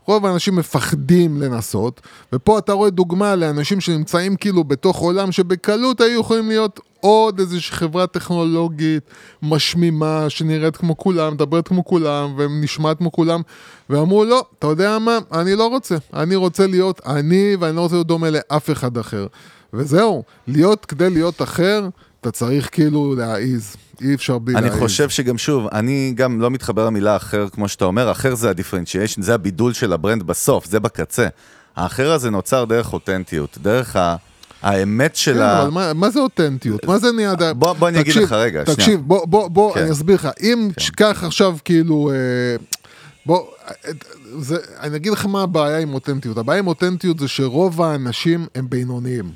רוב 0.05 0.25
האנשים 0.25 0.55
מפחדים 0.55 1.41
לנסות, 1.41 2.01
ופה 2.33 2.57
אתה 2.57 2.73
רואה 2.73 2.89
דוגמה 2.89 3.35
לאנשים 3.35 3.81
שנמצאים 3.81 4.35
כאילו 4.35 4.63
בתוך 4.63 4.97
עולם 4.97 5.31
שבקלות 5.31 6.01
היו 6.01 6.19
יכולים 6.19 6.47
להיות 6.47 6.79
עוד 6.99 7.39
איזושהי 7.39 7.75
חברה 7.75 8.07
טכנולוגית 8.07 9.03
משמימה, 9.41 10.25
שנראית 10.29 10.77
כמו 10.77 10.97
כולם, 10.97 11.33
מדברת 11.33 11.67
כמו 11.67 11.85
כולם, 11.85 12.33
ונשמעת 12.37 12.97
כמו 12.97 13.11
כולם, 13.11 13.41
ואמרו 13.89 14.25
לא, 14.25 14.45
אתה 14.59 14.67
יודע 14.67 14.99
מה, 14.99 15.17
אני 15.33 15.55
לא 15.55 15.67
רוצה, 15.67 15.95
אני 16.13 16.35
רוצה 16.35 16.67
להיות 16.67 17.01
אני, 17.05 17.55
ואני 17.59 17.75
לא 17.75 17.81
רוצה 17.81 17.95
להיות 17.95 18.07
דומה 18.07 18.29
לאף 18.29 18.69
אחד 18.71 18.97
אחר. 18.97 19.27
וזהו, 19.73 20.23
להיות, 20.47 20.85
כדי 20.85 21.09
להיות 21.09 21.41
אחר, 21.41 21.87
אתה 22.21 22.31
צריך 22.31 22.69
כאילו 22.71 23.15
להעיז, 23.15 23.75
אי 24.01 24.13
אפשר 24.15 24.37
בלי 24.37 24.55
אני 24.55 24.65
להעיז. 24.67 24.79
חושב 24.79 25.09
שגם 25.09 25.37
שוב, 25.37 25.67
אני 25.71 26.13
גם 26.15 26.41
לא 26.41 26.49
מתחבר 26.51 26.85
למילה 26.85 27.15
אחר, 27.15 27.49
כמו 27.49 27.67
שאתה 27.67 27.85
אומר, 27.85 28.11
אחר 28.11 28.35
זה 28.35 28.49
ה-differentiation, 28.49 29.21
זה 29.21 29.33
הבידול 29.33 29.73
של 29.73 29.93
ה-brand 29.93 30.23
בסוף, 30.23 30.65
זה 30.65 30.79
בקצה. 30.79 31.27
האחר 31.75 32.11
הזה 32.11 32.29
נוצר 32.29 32.65
דרך 32.65 32.93
אותנטיות, 32.93 33.57
דרך 33.61 33.95
ה... 33.95 34.15
האמת 34.61 35.15
של 35.15 35.33
כן, 35.33 35.41
ה... 35.41 35.61
אבל 35.61 35.69
מה, 35.69 35.93
מה 35.93 36.09
זה 36.09 36.19
אותנטיות? 36.19 36.85
מה 36.85 36.99
זה 36.99 37.11
נהיה... 37.11 37.33
בוא- 37.57 37.73
בוא 37.73 37.87
אני 37.87 37.99
אגיד 37.99 38.15
לך 38.15 38.31
רגע, 38.31 38.61
שנייה. 38.65 38.75
תקשיב, 38.77 38.99
בוא, 39.07 39.25
בוא, 39.25 39.47
בוא, 39.47 39.73
כן. 39.73 39.81
אני 39.81 39.91
אסביר 39.91 40.15
לך. 40.15 40.29
אם 40.41 40.69
תשכח 40.75 41.23
עכשיו 41.27 41.57
כאילו... 41.65 42.11
אה, 42.13 42.15
בוא, 43.25 43.45
זה, 44.39 44.57
אני 44.79 44.95
אגיד 44.95 45.11
לך 45.11 45.25
מה 45.25 45.43
הבעיה 45.43 45.79
עם 45.79 45.93
אותנטיות. 45.93 46.37
הבעיה 46.37 46.59
עם 46.59 46.67
אותנטיות 46.67 47.19
זה 47.19 47.27
שרוב 47.27 47.81
האנשים 47.81 48.47
הם 48.55 48.69
בינוניים. 48.69 49.31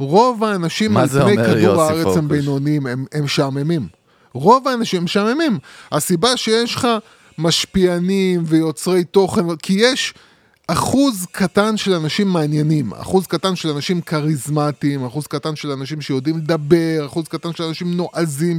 רוב 0.00 0.44
האנשים 0.44 0.96
על 0.96 1.08
פני 1.08 1.36
כדור 1.36 1.82
הארץ? 1.82 2.16
הם 2.16 2.28
בינוניים, 2.28 2.86
הם, 2.86 3.04
הם 3.12 3.24
משעממים. 3.24 3.88
רוב 4.32 4.68
האנשים 4.68 5.04
משעממים. 5.04 5.58
הסיבה 5.92 6.36
שיש 6.36 6.74
לך 6.74 6.88
משפיענים 7.38 8.42
ויוצרי 8.46 9.04
תוכן, 9.04 9.56
כי 9.56 9.72
יש 9.72 10.14
אחוז 10.66 11.26
קטן 11.32 11.76
של 11.76 11.92
אנשים 11.92 12.28
מעניינים, 12.28 12.92
אחוז 12.92 13.26
קטן 13.26 13.56
של 13.56 13.68
אנשים 13.68 14.00
כריזמטיים, 14.00 15.04
אחוז 15.04 15.26
קטן 15.26 15.56
של 15.56 15.70
אנשים 15.70 16.00
שיודעים 16.00 16.36
לדבר, 16.36 17.06
אחוז 17.06 17.28
קטן 17.28 17.52
של 17.52 17.62
אנשים 17.62 17.96
נועזים. 17.96 18.58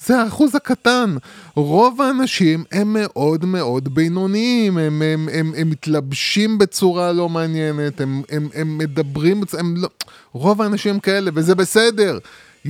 זה 0.00 0.20
האחוז 0.20 0.54
הקטן. 0.54 1.16
רוב 1.54 2.02
האנשים 2.02 2.64
הם 2.72 2.92
מאוד 2.92 3.44
מאוד 3.44 3.94
בינוניים, 3.94 4.78
הם, 4.78 5.02
הם, 5.02 5.28
הם, 5.32 5.52
הם 5.56 5.70
מתלבשים 5.70 6.58
בצורה 6.58 7.12
לא 7.12 7.28
מעניינת, 7.28 8.00
הם, 8.00 8.22
הם, 8.30 8.48
הם 8.54 8.78
מדברים, 8.78 9.42
הם 9.58 9.74
לא... 9.76 9.88
רוב 10.32 10.62
האנשים 10.62 11.00
כאלה, 11.00 11.30
וזה 11.34 11.54
בסדר. 11.54 12.18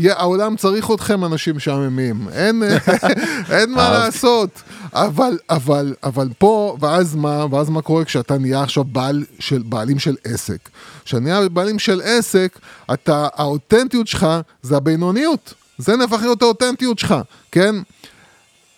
העולם 0.03 0.57
צריך 0.57 0.91
אתכם 0.95 1.25
אנשים 1.25 1.57
משעממים, 1.57 2.29
אין, 2.33 2.63
אין 3.57 3.73
מה. 3.73 3.91
לעשות. 3.91 4.63
אבל, 4.93 5.39
אבל, 5.51 5.95
אבל 6.03 6.29
פה, 6.39 6.77
ואז 6.81 7.15
מה, 7.15 7.47
ואז 7.51 7.71
מה 7.71 7.83
קורה 7.83 8.05
כשאתה 8.05 8.39
נהיה 8.39 8.63
עכשיו 8.63 8.85
בעל 8.85 9.25
של, 9.39 9.63
בעלים 9.67 9.99
של 9.99 10.17
עסק? 10.25 10.69
כשאתה 11.05 11.23
נהיה 11.23 11.49
בעלים 11.49 11.79
של 11.79 12.01
עסק, 12.05 12.59
אתה, 12.93 13.29
האותנטיות 13.35 14.07
שלך 14.07 14.27
זה 14.63 14.77
הבינוניות. 14.77 15.55
זה 15.79 15.97
נהפך 15.97 16.21
להיות 16.23 16.43
האותנטיות 16.43 16.99
שלך, 16.99 17.15
כן? 17.53 17.75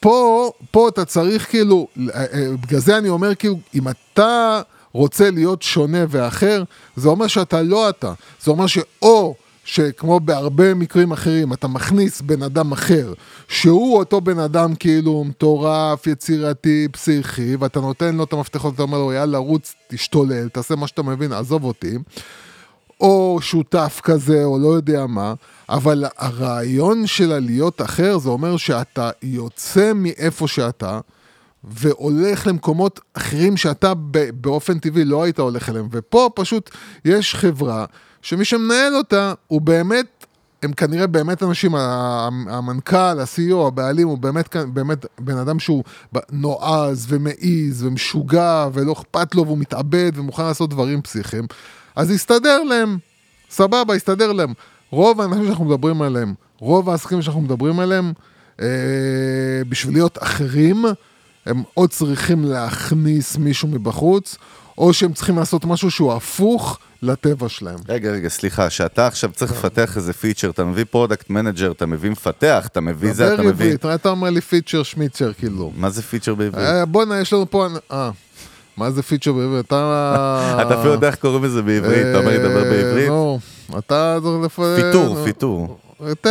פה, 0.01 0.51
פה 0.71 0.89
אתה 0.89 1.05
צריך 1.05 1.51
כאילו, 1.51 1.89
אה, 2.15 2.25
אה, 2.33 2.49
בגלל 2.61 2.81
זה 2.81 2.99
אני 2.99 3.09
אומר 3.09 3.35
כאילו, 3.35 3.59
אם 3.75 3.89
אתה 3.89 4.61
רוצה 4.93 5.31
להיות 5.31 5.63
שונה 5.63 6.05
ואחר, 6.09 6.63
זה 6.97 7.09
אומר 7.09 7.27
שאתה 7.27 7.63
לא 7.63 7.89
אתה. 7.89 8.13
זה 8.41 8.51
אומר 8.51 8.67
שאו 8.67 9.35
שכמו 9.65 10.21
בהרבה 10.21 10.75
מקרים 10.75 11.13
אחרים, 11.13 11.53
אתה 11.53 11.69
מכניס 11.69 12.21
בן 12.21 12.43
אדם 12.43 12.73
אחר, 12.73 13.13
שהוא 13.49 13.99
אותו 13.99 14.21
בן 14.21 14.39
אדם 14.39 14.75
כאילו 14.75 15.25
מטורף, 15.25 16.07
יצירתי, 16.07 16.89
פסיכי, 16.93 17.57
ואתה 17.57 17.81
נותן 17.81 18.17
לו 18.17 18.25
את 18.25 18.33
המפתחות, 18.33 18.75
אתה 18.75 18.83
אומר 18.83 18.99
לו, 18.99 19.13
יאללה, 19.13 19.39
רוץ, 19.39 19.75
תשתולל, 19.89 20.49
תעשה 20.49 20.77
מה 20.77 20.87
שאתה 20.87 21.03
מבין, 21.03 21.33
עזוב 21.33 21.65
אותי. 21.65 21.99
או 23.01 23.39
שותף 23.41 24.01
כזה, 24.03 24.45
או 24.45 24.59
לא 24.59 24.69
יודע 24.69 25.07
מה, 25.07 25.35
אבל 25.69 26.05
הרעיון 26.19 27.07
של 27.07 27.33
הלהיות 27.33 27.83
אחר, 27.83 28.19
זה 28.19 28.29
אומר 28.29 28.57
שאתה 28.57 29.11
יוצא 29.23 29.93
מאיפה 29.95 30.49
שאתה, 30.49 31.01
והולך 31.65 32.47
למקומות 32.47 33.01
אחרים 33.15 33.57
שאתה 33.57 33.93
באופן 34.41 34.79
טבעי 34.79 35.05
לא 35.05 35.23
היית 35.23 35.39
הולך 35.39 35.69
אליהם. 35.69 35.89
ופה 35.91 36.31
פשוט 36.35 36.71
יש 37.05 37.35
חברה 37.35 37.85
שמי 38.23 38.45
שמנהל 38.45 38.97
אותה 38.97 39.35
הוא 39.47 39.61
באמת 39.61 40.17
הם 40.63 40.73
כנראה 40.73 41.07
באמת 41.07 41.43
אנשים, 41.43 41.75
המנכ"ל, 42.49 42.97
ה-CEO, 43.21 43.67
הבעלים, 43.67 44.09
הוא 44.09 44.19
באמת, 44.19 44.57
באמת 44.57 45.07
בן 45.19 45.39
אדם 45.39 45.59
שהוא 45.59 45.85
נועז 46.33 47.07
ומעיז 47.09 47.85
ומשוגע 47.85 48.69
ולא 48.73 48.93
אכפת 48.93 49.35
לו 49.35 49.47
והוא 49.47 49.59
מתאבד 49.59 50.13
ומוכן 50.15 50.43
לעשות 50.43 50.71
דברים 50.71 51.03
פסיכיים, 51.03 51.47
אז 51.97 52.11
יסתדר 52.11 52.63
להם, 52.63 52.99
סבבה, 53.51 53.97
יסתדר 53.97 54.33
להם. 54.33 54.53
רוב 54.91 55.21
האנשים 55.21 55.45
שאנחנו 55.47 55.65
מדברים 55.65 56.03
עליהם, 56.03 56.35
רוב 56.59 56.91
העסקים 56.91 57.23
שאנחנו 57.23 57.41
מדברים 57.41 57.81
עליהם, 57.81 58.13
אה, 58.61 58.67
בשביל 59.69 59.95
להיות 59.95 60.19
אחרים, 60.23 60.85
הם 61.47 61.63
או 61.77 61.89
צריכים 61.89 62.45
להכניס 62.45 63.37
מישהו 63.37 63.69
מבחוץ, 63.69 64.37
או 64.79 64.93
שהם 64.93 65.13
צריכים 65.13 65.39
לעשות 65.39 65.65
משהו 65.65 65.91
שהוא 65.91 66.13
הפוך 66.13 66.79
לטבע 67.03 67.49
שלהם. 67.49 67.79
רגע, 67.89 68.11
רגע, 68.11 68.29
סליחה, 68.29 68.71
שאתה 68.71 69.07
עכשיו 69.07 69.31
צריך 69.33 69.53
לפתח 69.53 69.97
איזה 69.97 70.13
feature, 70.13 70.51
אתה 70.51 70.65
מביא 70.65 70.85
product 70.91 71.31
manager, 71.31 71.71
אתה 71.71 71.87
מביא 71.87 72.11
מפתח, 72.11 72.67
אתה 72.67 72.81
מביא 72.81 73.13
זה, 73.13 73.27
אתה 73.27 73.35
דבר 73.35 73.43
מביא... 73.43 73.67
עברית, 73.67 73.87
אתה 73.87 74.09
אומר 74.09 74.31
לי 74.31 74.41
feature 74.41 74.83
שמיצ'ר 74.83 75.33
כאילו. 75.33 75.73
מה 75.77 75.91
זה 75.91 76.03
feature 76.03 76.35
בעברית? 76.35 76.67
אה, 76.67 76.85
בואנה, 76.85 77.21
יש 77.21 77.33
לנו 77.33 77.51
פה... 77.51 77.67
אה, 77.93 78.11
מה 78.77 78.91
זה 78.91 79.03
feature 79.03 79.33
בעברית? 79.33 79.67
אתה... 79.67 80.59
אתה 80.67 80.75
אפילו 80.81 80.93
יודע 80.93 81.07
איך 81.07 81.17
קוראים 81.17 81.45
לזה 81.45 81.63
בעברית, 81.63 82.07
אתה 82.11 82.19
אומר 82.19 82.29
לי 82.29 82.39
לדבר 82.39 82.65
אה, 82.65 82.71
בעברית? 82.71 83.09
נו, 83.09 83.39
אתה... 83.79 84.19
פיטור, 84.77 85.25
פיטור. 85.25 85.79
את. 86.13 86.27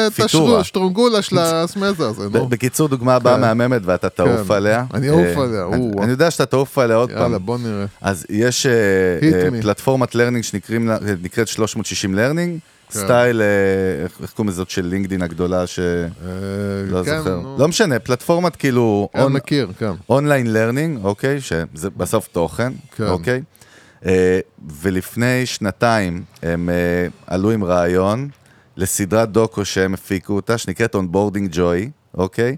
השטרונגולה 0.60 1.22
של 1.22 1.38
הסמזה 1.38 2.08
הזה, 2.08 2.30
נו. 2.30 2.48
בקיצור, 2.48 2.88
דוגמה 2.88 3.16
הבאה 3.16 3.36
כן. 3.36 3.42
מהממת 3.42 3.82
ואתה 3.86 4.10
תעוף 4.10 4.48
כן. 4.48 4.54
עליה. 4.54 4.86
אני 4.94 5.10
אעוף 5.10 5.38
אה, 5.38 5.44
עליה, 5.44 5.66
אני- 6.02 6.12
יודע 6.12 6.32
שאתה 6.32 6.46
תעוף 6.46 6.78
עליה 6.78 6.98
עוד 6.98 7.10
פעם. 7.12 7.22
יאללה, 7.22 7.38
בוא 7.38 7.58
נראה. 7.58 7.86
אז 8.02 8.26
יש 8.30 8.66
אה. 8.66 9.62
פלטפורמת 9.62 10.16
learning 10.16 10.44
שנקראת 10.44 11.48
360Learning. 11.48 12.60
סטייל, 13.00 13.42
אה, 13.42 13.48
איך- 14.04 14.32
קוראים 14.36 14.50
לזאת 14.50 14.70
של 14.70 14.86
LinkedIn 14.86 15.22
הגדולה, 15.22 15.68
שלא 15.68 15.84
אה, 16.98 17.04
כן, 17.06 17.18
זוכר. 17.18 17.40
לא 17.58 17.68
משנה, 17.68 18.00
פלטפורמת 18.00 18.56
כאילו 18.56 19.10
כן, 19.14 19.26
מכיר, 19.28 19.72
כן. 19.80 19.92
online 20.10 20.54
learning, 20.54 21.00
אוקיי, 21.06 21.42
שזה 21.42 21.90
בסוף 21.98 22.28
תוכן, 22.28 22.74
כן. 22.96 23.08
אוקיי. 23.08 23.42
אה, 24.06 24.40
ולפני 24.82 25.46
שנתיים 25.46 26.24
הם 26.44 26.70
עלו 27.28 27.52
עם 27.52 27.64
רעיון 27.64 28.30
לסדרת 28.78 29.32
דוקו 29.32 29.66
שהם 29.66 29.94
הפיקו 29.94 30.34
אותה, 30.34 30.58
שנקראת 30.58 30.96
Onboarding 30.96 31.54
Joei, 31.56 31.90
אוקיי? 32.18 32.56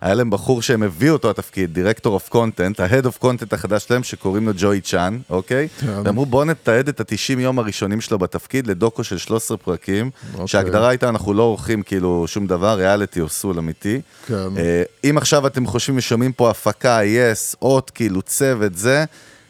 היה 0.00 0.14
להם 0.14 0.30
בחור 0.30 0.62
שהם 0.62 0.82
הביאו 0.82 1.12
אותו 1.12 1.30
לתפקיד, 1.30 1.74
director 1.74 2.14
of 2.14 2.28
content, 2.28 2.80
ה-Head 2.80 3.04
of 3.04 3.24
Content 3.24 3.54
החדש 3.54 3.84
שלהם, 3.84 4.02
שקוראים 4.02 4.46
לו 4.46 4.52
ג'וי 4.56 4.80
צ'אן, 4.80 5.18
אוקיי? 5.30 5.68
כן. 5.80 6.00
ואמרו 6.04 6.26
בואו 6.26 6.44
נתעד 6.44 6.88
את 6.88 7.00
ה-90 7.00 7.38
יום 7.38 7.58
הראשונים 7.58 8.00
שלו 8.00 8.18
בתפקיד 8.18 8.66
לדוקו 8.66 9.04
של 9.04 9.18
13 9.18 9.56
פרקים, 9.56 10.10
אוקיי. 10.32 10.48
שההגדרה 10.48 10.88
הייתה, 10.88 11.08
אנחנו 11.08 11.34
לא 11.34 11.42
עורכים 11.42 11.82
כאילו 11.82 12.24
שום 12.28 12.46
דבר, 12.46 12.74
ריאליטי 12.74 13.20
עוד 13.20 13.28
סול 13.28 13.58
אמיתי. 13.58 14.00
כן. 14.26 14.34
אה, 14.34 14.82
אם 15.10 15.18
עכשיו 15.18 15.46
אתם 15.46 15.66
חושבים 15.66 15.98
ושומעים 15.98 16.32
פה 16.32 16.50
הפקה, 16.50 17.00
יס, 17.04 17.56
אות, 17.62 17.90
כאילו 17.90 18.22
צוות, 18.22 18.74
זה, 18.74 19.04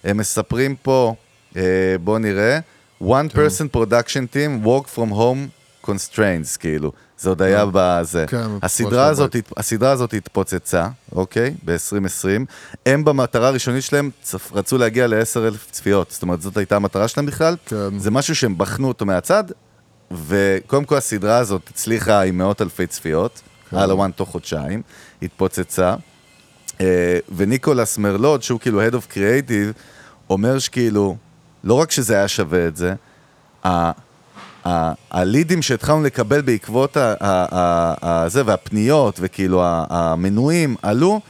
הם 0.05 0.17
מספרים 0.17 0.77
פה, 0.83 1.15
אה, 1.57 1.63
בואו 2.05 2.19
נראה, 2.19 2.59
one 3.03 3.35
person 3.35 3.77
production 3.77 4.35
team 4.35 4.67
work 4.67 4.97
from 4.97 5.13
home 5.13 5.61
constraints, 5.87 6.59
כאילו, 6.59 6.93
זה 7.21 7.29
עוד 7.29 7.43
היה 7.43 7.65
בזה. 7.73 8.25
כן, 8.29 8.47
הסדרה 8.63 9.07
הזאת. 9.07 9.37
הסדרה 9.57 9.91
הזאת 9.91 10.15
התפוצצה, 10.15 10.89
אוקיי? 11.13 11.55
ב-2020. 11.65 12.45
הם 12.87 13.05
במטרה 13.05 13.49
הראשונית 13.49 13.83
שלהם 13.85 14.11
צפ- 14.23 14.53
רצו 14.53 14.79
להגיע 14.79 15.07
ל-10,000 15.07 15.71
צפיות, 15.71 16.11
זאת 16.11 16.23
אומרת, 16.23 16.43
זאת 16.43 16.57
הייתה 16.57 16.77
המטרה 16.77 17.09
שלהם 17.09 17.27
בכלל. 17.27 17.57
כן. 17.67 17.99
זה 17.99 18.11
משהו 18.11 18.35
שהם 18.37 18.59
בחנו 18.59 18.89
אותו 18.89 19.07
מהצד, 19.07 19.45
וקודם 20.27 20.85
כל 20.85 20.97
הסדרה 20.97 21.37
הזאת 21.39 21.63
הצליחה 21.71 22.23
עם 22.23 22.39
מאות 22.39 22.63
אלפי 22.63 22.87
צפיות, 22.87 23.41
כן. 23.71 23.77
על 23.77 23.91
הוואן 23.91 24.11
תוך 24.11 24.29
חודשיים, 24.31 24.83
התפוצצה. 25.23 25.95
אה, 26.81 27.19
וניקולס 27.37 27.99
מרלוד, 27.99 28.43
שהוא 28.43 28.61
כאילו 28.61 28.89
Head 28.89 28.93
of 28.93 29.15
Creative, 29.15 29.73
אומר 30.31 30.59
שכאילו, 30.59 31.17
לא 31.65 31.75
רק 31.75 31.91
שזה 31.91 32.15
היה 32.17 32.29
שווה 32.29 32.67
את 32.67 32.77
זה, 32.77 32.95
הלידים 35.11 35.63
שהתחלנו 35.63 36.03
לקבל 36.03 36.41
בעקבות 36.41 36.97
זה 38.27 38.43
והפניות 38.47 39.19
וכאילו 39.23 39.63
המנויים 39.65 40.77
עלו 40.83 41.21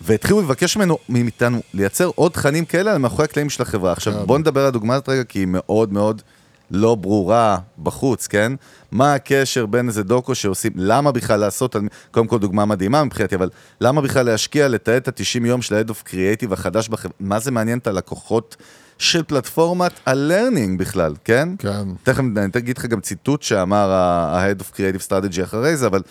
והתחילו 0.00 0.40
לבקש 0.42 0.76
ממנו, 0.76 0.98
מאיתנו 1.08 1.60
לייצר 1.74 2.10
עוד 2.14 2.32
תכנים 2.32 2.64
כאלה 2.64 2.92
על 2.92 2.98
מאחורי 2.98 3.24
הקלעים 3.24 3.50
של 3.50 3.62
החברה. 3.62 3.92
עכשיו 3.92 4.12
כן. 4.12 4.26
בוא 4.26 4.38
נדבר 4.38 4.60
על 4.60 4.66
הדוגמה 4.66 4.94
הזאת 4.94 5.08
רגע 5.08 5.24
כי 5.24 5.38
היא 5.38 5.46
מאוד 5.50 5.92
מאוד 5.92 6.22
לא 6.70 6.94
ברורה 6.94 7.58
בחוץ, 7.82 8.26
כן? 8.26 8.52
מה 8.90 9.14
הקשר 9.14 9.66
בין 9.66 9.88
איזה 9.88 10.02
דוקו 10.02 10.34
שעושים, 10.34 10.72
למה 10.76 11.12
בכלל 11.12 11.40
לעשות, 11.40 11.76
קודם 12.10 12.26
כל 12.26 12.38
דוגמה 12.38 12.64
מדהימה 12.64 13.04
מבחינתי, 13.04 13.34
אבל 13.34 13.50
למה 13.80 14.00
בכלל 14.00 14.26
להשקיע, 14.26 14.68
לתעד 14.68 14.96
את 14.96 15.08
ה-90 15.08 15.46
יום 15.46 15.62
של 15.62 15.74
ה-Head 15.74 15.90
of 15.90 16.08
Creative 16.08 16.52
החדש 16.52 16.88
בחברה, 16.88 17.12
מה 17.20 17.38
זה 17.40 17.50
מעניין 17.50 17.78
את 17.78 17.86
הלקוחות 17.86 18.56
של 19.00 19.22
פלטפורמת 19.22 19.92
ה-learning 20.06 20.78
בכלל, 20.78 21.14
כן? 21.24 21.48
כן. 21.58 21.88
תכף 22.02 22.18
אני 22.18 22.46
אגיד 22.56 22.78
לך 22.78 22.86
גם 22.86 23.00
ציטוט 23.00 23.42
שאמר 23.42 23.90
ה-Head 23.92 24.62
of 24.62 24.76
Creative 24.76 25.08
Strategy 25.08 25.44
אחרי 25.44 25.76
זה, 25.76 25.86
אבל 25.86 26.02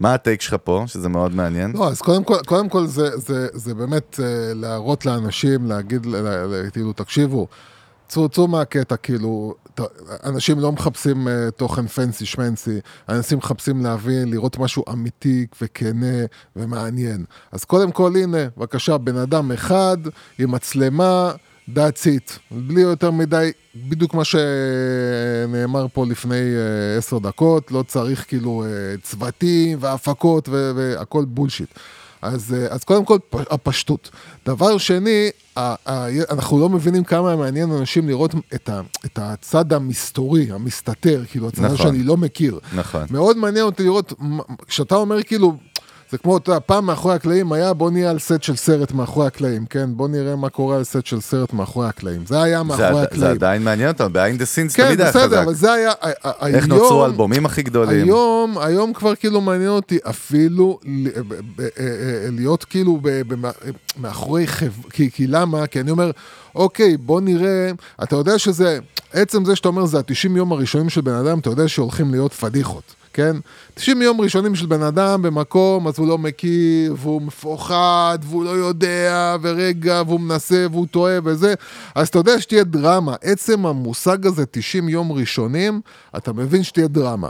מה 0.00 0.14
הטייק 0.14 0.40
שלך 0.40 0.56
פה, 0.64 0.84
שזה 0.86 1.08
מאוד 1.08 1.34
מעניין? 1.34 1.72
לא, 1.72 1.88
אז 1.88 2.00
קודם 2.00 2.24
כל, 2.24 2.36
קודם 2.46 2.68
כל 2.68 2.86
זה, 2.86 3.18
זה, 3.18 3.48
זה 3.52 3.74
באמת 3.74 4.20
אה, 4.22 4.54
להראות 4.54 5.06
לאנשים, 5.06 5.66
להגיד, 5.66 6.06
כאילו, 6.72 6.92
תקשיבו, 6.92 7.46
צאו, 8.08 8.28
צאו 8.28 8.48
מהקטע, 8.48 8.96
כאילו, 8.96 9.54
ת, 9.74 9.80
אנשים 10.24 10.60
לא 10.60 10.72
מחפשים 10.72 11.28
uh, 11.28 11.50
תוכן 11.50 11.86
פנסי 11.86 12.26
שמנסי, 12.26 12.80
אנשים 13.08 13.38
מחפשים 13.38 13.82
להבין, 13.82 14.30
לראות 14.30 14.58
משהו 14.58 14.84
אמיתי 14.92 15.46
וכנה 15.62 16.24
ומעניין. 16.56 17.24
אז 17.52 17.64
קודם 17.64 17.92
כל, 17.92 18.12
הנה, 18.16 18.38
בבקשה, 18.56 18.98
בן 18.98 19.16
אדם 19.16 19.52
אחד 19.52 19.96
עם 20.38 20.50
מצלמה, 20.50 21.32
that's 21.74 22.06
it. 22.06 22.38
בלי 22.50 22.80
יותר 22.80 23.10
מדי, 23.10 23.50
בדיוק 23.76 24.14
מה 24.14 24.22
שנאמר 24.24 25.86
פה 25.92 26.06
לפני 26.06 26.34
אה, 26.34 26.98
עשר 26.98 27.18
דקות, 27.18 27.70
לא 27.70 27.84
צריך 27.88 28.24
כאילו 28.28 28.64
אה, 28.64 28.68
צוותים 29.02 29.78
והפקות 29.80 30.48
והכל 30.48 31.24
בולשיט. 31.24 31.68
אז, 32.22 32.54
אה, 32.54 32.66
אז 32.70 32.84
קודם 32.84 33.04
כל, 33.04 33.18
הפשטות. 33.32 34.10
דבר 34.46 34.78
שני, 34.78 35.30
אנחנו 36.30 36.60
לא 36.60 36.68
מבינים 36.68 37.04
כמה 37.04 37.36
מעניין 37.36 37.70
אנשים 37.72 38.08
לראות 38.08 38.34
את, 38.54 38.68
ה- 38.68 38.80
את 39.04 39.18
הצד 39.22 39.72
המסתורי, 39.72 40.50
המסתתר, 40.52 41.22
כאילו, 41.30 41.48
הצד 41.48 41.64
נכון. 41.64 41.76
שאני 41.76 42.02
לא 42.02 42.16
מכיר. 42.16 42.58
נכון. 42.76 43.06
מאוד 43.10 43.36
מעניין 43.36 43.64
אותי 43.64 43.82
לראות, 43.82 44.12
כשאתה 44.66 44.94
אומר 44.94 45.22
כאילו, 45.22 45.56
זה 46.10 46.18
כמו, 46.18 46.36
אתה 46.36 46.50
יודע, 46.50 46.60
פעם 46.66 46.86
מאחורי 46.86 47.14
הקלעים 47.14 47.52
היה 47.52 47.72
בוא 47.72 47.90
נהיה 47.90 48.10
על 48.10 48.18
סט 48.18 48.42
של 48.42 48.56
סרט 48.56 48.92
מאחורי 48.92 49.26
הקלעים, 49.26 49.66
כן? 49.66 49.90
בוא 49.92 50.08
נראה 50.08 50.36
מה 50.36 50.48
קורה 50.48 50.76
על 50.76 50.84
סט 50.84 51.06
של 51.06 51.20
סרט 51.20 51.52
מאחורי 51.52 51.88
הקלעים. 51.88 52.26
זה 52.26 52.42
היה 52.42 52.62
מאחורי 52.62 52.86
עד- 52.88 52.94
זה 52.94 53.02
הקלעים. 53.02 53.34
עדיין 53.36 53.62
מעניין 53.62 53.88
אותנו, 53.88 54.08
ב-Behind 54.12 54.38
the 54.38 54.42
scenes 54.42 54.76
כן, 54.76 54.86
תמיד 54.86 55.00
היה 55.00 55.10
בסדר, 55.10 55.26
חזק. 55.26 55.36
אבל 55.36 55.54
זה 55.54 55.72
היה, 55.72 55.90
ה- 55.90 55.94
ה- 56.28 56.46
איך 56.46 56.64
היום- 56.64 56.78
נוצרו 56.78 57.02
האלבומים 57.02 57.46
הכי 57.46 57.62
גדולים? 57.62 58.04
היום, 58.04 58.58
היום 58.58 58.92
כבר 58.92 59.14
כאילו 59.14 59.40
מעניין 59.40 59.70
אותי 59.70 59.98
אפילו 60.10 60.78
אה, 60.86 60.90
אה, 61.80 61.86
להיות 62.32 62.64
כאילו 62.64 63.00
מאחורי 64.00 64.46
חברה, 64.46 64.90
כי, 64.90 65.10
כי 65.10 65.26
למה? 65.26 65.66
כי 65.66 65.80
אני 65.80 65.90
אומר, 65.90 66.10
אוקיי, 66.54 66.96
בוא 66.96 67.20
נראה, 67.20 67.70
אתה 68.02 68.16
יודע 68.16 68.38
שזה, 68.38 68.78
עצם 69.12 69.44
זה 69.44 69.56
שאתה 69.56 69.68
אומר 69.68 69.86
זה 69.86 69.98
ה-90 69.98 70.36
יום 70.36 70.52
הראשונים 70.52 70.88
של 70.88 71.00
בן 71.00 71.14
אדם, 71.14 71.38
אתה 71.38 71.50
יודע 71.50 71.68
שהולכים 71.68 72.10
להיות 72.10 72.32
פדיחות. 72.32 72.82
כן? 73.12 73.36
90 73.74 74.02
יום 74.02 74.20
ראשונים 74.20 74.54
של 74.54 74.66
בן 74.66 74.82
אדם 74.82 75.22
במקום, 75.22 75.88
אז 75.88 75.98
הוא 75.98 76.08
לא 76.08 76.18
מכיר, 76.18 76.94
והוא 76.98 77.22
מפוחד, 77.22 78.18
והוא 78.22 78.44
לא 78.44 78.50
יודע, 78.50 79.36
ורגע, 79.42 80.02
והוא 80.06 80.20
מנסה, 80.20 80.66
והוא 80.70 80.86
טועה 80.86 81.18
וזה, 81.24 81.54
אז 81.94 82.08
אתה 82.08 82.18
יודע 82.18 82.40
שתהיה 82.40 82.64
דרמה. 82.64 83.14
עצם 83.22 83.66
המושג 83.66 84.26
הזה, 84.26 84.46
90 84.50 84.88
יום 84.88 85.12
ראשונים, 85.12 85.80
אתה 86.16 86.32
מבין 86.32 86.62
שתהיה 86.62 86.88
דרמה. 86.88 87.28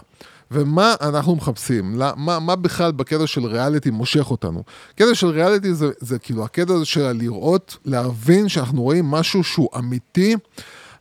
ומה 0.50 0.94
אנחנו 1.00 1.36
מחפשים? 1.36 1.98
מה, 2.16 2.38
מה 2.38 2.56
בכלל 2.56 2.92
בקטע 2.92 3.26
של 3.26 3.46
ריאליטי 3.46 3.90
מושך 3.90 4.30
אותנו? 4.30 4.62
קטע 4.94 5.14
של 5.14 5.26
ריאליטי 5.26 5.74
זה, 5.74 5.90
זה 5.98 6.18
כאילו 6.18 6.44
הקטע 6.44 6.74
הזה 6.74 6.84
של 6.84 7.12
לראות, 7.12 7.76
להבין 7.84 8.48
שאנחנו 8.48 8.82
רואים 8.82 9.04
משהו 9.04 9.44
שהוא 9.44 9.68
אמיתי. 9.78 10.36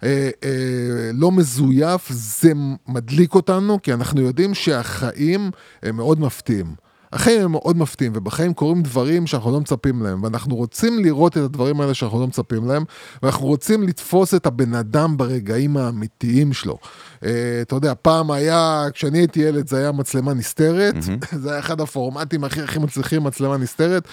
אה, 0.04 0.30
אה, 0.44 1.12
לא 1.14 1.32
מזויף, 1.32 2.10
זה 2.12 2.52
מדליק 2.88 3.36
אותנו, 3.36 3.82
כי 3.82 3.94
אנחנו 3.94 4.22
יודעים 4.22 4.54
שהחיים 4.54 5.52
הם 5.84 5.96
מאוד 5.96 6.20
מפתיעים. 6.20 6.88
החיים 7.14 7.42
הם 7.42 7.52
מאוד 7.52 7.78
מפתיעים, 7.78 8.12
ובחיים 8.16 8.54
קורים 8.54 8.82
דברים 8.82 9.28
שאנחנו 9.28 9.52
לא 9.52 9.60
מצפים 9.60 10.02
להם, 10.02 10.24
ואנחנו 10.24 10.56
רוצים 10.56 11.00
לראות 11.00 11.38
את 11.38 11.44
הדברים 11.44 11.82
האלה 11.82 11.94
שאנחנו 11.94 12.20
לא 12.20 12.28
מצפים 12.28 12.68
להם, 12.68 12.84
ואנחנו 13.24 13.48
רוצים 13.48 13.84
לתפוס 13.84 14.34
את 14.34 14.46
הבן 14.46 14.74
אדם 14.74 15.18
ברגעים 15.18 15.78
האמיתיים 15.78 16.54
שלו. 16.54 16.78
אה, 17.26 17.60
אתה 17.62 17.76
יודע, 17.76 17.94
פעם 18.02 18.32
היה, 18.32 18.86
כשאני 18.94 19.18
הייתי 19.18 19.40
ילד 19.40 19.68
זה 19.68 19.78
היה 19.78 19.92
מצלמה 19.92 20.34
נסתרת, 20.34 20.96
זה 21.44 21.52
היה 21.52 21.60
אחד 21.60 21.82
הפורמטים 21.82 22.44
הכי 22.44 22.62
הכי 22.62 22.80
מצליחים, 22.80 23.24
מצלמה 23.24 23.58
נסתרת. 23.58 24.08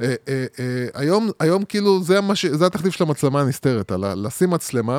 אה, 0.00 0.14
אה, 0.28 0.46
אה, 0.60 0.86
היום, 0.94 1.30
היום 1.40 1.64
כאילו 1.64 2.02
זה, 2.02 2.20
מה 2.20 2.34
ש, 2.34 2.46
זה 2.46 2.66
התחליף 2.66 2.94
של 2.94 3.04
המצלמה 3.04 3.40
הנסתרת, 3.40 3.92
על 3.92 4.26
לשים 4.26 4.50
מצלמה, 4.50 4.98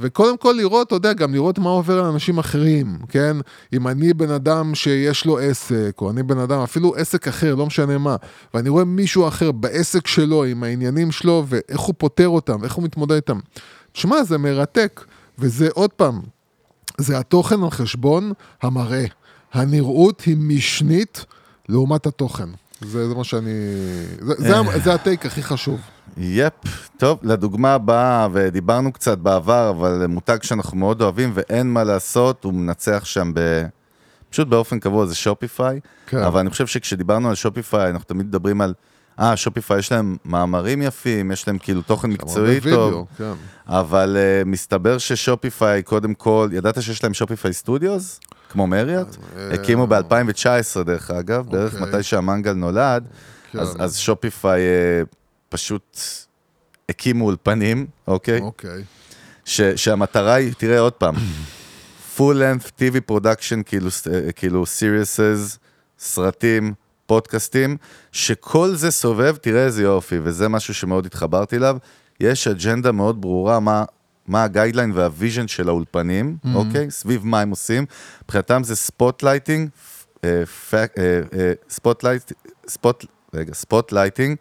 וקודם 0.00 0.36
כל 0.36 0.54
לראות, 0.58 0.86
אתה 0.86 0.94
יודע, 0.94 1.12
גם 1.12 1.34
לראות 1.34 1.58
מה 1.58 1.70
עובר 1.70 1.98
על 1.98 2.04
אנשים 2.04 2.38
אחרים, 2.38 2.98
כן? 3.08 3.36
אם 3.72 3.88
אני 3.88 4.14
בן 4.14 4.30
אדם 4.30 4.74
שיש 4.74 5.24
לו 5.24 5.38
עסק, 5.38 5.96
או 6.00 6.10
אני 6.10 6.22
בן 6.22 6.38
אדם, 6.38 6.60
אפילו 6.60 6.94
עסק 6.96 7.28
אחר, 7.28 7.54
לא 7.54 7.66
משנה 7.66 7.98
מה, 7.98 8.16
ואני 8.54 8.68
רואה 8.68 8.84
מישהו 8.84 9.28
אחר 9.28 9.52
בעסק 9.52 10.06
שלו, 10.06 10.44
עם 10.44 10.62
העניינים 10.62 11.12
שלו, 11.12 11.44
ואיך 11.48 11.80
הוא 11.80 11.94
פותר 11.98 12.28
אותם, 12.28 12.56
ואיך 12.60 12.74
הוא 12.74 12.84
מתמודד 12.84 13.14
איתם. 13.14 13.38
תשמע, 13.92 14.24
זה 14.24 14.38
מרתק, 14.38 15.04
וזה 15.38 15.68
עוד 15.74 15.90
פעם, 15.90 16.20
זה 16.98 17.18
התוכן 17.18 17.62
על 17.62 17.70
חשבון 17.70 18.32
המראה. 18.62 19.04
הנראות 19.52 20.20
היא 20.20 20.36
משנית 20.36 21.24
לעומת 21.68 22.06
התוכן. 22.06 22.48
זה, 22.80 23.08
זה 23.08 23.14
מה 23.14 23.24
שאני... 23.24 23.50
זה, 24.20 24.34
זה, 24.38 24.54
זה 24.84 24.94
הטייק 24.94 25.26
הכי 25.26 25.42
חשוב. 25.42 25.80
יפ, 26.16 26.52
טוב, 26.96 27.18
לדוגמה 27.22 27.74
הבאה, 27.74 28.28
ודיברנו 28.32 28.92
קצת 28.92 29.18
בעבר, 29.18 29.70
אבל 29.70 30.06
מותג 30.06 30.38
שאנחנו 30.42 30.76
מאוד 30.76 31.02
אוהבים 31.02 31.30
ואין 31.34 31.72
מה 31.72 31.84
לעשות, 31.84 32.44
הוא 32.44 32.54
מנצח 32.54 33.04
שם 33.04 33.32
ב... 33.34 33.66
פשוט 34.30 34.48
באופן 34.48 34.78
קבוע 34.78 35.06
זה 35.06 35.14
שופיפיי, 35.14 35.80
כן. 36.06 36.18
אבל 36.18 36.40
אני 36.40 36.50
חושב 36.50 36.66
שכשדיברנו 36.66 37.28
על 37.28 37.34
שופיפיי, 37.34 37.90
אנחנו 37.90 38.04
תמיד 38.04 38.26
מדברים 38.26 38.60
על, 38.60 38.74
אה, 39.20 39.36
שופיפיי 39.36 39.78
יש 39.78 39.92
להם 39.92 40.16
מאמרים 40.24 40.82
יפים, 40.82 41.32
יש 41.32 41.48
להם 41.48 41.58
כאילו 41.58 41.82
תוכן 41.82 42.10
מקצועי 42.10 42.60
טוב, 42.60 43.06
כן. 43.18 43.32
אבל 43.66 44.16
uh, 44.16 44.48
מסתבר 44.48 44.98
ששופיפיי, 44.98 45.82
קודם 45.82 46.14
כל, 46.14 46.48
ידעת 46.52 46.82
שיש 46.82 47.04
להם 47.04 47.14
שופיפיי 47.14 47.52
סטודיוס? 47.52 48.20
כמו 48.56 48.66
מריאט? 48.66 49.16
הקימו 49.36 49.86
ב-2019 49.86 50.82
דרך 50.84 51.10
אגב, 51.10 51.46
בערך 51.50 51.74
אה, 51.74 51.80
אוקיי. 51.80 51.94
מתי 51.94 52.02
שהמנגל 52.02 52.52
נולד, 52.52 53.08
כן. 53.52 53.58
אז, 53.58 53.98
שופיפיי 53.98 54.60
אה, 54.60 55.02
פשוט 55.48 56.00
הקימו 56.88 57.24
אולפנים, 57.24 57.86
אוקיי? 58.06 58.40
אוקיי. 58.40 58.84
שהמטרה 59.76 60.34
היא, 60.34 60.52
תראה 60.58 60.78
עוד 60.78 60.92
פעם, 60.92 61.14
full 62.16 62.20
length 62.20 62.68
TV 62.78 63.12
production, 63.12 63.62
כאילו, 63.66 63.88
אה, 64.12 64.32
כאילו 64.32 64.64
סרטים, 65.98 66.74
פודקאסטים, 67.06 67.76
שכל 68.12 68.74
זה 68.74 68.90
סובב, 68.90 69.36
תראה 69.36 69.64
איזה 69.64 69.82
יופי, 69.82 70.18
וזה 70.22 70.48
משהו 70.48 70.74
שמאוד 70.74 71.06
התחברתי 71.06 71.56
אליו. 71.56 71.76
יש 72.20 72.48
אג'נדה 72.48 72.92
מאוד 72.92 73.20
ברורה 73.20 73.60
מה, 73.60 73.84
מה 74.28 74.44
ה-guideline 74.44 74.92
וה-vision 74.94 75.48
של 75.48 75.68
האולפנים, 75.68 76.36
Mm-hmm. 76.44 76.48
אוקיי? 76.54 76.90
סביב 76.90 77.26
מה 77.26 77.40
הם 77.40 77.50
עושים. 77.50 77.86
מבחינתם 78.24 78.64
זה 78.64 78.76
spotlighting, 78.76 79.68
אה, 80.24 80.42
spotlight, 81.70 82.32
spot, 82.68 83.04
רגע, 83.34 83.54
spotlighting, 83.54 84.36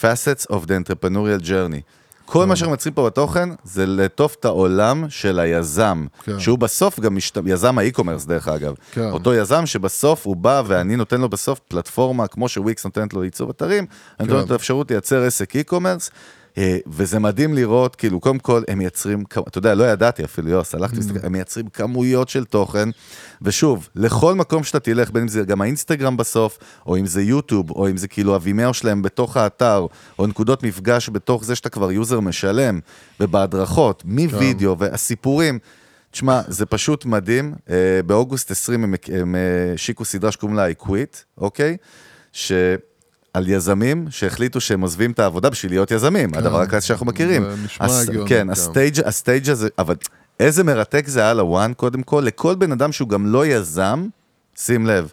facets 0.00 0.46
of 0.50 0.64
the 0.66 0.70
entrepreneurial 0.70 1.42
journey. 1.42 1.80
כל 2.26 2.46
מה 2.46 2.56
שאנחנו 2.56 2.70
מייצרים 2.70 2.94
פה 2.94 3.06
בתוכן 3.06 3.48
זה 3.64 3.86
לעטוף 3.86 4.34
את 4.40 4.44
העולם 4.44 5.04
של 5.08 5.38
היזם, 5.38 6.06
כן. 6.22 6.40
שהוא 6.40 6.58
בסוף 6.58 7.00
גם 7.00 7.16
משת... 7.16 7.38
יזם 7.46 7.78
ה-e-commerce 7.78 8.24
דרך 8.24 8.48
אגב. 8.48 8.74
כן. 8.92 9.10
אותו 9.10 9.34
יזם 9.34 9.66
שבסוף 9.66 10.26
הוא 10.26 10.36
בא 10.36 10.62
ואני 10.66 10.96
נותן 10.96 11.20
לו 11.20 11.28
בסוף 11.28 11.58
פלטפורמה, 11.68 12.26
כמו 12.26 12.48
שוויקס 12.48 12.84
נותנת 12.84 13.14
לו 13.14 13.20
לעיצוב 13.20 13.50
אתרים, 13.50 13.86
אני 14.20 14.28
נותן 14.28 14.40
לו 14.40 14.46
את 14.46 14.50
האפשרות 14.50 14.90
לייצר 14.90 15.22
עסק 15.22 15.56
e-commerce. 15.56 16.10
אה, 16.10 16.14
וזה 16.86 17.18
מדהים 17.18 17.54
לראות, 17.54 17.96
כאילו, 17.96 18.20
קודם 18.20 18.38
כל, 18.38 18.62
הם 18.68 18.78
מייצרים, 18.78 19.24
אתה 19.48 19.58
יודע, 19.58 19.74
לא 19.74 19.84
ידעתי 19.84 20.24
אפילו, 20.24 20.50
יוסי, 20.50 20.74
הלכתי, 20.74 20.96
להסתכל, 20.96 21.26
הם 21.26 21.32
מייצרים 21.32 21.68
כמויות 21.68 22.28
של 22.28 22.44
תוכן, 22.44 22.88
ושוב, 23.42 23.88
לכל 23.94 24.34
מקום 24.34 24.64
שאתה 24.64 24.80
תלך, 24.80 25.10
בין 25.10 25.22
אם 25.22 25.28
זה 25.28 25.44
גם 25.44 25.60
האינסטגרם 25.60 26.16
בסוף, 26.16 26.58
או 26.86 26.96
אם 26.96 27.06
זה 27.06 27.22
יוטיוב, 27.22 27.70
או 27.70 27.88
אם 27.90 27.96
זה 27.96 28.08
כאילו 28.08 28.34
ה 28.34 28.41
Vimeo 28.41 28.74
שלהם 28.74 29.02
בתוך 29.02 29.36
האתר, 29.36 29.86
או 30.18 30.26
נקודות 30.26 30.62
מפגש 30.62 31.10
בתוך 31.12 31.44
זה 31.44 31.54
שאתה 31.54 31.68
כבר 31.68 31.92
user 31.92 32.20
משלם, 32.20 32.80
ובהדרכות, 33.20 34.02
מווידאו, 34.06 34.78
והסיפורים. 34.78 35.58
תשמע, 36.10 36.40
זה 36.48 36.66
פשוט 36.66 37.04
מדהים. 37.04 37.54
אה, 37.70 38.00
באוגוסט 38.06 38.50
20 38.50 38.84
הם, 38.84 38.94
הם 39.12 39.34
אה, 39.34 39.40
השיקו 39.74 40.04
סדרה 40.04 40.32
שקוראים 40.32 40.56
לה 40.56 40.70
I 40.70 40.84
Quit, 40.84 41.16
אוקיי? 41.38 41.76
ש... 42.32 42.52
על 43.34 43.48
יזמים 43.48 44.06
שהחליטו 44.10 44.60
שהם 44.60 44.80
עוזבים 44.80 45.10
את 45.10 45.18
העבודה 45.18 45.50
בשביל 45.50 45.72
להיות 45.72 45.90
יזמים, 45.90 46.30
הדבר 46.34 46.60
הקלאסי 46.60 46.86
שאנחנו 46.86 47.06
מכירים. 47.06 47.44
נשמע 47.64 47.86
הס- 47.86 48.08
הגיוני, 48.08 48.28
כן, 48.28 48.36
כן. 48.44 48.50
ה 48.50 48.57
stage, 48.57 49.00
ה 49.04 49.12
stage 49.12 49.50
הזה, 49.50 49.68
אבל 49.78 49.94
איזה 50.40 50.64
מרתק 50.64 51.04
זה 51.08 51.20
היה 51.20 51.34
לראות, 51.34 51.72
קודם 51.76 52.02
כל, 52.02 52.22
לכל 52.26 52.54
בן 52.54 52.72
אדם 52.72 52.92
שהוא 52.92 53.08
גם 53.08 53.26
לא 53.26 53.46
יזם, 53.46 54.06
שים 54.56 54.86
לב, 54.86 55.12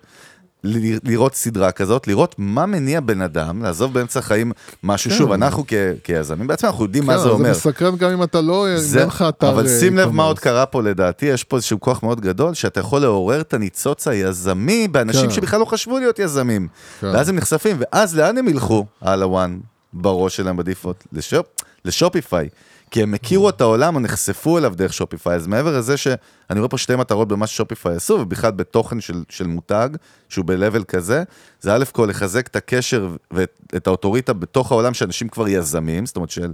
לראות 0.63 1.35
סדרה 1.35 1.71
כזאת, 1.71 2.07
לראות 2.07 2.35
מה 2.37 2.65
מניע 2.65 2.99
בן 2.99 3.21
אדם, 3.21 3.63
לעזוב 3.63 3.93
באמצע 3.93 4.19
החיים 4.19 4.51
משהו, 4.83 5.11
כן. 5.11 5.17
שוב, 5.17 5.31
אנחנו 5.31 5.63
כ- 5.67 5.73
כיזמים 6.03 6.47
בעצמם, 6.47 6.69
אנחנו 6.69 6.83
יודעים 6.83 7.05
מה 7.05 7.13
כן, 7.13 7.19
זה 7.19 7.29
אומר. 7.29 7.53
זה 7.53 7.69
מסקרן 7.69 7.95
גם 7.97 8.11
אם 8.11 8.23
אתה 8.23 8.41
לא, 8.41 8.67
אם 8.67 8.99
אין 8.99 9.07
לך 9.07 9.25
אתר... 9.29 9.49
אבל 9.49 9.67
אה, 9.67 9.79
שים 9.79 9.97
לב 9.97 10.09
מה. 10.09 10.23
עוד 10.23 10.39
קרה 10.39 10.65
פה 10.65 10.81
לדעתי, 10.81 11.25
יש 11.25 11.43
פה 11.43 11.55
איזשהו 11.55 11.79
כוח 11.79 12.03
מאוד 12.03 12.21
גדול, 12.21 12.53
שאתה 12.53 12.79
יכול 12.79 13.01
לעורר 13.01 13.41
את 13.41 13.53
הניצוץ 13.53 14.07
היזמי 14.07 14.87
באנשים 14.87 15.29
כן. 15.29 15.35
שבכלל 15.35 15.59
לא 15.59 15.65
חשבו 15.65 15.99
להיות 15.99 16.19
יזמים. 16.19 16.67
כן. 16.99 17.07
ואז 17.07 17.29
הם 17.29 17.35
נחשפים, 17.35 17.77
ואז 17.79 18.17
לאן 18.17 18.37
הם 18.37 18.47
ילכו? 18.47 18.85
על 19.01 19.23
הוואן, 19.23 19.57
בראש 19.93 20.35
שלהם 20.35 20.57
בדיפולט? 20.57 21.03
לשופ, 21.13 21.45
לשופיפיי. 21.85 22.49
כי 22.91 23.03
הם 23.03 23.13
הכירו 23.13 23.49
את 23.49 23.61
העולם, 23.61 23.95
או 23.95 23.99
נחשפו 23.99 24.57
אליו 24.57 24.73
דרך 24.75 24.93
שופיפיי. 24.93 25.35
אז 25.35 25.47
מעבר 25.47 25.77
לזה 25.77 25.97
שאני 25.97 26.59
רואה 26.59 26.69
פה 26.69 26.77
שתי 26.77 26.95
מטרות 26.95 27.27
במה 27.27 27.47
ששופיפיי 27.47 27.95
עשו, 27.95 28.13
ובכלל 28.13 28.51
בתוכן 28.51 29.01
של, 29.01 29.23
של 29.29 29.47
מותג, 29.47 29.89
שהוא 30.29 30.45
ב-level 30.45 30.83
כזה, 30.83 31.23
זה 31.61 31.75
א' 31.75 31.83
כל 31.91 32.05
לחזק 32.09 32.47
את 32.47 32.55
הקשר 32.55 33.07
ואת 33.31 33.87
האוטוריטה 33.87 34.33
בתוך 34.33 34.71
העולם 34.71 34.93
שאנשים 34.93 35.29
כבר 35.29 35.47
יזמים, 35.47 36.05
זאת 36.05 36.15
אומרת 36.15 36.29
של 36.29 36.53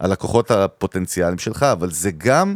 הלקוחות 0.00 0.50
הפוטנציאליים 0.50 1.38
שלך, 1.38 1.62
אבל 1.62 1.90
זה 1.90 2.10
גם, 2.18 2.54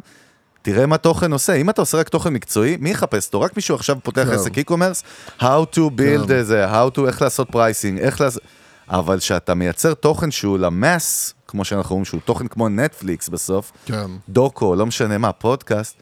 תראה 0.63 0.87
מה 0.87 0.97
תוכן 0.97 1.33
עושה. 1.33 1.53
אם 1.53 1.71
אתה 1.71 1.83
עושה 1.83 1.99
רק 1.99 2.09
תוכן 2.09 2.33
מקצועי, 2.33 2.77
מי 2.81 2.91
יחפש 2.91 3.27
אותו? 3.27 3.41
רק 3.41 3.57
מישהו 3.57 3.75
עכשיו 3.75 3.97
פותח 4.03 4.25
כן. 4.25 4.33
עסק 4.33 4.59
e-commerce, 4.59 5.03
how 5.41 5.75
to 5.75 5.79
build 5.79 6.29
כן. 6.29 6.43
זה, 6.43 6.67
how 6.73 6.97
to, 6.97 7.07
איך 7.07 7.23
לעשות 7.23 7.51
pricing, 7.51 7.99
איך 7.99 8.21
לעשות... 8.21 8.43
אבל 8.89 9.19
שאתה 9.21 9.55
מייצר 9.55 9.95
תוכן 9.95 10.31
שהוא 10.31 10.59
ל 10.59 10.72
mass, 10.72 11.35
כמו 11.53 11.65
שאנחנו 11.65 11.91
אומרים, 11.91 12.05
שהוא 12.05 12.21
תוכן 12.25 12.47
כמו 12.47 12.69
נטפליקס 12.69 13.29
בסוף, 13.29 13.73
כן. 13.85 14.11
דוקו, 14.29 14.75
לא 14.75 14.87
משנה 14.87 15.19
מה, 15.19 15.33
פודקאסט, 15.33 15.97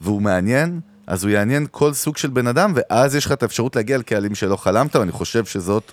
והוא 0.00 0.22
מעניין, 0.22 0.80
אז 1.06 1.24
הוא 1.24 1.30
יעניין 1.30 1.66
כל 1.70 1.92
סוג 1.92 2.16
של 2.16 2.28
בן 2.28 2.46
אדם, 2.46 2.72
ואז 2.74 3.14
יש 3.14 3.26
לך 3.26 3.32
את 3.32 3.42
האפשרות 3.42 3.76
להגיע 3.76 3.98
לקהלים 3.98 4.34
שלא 4.34 4.56
חלמת, 4.56 4.96
ואני 4.96 5.12
חושב 5.12 5.44
שזאת 5.44 5.92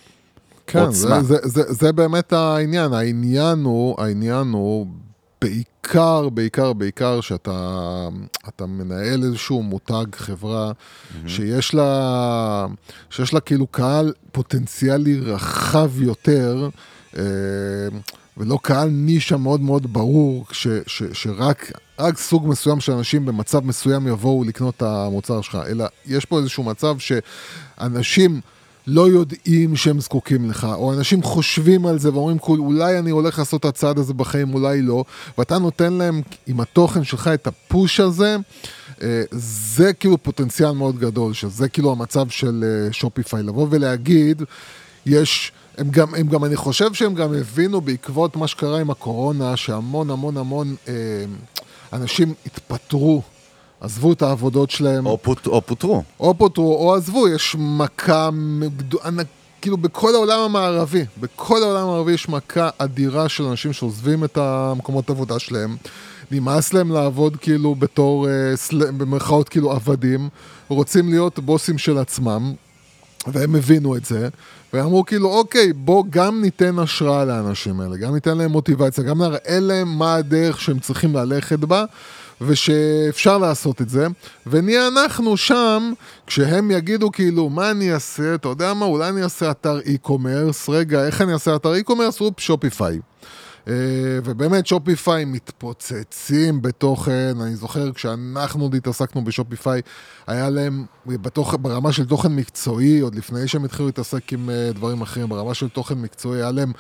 כן, 0.68 0.80
עוצמה. 0.80 1.22
זה, 1.24 1.36
זה, 1.44 1.50
זה, 1.64 1.74
זה 1.74 1.92
באמת 1.92 2.34
העניין. 2.34 2.94
העניין 2.94 3.64
הוא, 3.64 4.02
העניין 4.02 4.48
הוא 4.48 4.88
בעיקר, 5.42 6.30
בעיקר, 6.30 6.74
בעיקר 6.74 7.22
שאתה 7.22 8.08
אתה 8.48 8.66
מנהל 8.66 9.24
איזשהו 9.24 9.64
מותג, 9.64 10.06
חברה, 10.16 10.72
שיש 11.28 11.74
לה, 11.74 12.68
שיש 13.10 13.34
לה 13.34 13.40
כאילו 13.40 13.68
קהל 13.68 14.14
פוטנציאלי 14.32 15.20
רחב 15.20 16.02
יותר, 16.02 16.70
אה, 17.18 17.24
ולא 18.40 18.60
קהל 18.62 18.90
נישה 18.90 19.38
מאוד 19.38 19.62
מאוד 19.62 19.94
ברור, 19.94 20.46
ש, 20.52 20.68
ש, 20.88 21.04
שרק 21.14 21.72
רק 22.00 22.18
סוג 22.18 22.48
מסוים 22.48 22.80
של 22.80 22.92
אנשים 22.92 23.26
במצב 23.26 23.66
מסוים 23.66 24.08
יבואו 24.08 24.44
לקנות 24.44 24.76
את 24.78 24.82
המוצר 24.82 25.42
שלך, 25.42 25.58
אלא 25.68 25.86
יש 26.06 26.26
פה 26.26 26.40
איזשהו 26.40 26.64
מצב 26.64 26.96
שאנשים... 27.00 28.42
לא 28.92 29.08
יודעים 29.08 29.76
שהם 29.76 30.00
זקוקים 30.00 30.50
לך, 30.50 30.68
או 30.74 30.94
אנשים 30.94 31.24
חושבים 31.24 31.86
על 31.86 32.00
זה 32.00 32.14
ואומרים, 32.14 32.40
"כול, 32.40 32.60
אולי 32.60 33.00
אני 33.00 33.10
הולך 33.10 33.40
לעשות 33.40 33.60
את 33.60 33.66
הצעד 33.66 33.98
הזה 33.98 34.14
בחיים, 34.14 34.54
אולי 34.54 34.82
לא, 34.82 35.04
ואתה 35.38 35.58
נותן 35.58 35.94
להם 35.94 36.22
עם 36.48 36.60
התוכן 36.60 37.04
שלך 37.04 37.28
את 37.28 37.48
הפוש 37.48 38.00
הזה, 38.00 38.38
אה, 39.02 39.24
זה 39.32 39.94
כאילו 39.94 40.24
פוטנציאל 40.24 40.72
מאוד 40.72 41.00
גדול, 41.00 41.34
שזה 41.34 41.70
כאילו 41.70 41.92
המצב 41.92 42.30
של 42.30 42.64
אה, 42.64 42.94
שופיפיי, 42.94 43.44
לבוא 43.44 43.68
ולהגיד, 43.70 44.44
יש... 45.06 45.52
הם 45.78 45.90
גם, 45.90 46.16
הם 46.16 46.28
גם, 46.28 46.44
אני 46.46 46.56
חושב 46.56 46.94
שהם 46.94 47.14
גם 47.14 47.34
הבינו 47.34 47.82
בעקבות 47.82 48.36
מה 48.36 48.48
שקרה 48.48 48.80
עם 48.82 48.90
הקורונה, 48.90 49.58
שהמון 49.58 50.10
המון 50.10 50.38
המון 50.38 50.76
אה, 50.88 50.94
אנשים 51.94 52.34
התפטרו, 52.46 53.22
עזבו 53.82 54.14
את 54.14 54.22
העבודות 54.22 54.70
שלהם. 54.70 55.06
או, 55.06 55.18
פוט, 55.22 55.48
או 55.48 55.62
פוטרו. 55.62 56.04
או 56.20 56.34
פוטרו 56.38 56.76
או 56.76 56.96
עזבו, 56.96 57.28
יש 57.28 57.56
מכה, 57.60 58.30
מגד- 58.34 58.96
ענק- 59.06 59.28
כאילו 59.62 59.78
בכל 59.78 60.16
העולם 60.16 60.40
המערבי, 60.40 61.06
בכל 61.20 61.64
העולם 61.64 61.84
המערבי 61.84 62.12
יש 62.14 62.30
מכה 62.30 62.70
אדירה 62.78 63.30
של 63.30 63.44
אנשים 63.44 63.74
שעוזבים 63.74 64.24
את 64.24 64.38
המקומות 64.38 65.10
העבודה 65.10 65.40
שלהם. 65.40 65.76
נמאס 66.32 66.74
להם 66.74 66.92
לעבוד 66.92 67.36
כאילו 67.38 67.76
בתור, 67.76 68.28
אה, 68.30 68.34
סל- 68.56 68.92
במרכאות 68.92 69.50
כאילו 69.50 69.72
עבדים, 69.72 70.30
רוצים 70.68 71.10
להיות 71.10 71.40
בוסים 71.40 71.78
של 71.78 71.98
עצמם, 71.98 72.54
והם 73.28 73.56
הבינו 73.56 73.96
את 73.96 74.06
זה, 74.06 74.30
ואמרו 74.74 75.06
כאילו, 75.06 75.30
אוקיי, 75.30 75.74
בוא 75.74 76.04
גם 76.10 76.42
ניתן 76.42 76.80
השראה 76.80 77.26
לאנשים 77.26 77.80
האלה, 77.80 77.98
גם 77.98 78.14
ניתן 78.14 78.38
להם 78.38 78.52
מוטיבציה, 78.52 79.04
גם 79.04 79.22
נראה 79.22 79.60
להם 79.60 79.98
מה 79.98 80.16
הדרך 80.16 80.62
שהם 80.62 80.80
צריכים 80.80 81.16
ללכת 81.16 81.60
בה, 81.60 81.86
ושאפשר 82.42 83.38
לעשות 83.38 83.82
את 83.82 83.90
זה, 83.90 84.08
ונהיה 84.48 84.88
אנחנו 84.88 85.38
שם, 85.38 85.94
כשהם 86.28 86.72
יגידו 86.72 87.12
כאילו, 87.12 87.50
מה 87.50 87.72
אני 87.72 87.94
אעשה, 87.94 88.36
אתה 88.36 88.48
יודע 88.48 88.74
מה, 88.74 88.86
אולי 88.86 89.10
אני 89.10 89.24
אעשה 89.24 89.52
אתר 89.52 89.80
e-commerce, 89.80 90.70
רגע, 90.70 91.06
איך 91.06 91.22
אני 91.22 91.34
אעשה 91.34 91.56
אתר 91.56 91.74
e-commerce? 91.74 92.22
אופ, 92.22 92.40
שופיפיי. 92.40 93.00
אה, 93.70 94.20
ובאמת 94.24 94.68
שופיפיי 94.68 95.26
מתפוצצים 95.26 96.62
בתוכן, 96.62 97.34
אני 97.42 97.56
זוכר 97.56 97.92
כשאנחנו 97.92 98.64
עוד 98.64 98.76
התעסקנו 98.76 99.24
בשופיפיי, 99.24 99.82
היה 100.28 100.50
להם 100.50 100.86
בתוך, 101.06 101.56
ברמה 101.62 101.92
של 101.92 102.06
תוכן 102.06 102.36
מקצועי, 102.36 103.00
עוד 103.00 103.16
לפני 103.16 103.48
שהם 103.48 103.66
התחילו 103.66 103.86
להתעסק 103.86 104.34
עם 104.34 104.50
אה, 104.50 104.72
דברים 104.74 105.02
אחרים, 105.02 105.30
ברמה 105.30 105.54
של 105.54 105.70
תוכן 105.70 105.96
מקצועי, 105.96 106.42
היה 106.42 106.52
להם 106.52 106.72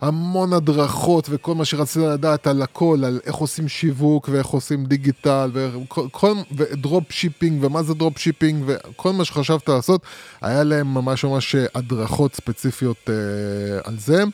המון 0.00 0.52
הדרכות 0.52 1.26
וכל 1.30 1.54
מה 1.54 1.64
שרצית 1.64 2.02
לדעת 2.02 2.46
על 2.46 2.62
הכל, 2.62 3.02
על 3.04 3.20
איך 3.24 3.34
עושים 3.34 3.68
שיווק 3.68 4.28
ואיך 4.32 4.46
עושים 4.46 4.84
דיגיטל 4.84 5.50
וכל, 5.52 6.06
כל, 6.10 6.32
ו 6.56 6.66
drop 6.66 7.04
shipping 7.10 7.64
ומה 7.64 7.82
זה 7.82 7.94
drop 7.94 8.18
shipping 8.18 8.64
וכל 8.66 9.12
מה 9.12 9.24
שחשבת 9.24 9.68
לעשות, 9.68 10.02
היה 10.40 10.64
להם 10.64 10.94
ממש 10.94 11.24
ממש 11.24 11.56
הדרכות 11.74 12.34
ספציפיות 12.34 13.10
אה, 13.10 13.14
על 13.84 13.98
זה. 13.98 14.24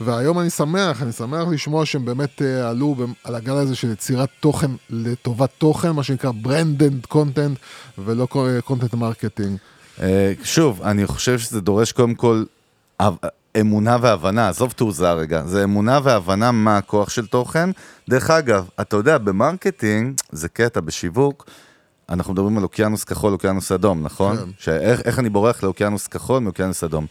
והיום 0.00 0.38
אני 0.40 0.50
שמח, 0.50 1.02
אני 1.02 1.12
שמח 1.12 1.48
לשמוע 1.50 1.86
שהם 1.86 2.04
באמת 2.04 2.42
אה, 2.42 2.68
עלו 2.68 2.96
על 3.24 3.34
הגל 3.34 3.52
הזה 3.54 3.74
של 3.74 3.92
יצירת 3.92 4.28
תוכן 4.40 4.70
לטובת 4.90 5.50
תוכן, 5.58 5.90
מה 5.90 6.02
שנקרא 6.02 6.30
branded 6.30 7.06
content 7.06 7.58
ולא 7.98 8.28
content 8.64 8.94
marketing. 8.94 9.58
אה, 10.00 10.32
שוב, 10.42 10.82
אני 10.82 11.06
חושב 11.06 11.38
שזה 11.38 11.60
דורש 11.60 11.92
קודם 11.92 12.14
כל 12.14 12.44
אמונה 13.60 13.96
והבנה, 14.00 14.48
עזוב 14.48 14.72
תעוזה 14.72 15.12
רגע, 15.12 15.42
זה 15.46 15.64
אמונה 15.64 15.98
והבנה 16.02 16.52
מה 16.52 16.76
הכוח 16.76 17.10
של 17.10 17.26
תוכן. 17.26 17.70
דרך 18.08 18.30
אגב, 18.30 18.68
אתה 18.80 18.96
יודע, 18.96 19.18
ב 19.18 19.27
marketing, 19.27 20.14
זה 20.32 20.48
קטע 20.48 20.80
בשיווק, 20.80 21.46
אנחנו 22.08 22.32
מדברים 22.32 22.58
על 22.58 22.62
אוקיינוס 22.62 23.04
כחול, 23.04 23.32
אוקיינוס 23.32 23.72
אדום, 23.72 24.02
נכון? 24.02 24.36
כן. 24.36 24.44
שאיך 24.58 25.00
איך 25.00 25.18
אני 25.18 25.28
בורח 25.28 25.62
לאוקיינוס 25.62 26.06
כחול 26.06 26.38
מאוקיינוס 26.38 26.84
אדום. 26.84 27.06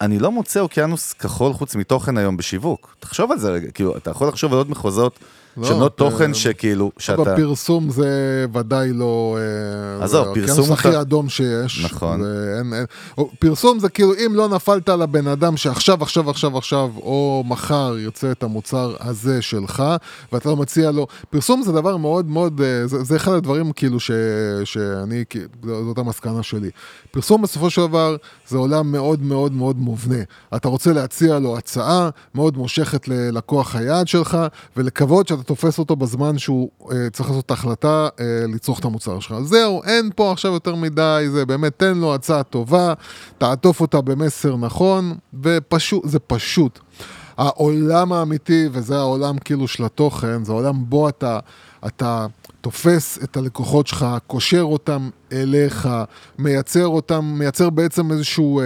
אני 0.00 0.18
לא 0.18 0.32
מוצא 0.32 0.60
אוקיינוס 0.60 1.12
כחול 1.12 1.52
חוץ 1.52 1.74
מתוכן 1.76 2.18
היום 2.18 2.36
בשיווק. 2.36 2.96
תחשוב 3.00 3.32
על 3.32 3.38
זה 3.38 3.50
רגע, 3.50 3.70
כאילו, 3.70 3.96
אתה 3.96 4.10
יכול 4.10 4.28
לחשוב 4.28 4.52
על 4.52 4.58
עוד 4.58 4.70
מחוזות 4.70 5.18
לא, 5.56 5.66
שבנות 5.66 5.94
אתה- 5.94 6.04
תוכן 6.04 6.34
שכאילו, 6.34 6.90
שאתה... 6.98 7.22
בפרסום 7.22 7.90
זה 7.90 8.08
ודאי 8.54 8.92
לא... 8.92 9.38
אה, 9.98 10.04
עזוב, 10.04 10.24
פרסום 10.34 10.48
האוקיינוס 10.48 10.70
הכי 10.70 11.00
אדום 11.00 11.28
שיש. 11.28 11.84
נכון. 11.84 12.22
זה 12.22 12.54
אין, 12.58 12.72
או, 13.18 13.30
פרסום 13.38 13.78
זה 13.78 13.88
כאילו 13.88 14.12
אם 14.26 14.34
לא 14.34 14.48
נפלת 14.48 14.88
על 14.88 15.02
הבן 15.02 15.26
אדם 15.26 15.56
שעכשיו, 15.56 16.02
עכשיו, 16.02 16.30
עכשיו, 16.30 16.58
עכשיו, 16.58 16.90
או 16.96 17.44
מחר 17.46 17.94
יוצא 17.98 18.30
את 18.30 18.42
המוצר 18.42 18.96
הזה 19.00 19.42
שלך, 19.42 19.82
ואתה 20.32 20.48
לא 20.48 20.56
מציע 20.56 20.90
לו... 20.90 21.06
פרסום 21.30 21.62
זה 21.62 21.72
דבר 21.72 21.96
מאוד 21.96 22.26
מאוד... 22.26 22.60
אה, 22.60 22.86
זה, 22.86 23.04
זה 23.04 23.16
אחד 23.16 23.32
הדברים 23.32 23.72
כאילו 23.72 24.00
ש, 24.00 24.10
שאני... 24.64 25.24
זאת 25.64 25.98
המסקנה 25.98 26.42
שלי. 26.42 26.70
פרסום 27.10 27.42
בסופו 27.42 27.70
של 27.70 27.86
דבר 27.86 28.16
זה 28.48 28.58
עולם 28.58 28.92
מאוד 28.92 29.22
מאוד 29.22 29.52
מאוד 29.52 29.76
מובנה. 29.78 30.22
אתה 30.56 30.68
רוצה 30.68 30.92
להציע 30.92 31.38
לו 31.38 31.58
הצעה 31.58 32.10
מאוד 32.34 32.56
מושכת 32.56 33.08
ללקוח 33.08 33.76
היעד 33.76 34.08
שלך, 34.08 34.38
ולקוות 34.76 35.28
שאתה 35.28 35.37
תופס 35.46 35.78
אותו 35.78 35.96
בזמן 35.96 36.38
שהוא 36.38 36.70
אה, 36.92 37.10
צריך 37.12 37.28
לעשות 37.28 37.44
את 37.44 37.50
ההחלטה 37.50 38.08
אה, 38.20 38.24
לצרוך 38.54 38.78
את 38.78 38.84
המוצר 38.84 39.20
שלך. 39.20 39.34
זהו, 39.42 39.82
אין 39.84 40.10
פה 40.16 40.32
עכשיו 40.32 40.52
יותר 40.52 40.74
מדי, 40.74 41.26
זה 41.30 41.46
באמת, 41.46 41.72
תן 41.78 41.98
לו 41.98 42.14
הצעה 42.14 42.42
טובה, 42.42 42.94
תעטוף 43.38 43.80
אותה 43.80 44.00
במסר 44.00 44.56
נכון, 44.56 45.14
ופשוט, 45.42 46.02
זה 46.08 46.18
פשוט. 46.18 46.78
העולם 47.36 48.12
האמיתי, 48.12 48.68
וזה 48.72 48.98
העולם 48.98 49.38
כאילו 49.38 49.68
של 49.68 49.84
התוכן, 49.84 50.44
זה 50.44 50.52
העולם 50.52 50.84
בו 50.88 51.08
אתה, 51.08 51.38
אתה 51.86 52.26
תופס 52.60 53.18
את 53.24 53.36
הלקוחות 53.36 53.86
שלך, 53.86 54.06
קושר 54.26 54.62
אותם 54.62 55.10
אליך, 55.32 55.88
מייצר 56.38 56.86
אותם, 56.86 57.24
מייצר 57.38 57.70
בעצם 57.70 58.12
איזשהו, 58.12 58.60
אה, 58.60 58.64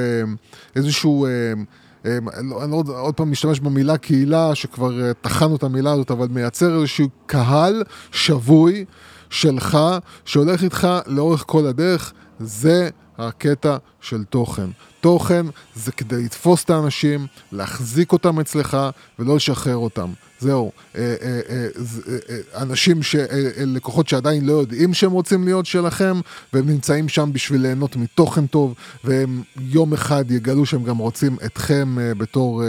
איזשהו, 0.77 1.27
לא- 1.27 1.63
אני 2.05 2.71
לא 2.71 2.77
רוצה 2.77 2.93
עוד 2.93 3.15
פעם 3.15 3.31
משתמש 3.31 3.61
במילה 3.61 3.99
קהילה, 3.99 4.55
שכבר 4.55 5.03
אה, 5.03 5.15
טחנו 5.15 5.57
את 5.57 5.63
המילה 5.63 5.93
הזאת, 5.93 6.11
אבל 6.11 6.29
מייצר 6.29 6.79
איזשהו 6.81 7.09
קהל 7.27 7.83
שבוי 8.13 8.85
שלך, 9.31 9.79
שהולך 10.25 10.63
איתך 10.63 10.89
לאורך 11.07 11.45
כל 11.47 11.67
הדרך, 11.67 12.13
זה 12.41 12.89
הקטע 13.19 13.77
של 14.01 14.25
תוכן. 14.25 14.67
תוכן 15.01 15.47
זה 15.75 15.93
כדי 15.93 16.25
לתפוס 16.25 16.65
את 16.65 16.71
האנשים, 16.71 17.27
להחזיק 17.53 18.13
אותם 18.13 18.41
אצלך 18.41 18.79
ולא 19.19 19.37
לשחרר 19.37 19.77
אותם. 19.77 20.11
זהו, 20.43 20.73
אה, 20.97 21.15
אה, 21.23 21.41
אה, 21.51 22.63
אנשים, 22.63 23.03
ש, 23.03 23.17
לקוחות 23.57 24.09
שעדיין 24.09 24.45
לא 24.45 24.53
יודעים 24.53 24.95
שהם 24.95 25.13
רוצים 25.13 25.45
להיות 25.45 25.67
שלכם, 25.67 26.21
והם 26.53 26.69
נמצאים 26.69 27.09
שם 27.09 27.31
בשביל 27.33 27.61
ליהנות 27.61 27.97
מתוכן 27.97 28.47
טוב, 28.47 28.75
והם 29.05 29.43
יום 29.61 29.93
אחד 29.93 30.31
יגלו 30.31 30.67
שהם 30.67 30.85
גם 30.85 30.99
רוצים 30.99 31.37
אתכם 31.45 31.97
בתור 32.19 32.63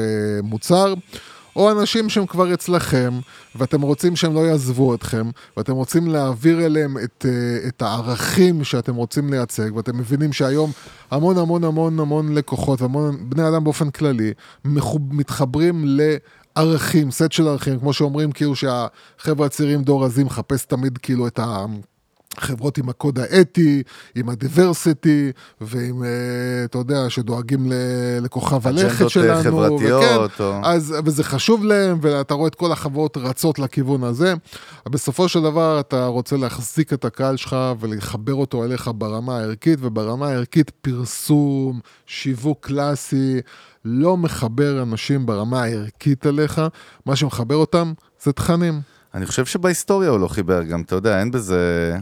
מוצר. 0.44 0.94
או 1.56 1.72
אנשים 1.72 2.10
שהם 2.10 2.26
כבר 2.26 2.54
אצלכם, 2.54 3.20
ואתם 3.56 3.82
רוצים 3.82 4.16
שהם 4.16 4.34
לא 4.34 4.40
יעזבו 4.40 4.96
אתכם, 4.96 5.30
ואתם 5.58 5.74
רוצים 5.74 6.08
להעביר 6.08 6.66
אליהם 6.66 6.98
את, 6.98 7.26
את 7.68 7.82
הערכים 7.82 8.64
שאתם 8.64 8.96
רוצים 8.96 9.34
לייצג, 9.34 9.76
ואתם 9.76 9.98
מבינים 9.98 10.34
שהיום 10.34 10.72
המון 11.12 11.38
המון 11.38 11.64
המון 11.64 12.00
המון 12.00 12.36
לקוחות, 12.36 12.82
והמון 12.82 13.30
בני 13.30 13.48
אדם 13.48 13.64
באופן 13.64 13.90
כללי, 13.90 14.34
מתחברים 15.12 15.86
לערכים, 16.58 17.12
סט 17.12 17.32
של 17.32 17.48
ערכים, 17.48 17.80
כמו 17.80 17.94
שאומרים 17.94 18.32
כאילו 18.32 18.56
שהחבר'ה 18.56 19.46
הצעירים 19.46 19.84
דור 19.84 20.06
הזים 20.06 20.26
מחפש 20.26 20.66
תמיד 20.66 20.98
כאילו 20.98 21.28
את 21.28 21.40
ה... 21.40 21.66
חברות 22.40 22.78
עם 22.78 22.90
הקוד 22.90 23.20
האתי, 23.20 23.84
עם 24.16 24.30
הדיברסיטי, 24.30 25.32
ועם, 25.62 26.04
אה, 26.04 26.10
אתה 26.66 26.78
יודע, 26.78 27.10
שדואגים 27.10 27.72
לכוכב 28.22 28.68
הלכת 28.68 28.92
אג'נדות, 28.92 29.12
שלנו. 29.12 29.30
אה, 29.30 29.44
חברתיות, 29.44 30.04
וכן, 30.04 30.44
או- 30.44 30.62
אז, 30.64 30.96
וזה 31.06 31.24
חשוב 31.24 31.64
להם, 31.64 31.98
ואתה 32.02 32.34
רואה 32.34 32.48
את 32.48 32.56
כל 32.56 32.72
החברות 32.72 33.18
רצות 33.18 33.60
לכיוון 33.60 34.04
הזה. 34.04 34.34
בסופו 34.90 35.30
של 35.30 35.42
דבר 35.42 35.80
אתה 35.80 36.06
רוצה 36.06 36.38
להחזיק 36.38 36.94
את 36.94 37.06
הקהל 37.06 37.38
שלך 37.38 37.56
ולחבר 37.80 38.34
אותו 38.34 38.64
אליך 38.64 38.92
ברמה 38.96 39.38
הערכית, 39.38 39.80
וברמה 39.82 40.28
הערכית 40.28 40.70
פרסום, 40.70 41.80
שיווק 42.06 42.58
קלאסי, 42.68 43.42
לא 43.86 44.18
מחבר 44.18 44.82
אנשים 44.82 45.26
ברמה 45.26 45.64
הערכית 45.64 46.28
אליך, 46.28 46.62
מה 47.06 47.16
שמחבר 47.16 47.56
אותם 47.56 47.94
זה 48.24 48.32
תכנים. 48.34 48.82
אני 49.14 49.26
חושב 49.26 49.46
שבהיסטוריה 49.46 50.10
הוא 50.10 50.20
לא 50.20 50.28
חיבר 50.28 50.64
גם, 50.64 50.82
אתה 50.82 50.96
יודע, 50.96 51.20
אין 51.20 51.32
בזה... 51.32 51.96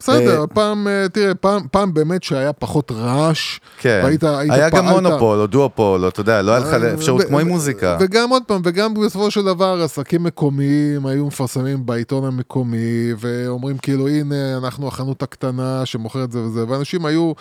בסדר, 0.00 0.40
אה, 0.40 0.46
פעם, 0.46 0.88
אה, 0.88 1.06
תראה, 1.12 1.34
פעם, 1.34 1.60
פעם 1.70 1.94
באמת 1.94 2.22
שהיה 2.22 2.52
פחות 2.52 2.92
רעש, 2.92 3.58
כן, 3.78 4.00
והיית, 4.04 4.24
היית 4.24 4.52
היה 4.52 4.70
גם 4.70 4.76
פעלת- 4.86 5.02
מונופול 5.02 5.38
או 5.40 5.46
דואופול, 5.46 6.04
או 6.04 6.08
אתה 6.08 6.20
יודע, 6.20 6.42
לא 6.42 6.50
היה 6.52 6.60
לך 6.60 6.82
אה, 6.82 6.94
אפשרות 6.94 7.22
כמו 7.22 7.38
עם 7.38 7.48
מוזיקה. 7.48 7.96
וגם 8.00 8.30
עוד 8.30 8.42
פעם, 8.46 8.60
וגם 8.64 8.94
בסופו 8.94 9.30
של 9.30 9.44
דבר 9.44 9.82
עסקים 9.84 10.22
מקומיים 10.22 11.06
היו 11.06 11.26
מפרסמים 11.26 11.86
בעיתון 11.86 12.24
המקומי, 12.24 13.12
ואומרים 13.18 13.78
כאילו 13.78 14.08
הנה 14.08 14.56
אנחנו 14.56 14.88
החנות 14.88 15.22
הקטנה 15.22 15.86
שמוכרת 15.86 16.32
זה 16.32 16.40
וזה, 16.40 16.64
ואנשים 16.68 17.06
היו 17.06 17.32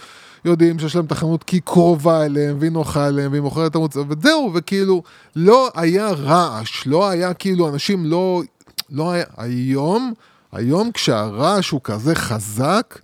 יודעים 0.45 0.79
שיש 0.79 0.95
להם 0.95 1.05
את 1.05 1.11
החנות 1.11 1.43
כי 1.43 1.55
היא 1.55 1.61
קרובה 1.65 2.25
אליהם, 2.25 2.57
והיא 2.59 2.71
נוחה 2.71 3.07
אליהם, 3.07 3.31
והיא 3.31 3.41
מוכרת 3.41 3.71
את 3.71 3.75
המוצר, 3.75 4.03
וזהו, 4.09 4.51
וכאילו 4.55 5.03
לא 5.35 5.69
היה 5.75 6.11
רעש, 6.11 6.87
לא 6.87 7.09
היה 7.09 7.33
כאילו 7.33 7.69
אנשים 7.69 8.05
לא, 8.05 8.41
לא 8.89 9.11
היה, 9.11 9.25
היום, 9.37 10.13
היום 10.51 10.91
כשהרעש 10.91 11.69
הוא 11.69 11.81
כזה 11.83 12.15
חזק, 12.15 12.99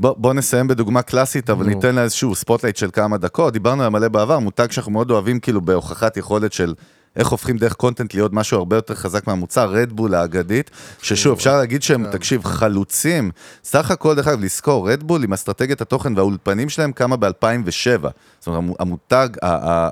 בוא, 0.00 0.14
בוא 0.18 0.34
נסיים 0.34 0.68
בדוגמה 0.68 1.02
קלאסית, 1.02 1.50
אבל. 1.50 1.66
ניתן 1.66 1.94
לה 1.94 2.02
איזשהו 2.02 2.34
spotlight 2.34 2.76
של 2.76 2.90
כמה 2.92 3.18
דקות. 3.18 3.52
דיברנו 3.52 3.82
על 3.82 3.88
מלא 3.88 4.08
בעבר, 4.08 4.38
מותג 4.38 4.70
שאנחנו 4.70 4.92
מאוד 4.92 5.10
אוהבים, 5.10 5.40
כאילו 5.40 5.60
בהוכחת 5.60 6.16
יכולת 6.16 6.52
של 6.52 6.74
איך 7.16 7.28
הופכים 7.28 7.56
דרך 7.56 7.72
content 7.72 8.14
להיות 8.14 8.32
משהו 8.32 8.58
הרבה 8.58 8.76
יותר 8.76 8.94
חזק 8.94 9.26
מהמוצר, 9.26 9.70
רדבול 9.70 10.14
האגדית, 10.14 10.70
ששוב, 11.02 11.32
אפשר 11.32 11.56
להגיד 11.56 11.82
שהם, 11.82 12.04
כן. 12.04 12.10
תקשיב, 12.10 12.44
חלוצים. 12.44 13.30
סך 13.64 13.90
הכל, 13.90 14.14
דרך 14.14 14.28
אגב, 14.28 14.40
לזכור, 14.40 14.90
רדבול 14.92 15.24
עם 15.24 15.32
אסטרטגיית 15.32 15.80
התוכן 15.80 16.12
והאולפנים 16.16 16.68
שלהם 16.68 16.92
קמה 16.92 17.16
ב-2007. 17.16 17.28
זאת 18.38 18.46
אומרת, 18.46 18.58
המו- 18.58 18.74
המותג, 18.78 19.28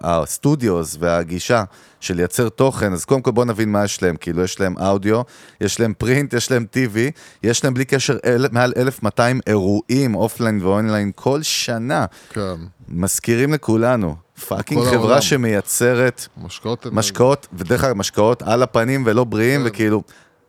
ה 0.04 0.16
studios 0.16 0.96
והגישה 1.00 1.64
של 2.00 2.14
לייצר 2.16 2.48
תוכן, 2.48 2.92
אז 2.92 3.04
קודם 3.04 3.22
כל 3.22 3.30
בוא 3.30 3.44
נבין 3.44 3.72
מה 3.72 3.84
יש 3.84 4.02
להם, 4.02 4.16
כאילו 4.16 4.42
יש 4.42 4.60
להם 4.60 4.74
אודיו, 4.78 5.22
יש 5.60 5.80
להם 5.80 5.92
print, 5.98 6.32
יש 6.32 6.50
להם 6.50 6.64
TV, 6.70 7.10
יש 7.42 7.64
להם 7.64 7.74
בלי 7.74 7.84
קשר 7.84 8.16
אל, 8.24 8.46
מעל 8.52 8.72
1,200 8.76 9.40
אירועים 9.46 10.14
offline 10.14 10.62
ו 10.62 10.69
online 10.69 11.10
כל 11.14 11.42
שנה. 11.42 12.06
כן, 12.32 12.40
מזכירים 12.88 13.52
לכולנו, 13.54 14.14
fucking 14.48 14.82
חברה 14.84 14.94
העולם. 15.00 15.20
שמייצרת 15.20 16.26
משקאות... 16.44 16.86
משקאות, 16.92 17.46
ודרך 17.52 17.84
אגב, 17.84 17.96
משקאות 17.96 18.42
על 18.42 18.62
הפנים 18.62 19.02
ולא 19.06 19.24
בריאים, 19.24 19.60
כן. 19.60 19.66
וכאילו, 19.68 20.02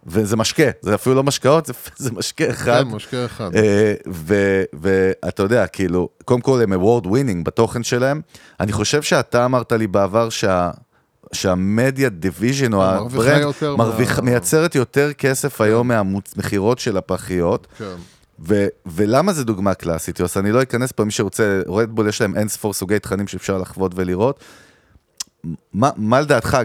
וזה 0.08 0.36
משקה, 0.38 0.64
זה 0.82 0.96
אפילו 0.96 1.16
לא 1.16 1.24
משקאות, 1.24 1.66
זה, 1.66 1.74
זה 1.98 2.12
משקה 2.12 2.50
אחד. 2.50 2.84
כן, 2.84 2.96
משקה 2.96 3.26
אחד. 3.26 3.56
אה, 3.56 3.94
ואתה 4.74 5.44
יודע, 5.44 5.68
כאילו, 5.68 6.10
קודם 6.26 6.42
כל 6.42 6.62
הם 6.62 6.74
award 6.74 7.06
winning 7.06 7.44
בתוכן 7.44 7.84
שלהם. 7.84 8.22
אני 8.60 8.72
חושב 8.72 9.02
שאתה 9.02 9.46
אמרת 9.46 9.72
לי 9.72 9.88
בעבר 9.88 10.28
שה 11.34 11.62
media 11.62 12.10
division 12.10 12.74
או 12.74 12.84
ה 12.84 12.94
brand 12.94 13.44
מרוויח- 13.78 14.20
מה- 14.20 14.26
מייצרת 14.26 14.76
יותר 14.76 15.14
כסף 15.14 15.62
היום 15.62 15.88
מהמכירות 15.88 16.80
של 16.80 16.98
הפחיות. 16.98 17.68
כן. 17.78 17.86
ו- 18.40 18.68
ולמה 18.86 19.34
זה 19.34 19.44
דוגמה 19.44 19.74
קלאסית, 19.74 20.20
יוס? 20.20 20.38
אני 20.38 20.52
לא 20.52 20.64
אכנס 20.64 20.92
פה, 20.92 21.06
מי 21.06 21.12
שרוצה, 21.12 21.62
רדבול 21.68 22.08
יש 22.08 22.22
להם 22.22 22.36
אין 22.36 22.48
ספור 22.48 22.74
סוגי 22.74 23.00
תכנים 23.00 23.28
שאפשר 23.28 23.58
לחוות 23.58 23.92
ולראות. 23.96 24.40
מה, 25.74 25.90
מה 25.96 26.22
לדעתך 26.22 26.58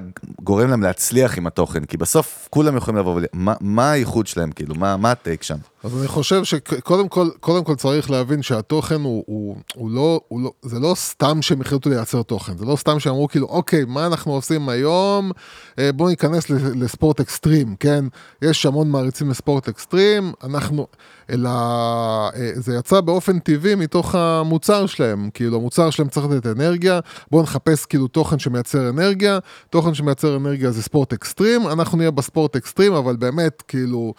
גורם 0.42 0.70
להם 0.70 0.82
להצליח 0.82 1.38
עם 1.38 1.46
התוכן? 1.46 1.84
כי 1.84 1.96
בסוף 1.96 2.48
כולם 2.50 2.76
יכולים 2.76 2.98
לבוא 3.00 3.14
ול... 3.14 3.24
מה, 3.32 3.54
מה 3.60 3.90
הייחוד 3.90 4.26
שלהם, 4.26 4.52
כאילו? 4.52 4.74
מה, 4.74 4.96
מה 4.96 5.10
הטייק 5.10 5.42
שם? 5.42 5.56
אז 5.84 5.98
אני 5.98 6.08
חושב 6.08 6.44
שקודם 6.44 7.08
כל, 7.08 7.28
קודם 7.40 7.64
כל 7.64 7.74
צריך 7.74 8.10
להבין 8.10 8.42
שהתוכן 8.42 9.00
הוא, 9.00 9.24
הוא, 9.26 9.56
הוא, 9.74 9.90
לא, 9.90 10.20
הוא 10.28 10.40
לא, 10.40 10.52
זה 10.62 10.78
לא 10.78 10.94
סתם 10.94 11.42
שהם 11.42 11.60
החליטו 11.60 11.90
לייצר 11.90 12.22
תוכן, 12.22 12.58
זה 12.58 12.64
לא 12.64 12.76
סתם 12.76 13.00
שאמרו 13.00 13.28
כאילו, 13.28 13.46
אוקיי, 13.46 13.84
מה 13.84 14.06
אנחנו 14.06 14.32
עושים 14.32 14.68
היום? 14.68 15.30
אה, 15.78 15.92
בואו 15.92 16.08
ניכנס 16.08 16.50
לספורט 16.50 17.20
אקסטרים, 17.20 17.76
כן? 17.80 18.04
יש 18.42 18.66
המון 18.66 18.90
מעריצים 18.90 19.30
לספורט 19.30 19.68
אקסטרים, 19.68 20.32
אנחנו, 20.44 20.86
אלא 21.30 21.50
אה, 22.36 22.50
זה 22.54 22.74
יצא 22.74 23.00
באופן 23.00 23.38
טבעי 23.38 23.74
מתוך 23.74 24.14
המוצר 24.14 24.86
שלהם, 24.86 25.30
כאילו 25.34 25.56
המוצר 25.56 25.90
שלהם 25.90 26.08
צריך 26.08 26.26
לתת 26.26 26.46
אנרגיה, 26.46 27.00
בואו 27.30 27.42
נחפש 27.42 27.86
כאילו 27.86 28.08
תוכן 28.08 28.38
שמייצר 28.38 28.88
אנרגיה, 28.88 29.38
תוכן 29.70 29.94
שמייצר 29.94 30.36
אנרגיה 30.36 30.70
זה 30.70 30.82
ספורט 30.82 31.12
אקסטרים, 31.12 31.68
אנחנו 31.68 31.98
נהיה 31.98 32.10
בספורט 32.10 32.56
אקסטרים, 32.56 32.92
אבל 32.92 33.16
באמת, 33.16 33.62
כאילו, 33.68 34.14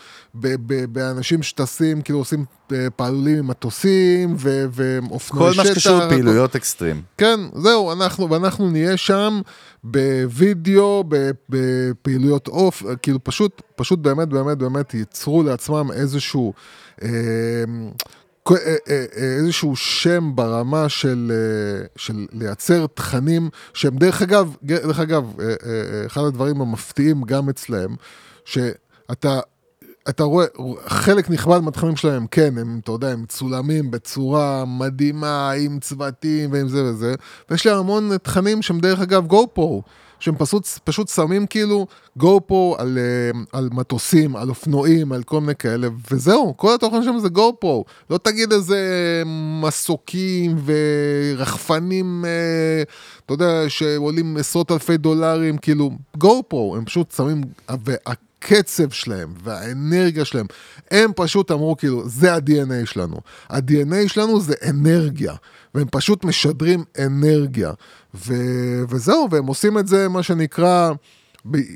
באנשים 0.90 1.44
שטסים, 1.52 2.02
כאילו 2.02 2.20
עושים 2.20 2.46
אה, 2.72 2.88
פעלולים 2.96 3.38
עם 3.38 3.48
מטוסים 3.48 4.36
ואופנועי 4.38 5.48
כל 5.48 5.54
שטח. 5.54 5.64
מה 5.64 5.74
שקשור 5.74 6.00
לפעילויות 6.00 6.56
אקסטרים. 6.56 7.02
כן, 7.18 7.40
זהו, 7.54 7.92
אנחנו, 7.92 8.30
ואנחנו 8.30 8.70
נהיה 8.70 8.98
שם 8.98 9.42
בווידאו, 9.84 11.04
בפעילויות 11.50 12.48
עוף, 12.48 12.84
כאילו 13.02 13.24
פשוט, 13.24 13.62
פשוט 13.76 14.00
באמת, 14.00 14.28
באמת, 14.28 14.58
באמת 14.58 14.94
ייצרו 14.94 15.44
לעצמם 15.44 15.92
איזשהו, 15.94 16.54
אה, 17.04 17.10
אה, 18.52 18.56
אה, 18.90 19.06
איזשהו 19.18 19.76
שם 19.76 20.32
ברמה 20.36 20.90
של, 20.90 21.32
של 21.96 22.26
לייצר 22.32 22.86
תכנים 22.88 23.50
שהם 23.74 23.98
דרך 23.98 24.22
אגב, 24.22 24.56
דרך 24.64 25.00
אגב, 25.00 25.34
אחד 26.06 26.22
הדברים 26.22 26.62
המפתיעים 26.62 27.24
גם 27.24 27.50
אצלם, 27.50 27.96
שאתה 28.46 29.40
אתה 30.10 30.24
רואה, 30.24 30.46
חלק 30.86 31.30
נכבד 31.30 31.60
מהתכנים 31.60 31.96
שלהם, 31.96 32.28
כן, 32.28 32.58
הם, 32.58 32.80
אתה 32.84 32.92
יודע, 32.92 33.10
הם 33.10 33.22
מצולמים 33.22 33.92
בצורה 33.92 34.66
מדהימה, 34.66 35.52
עם 35.52 35.80
צוותים 35.80 36.52
ועם 36.52 36.68
זה 36.68 36.84
וזה, 36.84 37.16
ויש 37.50 37.66
להם 37.66 37.78
המון 37.78 38.18
תכנים 38.18 38.62
שהם 38.62 38.80
דרך 38.80 39.00
אגב 39.00 39.28
גו 39.28 39.48
פרו, 39.54 39.84
שהם 40.20 40.36
פשוט, 40.38 40.68
פשוט 40.84 41.08
שמים 41.08 41.48
כאילו 41.48 41.88
גו 42.18 42.42
פרו 42.46 42.76
על, 42.80 42.98
אה, 42.98 43.40
על 43.60 43.70
מטוסים, 43.72 44.36
על 44.36 44.50
אופנועים, 44.50 45.12
על 45.12 45.24
כל 45.24 45.42
מיני 45.42 45.56
כאלה, 45.56 45.88
וזהו, 46.12 46.54
כל 46.58 46.76
התוכן 46.76 47.04
שם 47.04 47.20
זה 47.20 47.30
גו 47.30 47.56
פרו. 47.60 47.86
לא 48.10 48.18
תגיד 48.18 48.52
איזה 48.52 48.80
מסוקים 49.62 50.56
ורחפנים, 50.66 52.26
אה, 52.26 52.84
אתה 53.26 53.34
יודע, 53.34 53.64
שעולים 53.68 54.38
עשרות 54.38 54.72
אלפי 54.72 54.98
דולרים, 54.98 55.58
כאילו, 55.58 55.92
גו 56.18 56.44
פרו, 56.48 56.76
הם 56.76 56.86
פשוט 56.86 57.12
שמים, 57.12 57.42
הקצב 58.42 58.90
שלהם 58.90 59.34
והאנרגיה 59.44 60.26
שלהם, 60.26 60.46
הם 60.92 61.12
פשוט 61.16 61.52
אמרו 61.52 61.78
כאילו, 61.78 62.10
זה 62.10 62.34
ה-DNA 62.34 62.86
שלנו. 62.86 63.18
ה-DNA 63.50 64.08
שלנו 64.08 64.42
זה 64.42 64.54
אנרגיה, 64.70 65.34
והם 65.76 65.88
פשוט 65.92 66.26
משדרים 66.26 66.84
אנרגיה. 67.06 67.72
ו- 68.16 68.84
וזהו, 68.90 69.28
והם 69.32 69.48
עושים 69.48 69.78
את 69.78 69.88
זה, 69.88 70.10
מה 70.10 70.24
שנקרא, 70.24 70.92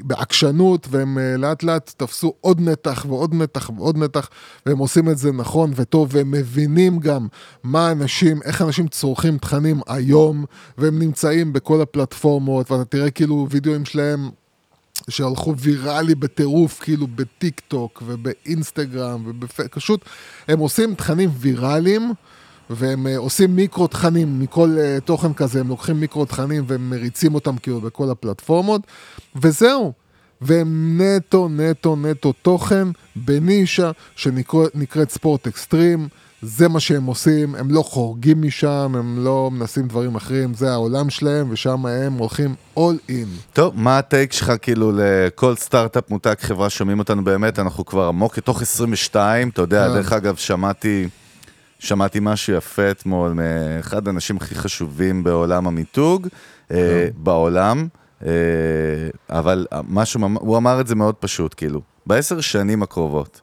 בעקשנות, 0.03 0.87
והם 0.89 1.17
אה, 1.17 1.37
לאט 1.37 1.63
לאט 1.63 1.93
תפסו 1.97 2.33
עוד 2.41 2.61
נתח 2.61 3.05
ועוד 3.09 3.33
נתח 3.33 3.69
ועוד 3.77 3.97
נתח, 3.97 4.29
והם 4.65 4.77
עושים 4.77 5.09
את 5.09 5.17
זה 5.17 5.31
נכון 5.31 5.71
וטוב, 5.75 6.09
והם 6.11 6.31
מבינים 6.31 6.99
גם 6.99 7.27
מה 7.63 7.91
אנשים, 7.91 8.41
איך 8.41 8.61
אנשים 8.61 8.87
צורכים 8.87 9.37
תכנים 9.37 9.79
היום, 9.87 10.45
והם 10.77 10.99
נמצאים 10.99 11.53
בכל 11.53 11.81
הפלטפורמות, 11.81 12.71
ואתה 12.71 12.85
תראה 12.85 13.11
כאילו 13.11 13.47
וידאוים 13.49 13.85
שלהם 13.85 14.29
שהלכו 15.09 15.57
ויראלי 15.57 16.15
בטירוף, 16.15 16.79
כאילו 16.79 17.07
בטיק 17.07 17.61
טוק 17.67 18.03
ובאינסטגרם 18.05 19.23
ובפשוט, 19.25 20.05
הם 20.47 20.59
עושים 20.59 20.95
תכנים 20.95 21.29
ויראליים. 21.39 22.13
והם 22.69 23.07
אה, 23.07 23.17
עושים 23.17 23.55
מיקרו 23.55 23.87
תכנים 23.87 24.39
מכל 24.39 24.77
uh, 24.77 25.01
תוכן 25.01 25.33
כזה, 25.33 25.59
הם 25.59 25.67
לוקחים 25.67 25.99
מיקרו 25.99 26.25
תכנים 26.25 26.63
והם 26.67 26.89
מריצים 26.89 27.35
אותם 27.35 27.57
כאילו 27.57 27.81
בכל 27.81 28.09
הפלטפורמות, 28.09 28.81
וזהו. 29.35 29.93
והם 30.41 31.01
נטו, 31.01 31.49
נטו, 31.49 31.95
נטו 31.95 32.33
תוכן 32.41 32.87
בנישה 33.15 33.91
שנקראת 34.15 35.09
ספורט 35.09 35.47
אקסטרים. 35.47 36.07
זה 36.41 36.67
מה 36.67 36.79
שהם 36.79 37.05
עושים, 37.05 37.55
הם 37.55 37.71
לא 37.71 37.81
חורגים 37.81 38.41
משם, 38.41 38.93
הם 38.95 39.25
לא 39.25 39.49
מנסים 39.53 39.87
דברים 39.87 40.15
אחרים, 40.15 40.53
זה 40.53 40.71
העולם 40.71 41.09
שלהם, 41.09 41.47
ושם 41.49 41.85
הם 41.85 42.13
הולכים 42.13 42.55
all 42.77 43.09
in. 43.09 43.53
טוב, 43.53 43.73
מה 43.75 43.97
הטייק 43.97 44.33
שלך 44.33 44.53
כאילו 44.61 44.91
לכל 44.95 45.55
סטארט-אפ 45.55 46.09
מותג 46.09 46.35
חברה 46.39 46.69
שומעים 46.69 46.99
אותנו 46.99 47.23
באמת, 47.23 47.59
אנחנו 47.59 47.85
כבר 47.85 48.07
עמוק 48.07 48.37
לתוך 48.37 48.61
22, 48.61 49.49
אתה 49.49 49.61
יודע, 49.61 49.87
כן. 49.87 49.93
דרך 49.93 50.13
אגב, 50.13 50.35
שמעתי, 50.35 51.07
שמעתי 51.79 52.19
משהו 52.21 52.53
יפה 52.53 52.91
אתמול 52.91 53.33
מאחד 53.33 54.07
האנשים 54.07 54.37
הכי 54.37 54.55
חשובים 54.55 55.23
בעולם 55.23 55.67
המיתוג, 55.67 56.27
אה, 56.71 57.07
בעולם, 57.17 57.87
אה, 58.25 58.31
אבל 59.29 59.67
משהו, 59.87 60.19
הוא 60.33 60.57
אמר 60.57 60.81
את 60.81 60.87
זה 60.87 60.95
מאוד 60.95 61.15
פשוט, 61.15 61.53
כאילו, 61.57 61.81
בעשר 62.05 62.41
שנים 62.41 62.83
הקרובות, 62.83 63.41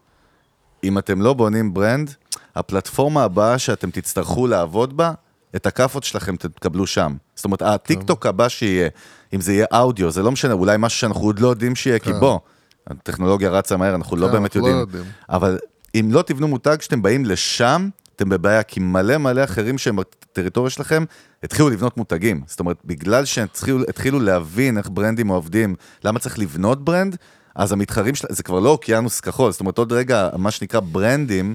אם 0.85 0.99
אתם 0.99 1.23
לא 1.23 1.35
בונים 1.35 1.75
ברנד, 1.75 2.15
הפלטפורמה 2.57 3.25
הבאה 3.25 3.59
שאתם 3.59 3.91
תצטרכו 3.91 4.47
לעבוד 4.47 4.97
בה, 4.97 5.13
את 5.57 5.67
הכאפות 5.67 6.05
שלכם 6.05 6.37
תקבלו 6.37 6.87
שם. 6.87 7.17
זאת 7.35 7.45
אומרת, 7.45 7.63
הטיק 7.63 8.03
טוק 8.03 8.27
הבא 8.27 8.49
שיהיה, 8.49 8.89
אם 9.35 9.41
זה 9.41 9.53
יהיה 9.53 9.67
אודיו, 9.73 10.11
זה 10.11 10.23
לא 10.23 10.33
משנה, 10.33 10.53
אולי 10.53 10.77
משהו 10.79 10.99
שאנחנו 10.99 11.21
עוד 11.21 11.39
לא 11.39 11.49
יודעים 11.49 11.75
שיהיה, 11.75 11.99
כי 11.99 12.13
כן. 12.13 12.21
בוא, 12.21 12.39
הטכנולוגיה 12.87 13.51
רצה 13.51 13.77
מהר, 13.77 13.95
אנחנו 13.95 14.17
לא 14.17 14.27
כן, 14.27 14.33
באמת 14.33 14.57
לא 14.57 14.67
יודעים. 14.67 15.05
אבל 15.29 15.59
אם 15.95 16.09
לא 16.13 16.23
תבנו 16.23 16.49
מותג 16.49 16.77
שאתם 16.81 17.03
באים 17.03 17.25
לשם, 17.25 17.89
אתם 18.17 18.29
בבעיה, 18.29 18.63
כי 18.63 18.81
מלא 18.81 19.19
מלא 19.19 19.45
אחרים 19.45 19.79
שהם 19.79 19.97
בטריטוריה 19.97 20.71
שלכם, 20.71 21.05
התחילו 21.43 21.71
לבנות 21.71 21.97
מותגים. 21.97 22.43
זאת 22.47 22.61
אומרת, 22.61 22.77
בגלל 22.85 23.25
שהם 23.25 23.45
התחילו, 23.45 23.83
התחילו 23.89 24.21
להבין 24.21 24.79
איך 24.79 24.89
ברנדים 24.93 25.29
עובדים, 25.29 25.75
למה 26.05 26.19
צריך 26.19 26.39
לבנות 26.39 26.85
ברנד, 26.85 27.17
אז 27.55 27.73
המתחרים 27.73 28.15
שלהם, 28.15 28.35
זה 28.35 28.43
כבר 28.43 28.61
לא 28.61 28.71
אוקיינוס 28.71 29.21
כחול, 29.21 29.53
זאת 29.53 29.61
אומרת, 29.61 29.79
עוד 29.79 29.93
רגע, 29.93 30.29
מה 30.39 30.51
שנקרא 30.51 30.81
ברנדים, 30.81 31.55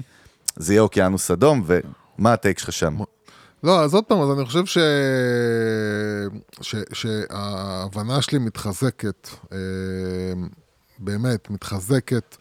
זה 0.58 0.72
יהיה 0.72 0.82
אוקיינוס 0.82 1.30
אדום, 1.30 1.64
ומה 1.66 2.32
הטייק 2.32 2.58
שלך 2.58 2.72
שם? 2.72 2.96
לא, 3.62 3.80
אז 3.80 3.94
עוד 3.94 4.04
פעם, 4.04 4.20
אז 4.20 4.38
אני 4.38 4.44
חושב 4.44 4.66
ש... 4.66 4.78
ש... 6.60 6.74
שההבנה 6.92 8.22
שלי 8.22 8.38
מתחזקת, 8.38 9.28
אה, 9.52 9.58
באמת, 10.98 11.50
מתחזקת, 11.50 12.36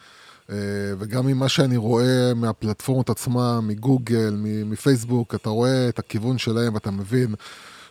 אה, 0.49 0.55
וגם 0.99 1.27
ממה 1.27 1.49
שאני 1.49 1.77
רואה 1.77 2.33
מהפלטפורמות 2.35 3.09
עצמה, 3.09 3.61
מגוגל, 3.61 4.35
מפייסבוק, 4.43 5.35
אתה 5.35 5.49
רואה 5.49 5.89
את 5.89 5.99
הכיוון 5.99 6.37
שלהם 6.37 6.73
ואתה 6.73 6.91
מבין 6.91 7.35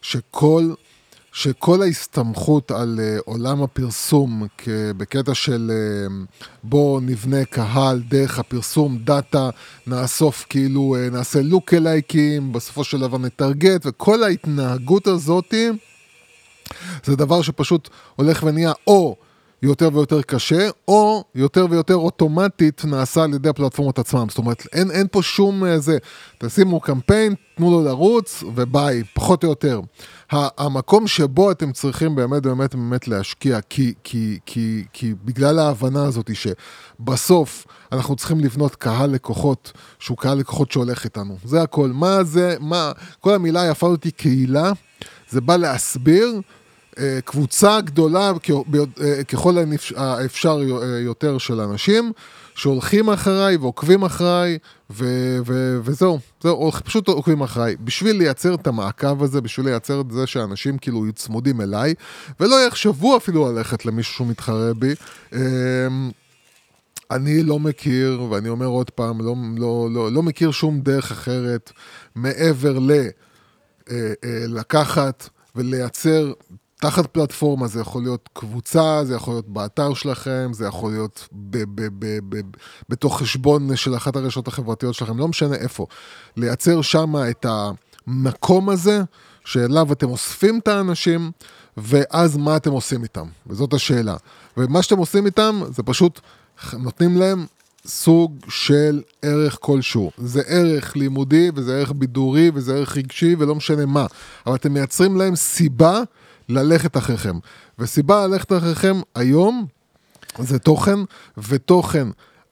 שכל... 0.03 0.72
שכל 1.37 1.82
ההסתמכות 1.82 2.70
על 2.70 3.01
uh, 3.01 3.22
עולם 3.24 3.62
הפרסום 3.62 4.47
בקטע 4.97 5.34
של 5.34 5.70
uh, 5.70 6.12
בוא 6.62 7.01
נבנה 7.01 7.45
קהל 7.45 8.03
דרך 8.09 8.39
הפרסום, 8.39 8.99
דאטה, 8.99 9.51
נאסוף 9.87 10.47
כאילו, 10.49 10.97
uh, 10.97 11.14
נעשה 11.14 11.43
לוק 11.43 11.74
אלייקים, 11.74 12.53
בסופו 12.53 12.84
של 12.84 13.01
דבר 13.01 13.18
נטרגט, 13.18 13.87
וכל 13.87 14.22
ההתנהגות 14.22 15.07
הזאתי 15.07 15.68
זה 17.05 17.16
דבר 17.16 17.43
שפשוט 17.43 17.89
הולך 18.16 18.43
ונהיה 18.43 18.72
או 18.87 19.16
יותר 19.62 19.89
ויותר 19.93 20.22
קשה, 20.22 20.68
או 20.89 21.24
יותר 21.34 21.66
ויותר 21.70 21.95
אוטומטית 21.95 22.84
נעשה 22.84 23.22
על 23.22 23.34
ידי 23.34 23.49
הפלטפורמות 23.49 23.99
עצמם. 23.99 24.26
זאת 24.28 24.39
אומרת, 24.39 24.66
אין, 24.72 24.91
אין 24.91 25.07
פה 25.11 25.22
שום 25.22 25.76
זה. 25.76 25.99
תשימו 26.39 26.80
קמפיין, 26.80 27.34
תנו 27.57 27.70
לו 27.70 27.84
לרוץ, 27.84 28.45
וביי, 28.55 29.03
פחות 29.14 29.45
או 29.45 29.49
יותר. 29.49 29.80
המקום 30.31 31.07
שבו 31.07 31.51
אתם 31.51 31.72
צריכים 31.72 32.14
באמת 32.14 32.43
באמת 32.43 32.74
באמת 32.74 33.09
להשקיע, 33.09 33.61
כי, 33.61 33.95
כי, 34.05 34.39
כי, 34.47 34.85
כי 34.93 35.14
בגלל 35.24 35.59
ההבנה 35.59 36.05
הזאת 36.05 36.31
שבסוף 36.35 37.66
אנחנו 37.93 38.16
צריכים 38.16 38.41
לבנות 38.41 38.77
קהל 38.77 39.11
לקוחות, 39.11 39.72
שהוא 39.99 40.18
קהל 40.18 40.39
לקוחות 40.39 40.72
שהולך 40.72 41.05
איתנו. 41.05 41.37
זה 41.45 41.62
הכל. 41.62 41.91
מה 41.95 42.24
זה, 42.24 42.57
מה, 42.61 42.93
כל 43.20 43.35
המילה 43.35 43.62
היפה 43.62 43.87
הזאת 43.87 44.05
היא 44.05 44.12
קהילה, 44.12 44.72
זה 45.31 45.41
בא 45.41 45.57
להסביר 45.57 46.41
אה, 46.99 47.18
קבוצה 47.24 47.81
גדולה 47.81 48.33
אה, 49.01 49.24
ככל 49.24 49.57
האפשר 49.97 50.59
אה, 50.83 50.99
יותר 50.99 51.39
של 51.39 51.61
אנשים 51.61 52.12
שהולכים 52.57 53.11
אחריי 53.11 53.57
ועוקבים 53.57 54.02
אחריי 54.02 54.59
ו- 54.90 55.38
ו- 55.46 55.78
וזהו, 55.82 56.18
זהו, 56.42 56.72
פשוט 56.72 57.09
עוקבים 57.09 57.40
אחריי. 57.40 57.76
בשביל 57.84 58.16
לייצר 58.16 58.54
את 58.54 58.66
המעקב 58.66 59.22
הזה, 59.22 59.40
בשביל 59.40 59.66
לייצר 59.66 60.00
את 60.00 60.11
זה 60.11 60.26
שאנשים 60.26 60.78
כאילו 60.78 61.04
יהיו 61.04 61.12
צמודים 61.12 61.61
אליי, 61.61 61.94
ולא 62.40 62.66
יחשבו 62.66 63.16
אפילו 63.16 63.52
ללכת 63.52 63.86
למישהו 63.86 64.14
שהוא 64.14 64.26
מתחרה 64.26 64.74
בי. 64.74 64.94
אה, 65.32 65.38
אני 67.11 67.42
לא 67.42 67.59
מכיר, 67.59 68.22
ואני 68.30 68.48
אומר 68.48 68.66
עוד 68.66 68.90
פעם, 68.90 69.20
לא, 69.20 69.34
לא, 69.57 69.88
לא, 69.92 70.12
לא 70.12 70.22
מכיר 70.22 70.50
שום 70.50 70.80
דרך 70.80 71.11
אחרת 71.11 71.72
מעבר 72.14 72.78
ל... 72.78 72.90
אה, 72.90 74.12
אה, 74.24 74.44
לקחת 74.48 75.28
ולייצר 75.57 76.32
תחת 76.81 77.07
פלטפורמה, 77.07 77.66
זה 77.66 77.81
יכול 77.81 78.03
להיות 78.03 78.29
קבוצה, 78.33 79.05
זה 79.05 79.14
יכול 79.14 79.35
להיות 79.35 79.49
באתר 79.49 79.95
שלכם, 79.95 80.51
זה 80.53 80.66
יכול 80.66 80.93
להיות 80.93 81.29
ב- 81.33 81.64
ב- 81.74 81.89
ב- 81.99 82.37
ב- 82.37 82.41
בתוך 82.89 83.18
חשבון 83.18 83.77
של 83.77 83.97
אחת 83.97 84.16
הרשתות 84.16 84.49
החברתיות 84.49 84.95
שלכם, 84.95 85.18
לא 85.18 85.29
משנה 85.29 85.55
איפה. 85.55 85.87
לייצר 86.37 86.83
שם 86.83 87.14
את 87.31 87.47
המקום 87.49 88.70
הזה, 88.70 89.01
שאליו 89.45 89.93
אתם 89.93 90.11
אוספים 90.11 90.59
את 90.59 90.68
האנשים, 90.68 91.31
ואז 91.77 92.37
מה 92.37 92.57
אתם 92.57 92.70
עושים 92.70 93.03
איתם? 93.03 93.27
וזאת 93.47 93.72
השאלה. 93.72 94.16
ומה 94.57 94.83
שאתם 94.83 94.99
עושים 94.99 95.27
איתם, 95.27 95.61
זה 95.70 95.83
פשוט 95.83 96.20
נותנים 96.79 97.16
להם 97.16 97.47
סוג 97.87 98.37
של 98.49 99.03
ערך 99.22 99.59
כלשהו. 99.61 100.11
זה 100.18 100.43
ערך 100.47 100.97
לימודי, 100.97 101.51
וזה 101.55 101.79
ערך 101.79 101.93
בידורי, 101.93 102.51
וזה 102.55 102.74
ערך 102.74 102.97
רגשי, 102.97 103.37
ולא 103.39 103.55
משנה 103.55 103.87
מה. 103.87 104.07
אבל 104.47 104.55
אתם 104.55 104.72
מייצרים 104.72 105.16
להם 105.16 105.37
סיבה 105.37 106.01
ללכת 106.49 106.97
אחריכם. 106.97 107.38
וסיבה 107.78 108.26
ללכת 108.26 108.53
אחריכם 108.53 109.01
היום 109.14 109.66
זה 110.38 110.59
תוכן, 110.59 110.99
ותוכן 111.49 112.09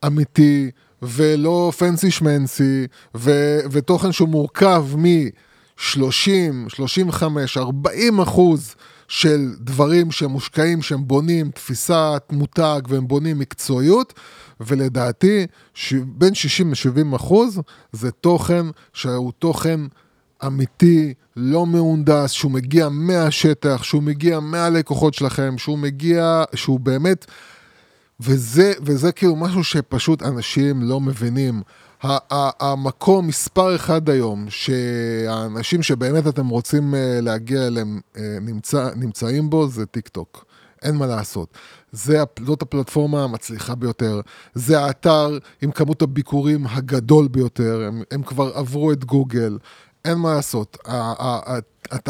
אמיתי, 0.06 0.70
ולא 1.02 1.72
פנסי 1.78 2.10
שמנסי, 2.10 2.86
ו- 3.16 3.58
ותוכן 3.70 4.12
שהוא 4.12 4.28
מורכב 4.28 4.86
מ-30, 4.96 6.68
35, 6.68 7.56
40 7.56 8.20
אחוז 8.20 8.74
של 9.08 9.48
דברים 9.60 10.10
שהם 10.10 10.30
מושקעים, 10.30 10.82
שהם 10.82 11.08
בונים 11.08 11.50
תפיסת 11.50 12.22
מותג 12.32 12.80
והם 12.88 13.08
בונים 13.08 13.38
מקצועיות, 13.38 14.14
ולדעתי 14.60 15.46
ש- 15.74 15.94
בין 16.06 16.34
60 16.34 16.70
ל-70 16.70 17.16
אחוז 17.16 17.60
זה 17.92 18.10
תוכן 18.10 18.66
שהוא 18.92 19.32
תוכן 19.38 19.80
אמיתי, 20.46 21.14
לא 21.36 21.66
מהונדס, 21.66 22.30
שהוא 22.30 22.52
מגיע 22.52 22.88
מהשטח, 22.88 23.82
שהוא 23.82 24.02
מגיע 24.02 24.40
מהלקוחות 24.40 25.14
שלכם, 25.14 25.58
שהוא 25.58 25.78
מגיע, 25.78 26.44
שהוא 26.54 26.80
באמת... 26.80 27.26
וזה, 28.20 28.72
וזה 28.82 29.12
כאילו 29.12 29.36
משהו 29.36 29.64
שפשוט 29.64 30.22
אנשים 30.22 30.82
לא 30.82 31.00
מבינים. 31.00 31.62
המקום 32.60 33.26
מספר 33.26 33.76
אחד 33.76 34.08
היום, 34.10 34.46
שהאנשים 34.48 35.82
שבאמת 35.82 36.26
אתם 36.26 36.48
רוצים 36.48 36.94
אה, 36.94 37.18
להגיע 37.22 37.66
אליהם 37.66 38.00
אה, 38.16 38.38
נמצא, 38.40 38.88
נמצאים 38.96 39.50
בו, 39.50 39.68
זה 39.68 39.86
טיק 39.86 40.08
טוק. 40.08 40.44
אין 40.82 40.96
מה 40.96 41.06
לעשות. 41.06 41.48
זה, 41.92 42.22
זאת 42.46 42.62
הפלטפורמה 42.62 43.24
המצליחה 43.24 43.74
ביותר, 43.74 44.20
זה 44.54 44.80
האתר 44.80 45.38
עם 45.62 45.70
כמות 45.70 46.02
הביקורים 46.02 46.66
הגדול 46.66 47.28
ביותר, 47.28 47.84
הם, 47.86 48.02
הם 48.10 48.22
כבר 48.22 48.52
עברו 48.54 48.92
את 48.92 49.04
גוגל, 49.04 49.58
אין 50.04 50.18
מה 50.18 50.34
לעשות. 50.34 50.76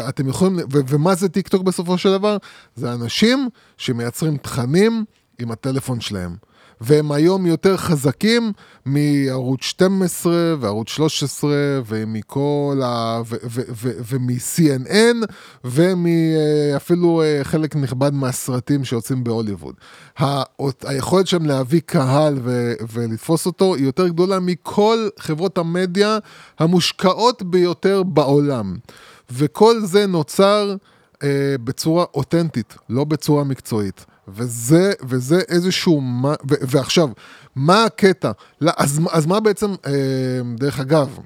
אתם 0.09 0.29
יכולים, 0.29 0.65
ומה 0.69 1.15
זה 1.15 1.29
טיק 1.29 1.47
טוק 1.47 1.63
בסופו 1.63 1.97
של 1.97 2.11
דבר? 2.11 2.37
זה 2.75 2.93
אנשים 2.93 3.49
שמייצרים 3.77 4.37
תכנים 4.37 5.05
עם 5.39 5.51
הטלפון 5.51 6.01
שלהם. 6.01 6.35
והם 6.81 7.11
היום 7.11 7.45
יותר 7.45 7.77
חזקים 7.77 8.51
מערוץ 8.85 9.61
12 9.61 10.33
וערוץ 10.59 10.89
13 10.89 11.51
ומכל 11.85 12.81
ה... 12.83 13.21
ומ-CNN 14.09 15.25
ומאפילו 15.63 17.21
אה, 17.21 17.39
חלק 17.43 17.75
נכבד 17.75 18.13
מהסרטים 18.13 18.85
שיוצאים 18.85 19.23
בהוליווד. 19.23 19.75
היכולת 20.83 21.27
שלהם 21.27 21.45
להביא 21.45 21.81
קהל 21.85 22.39
ולתפוס 22.93 23.45
אותו 23.45 23.75
היא 23.75 23.85
יותר 23.85 24.07
גדולה 24.07 24.39
מכל 24.39 25.07
חברות 25.19 25.57
המדיה 25.57 26.17
המושקעות 26.59 27.43
ביותר 27.43 28.03
בעולם. 28.03 28.75
וכל 29.31 29.81
זה 29.85 30.05
נוצר 30.05 30.75
אה, 31.23 31.55
בצורה 31.63 32.05
אותנטית, 32.13 32.75
לא 32.89 33.03
בצורה 33.03 33.43
מקצועית. 33.43 34.05
וזה, 34.27 34.93
וזה 35.03 35.39
איזשהו, 35.47 36.01
מה, 36.01 36.33
ו, 36.49 36.53
ועכשיו, 36.61 37.09
מה 37.55 37.83
הקטע? 37.83 38.31
לא, 38.61 38.71
אז, 38.77 39.01
אז 39.11 39.25
מה 39.25 39.39
בעצם, 39.39 39.75
אה, 39.85 40.41
דרך 40.57 40.79
אגב, 40.79 41.19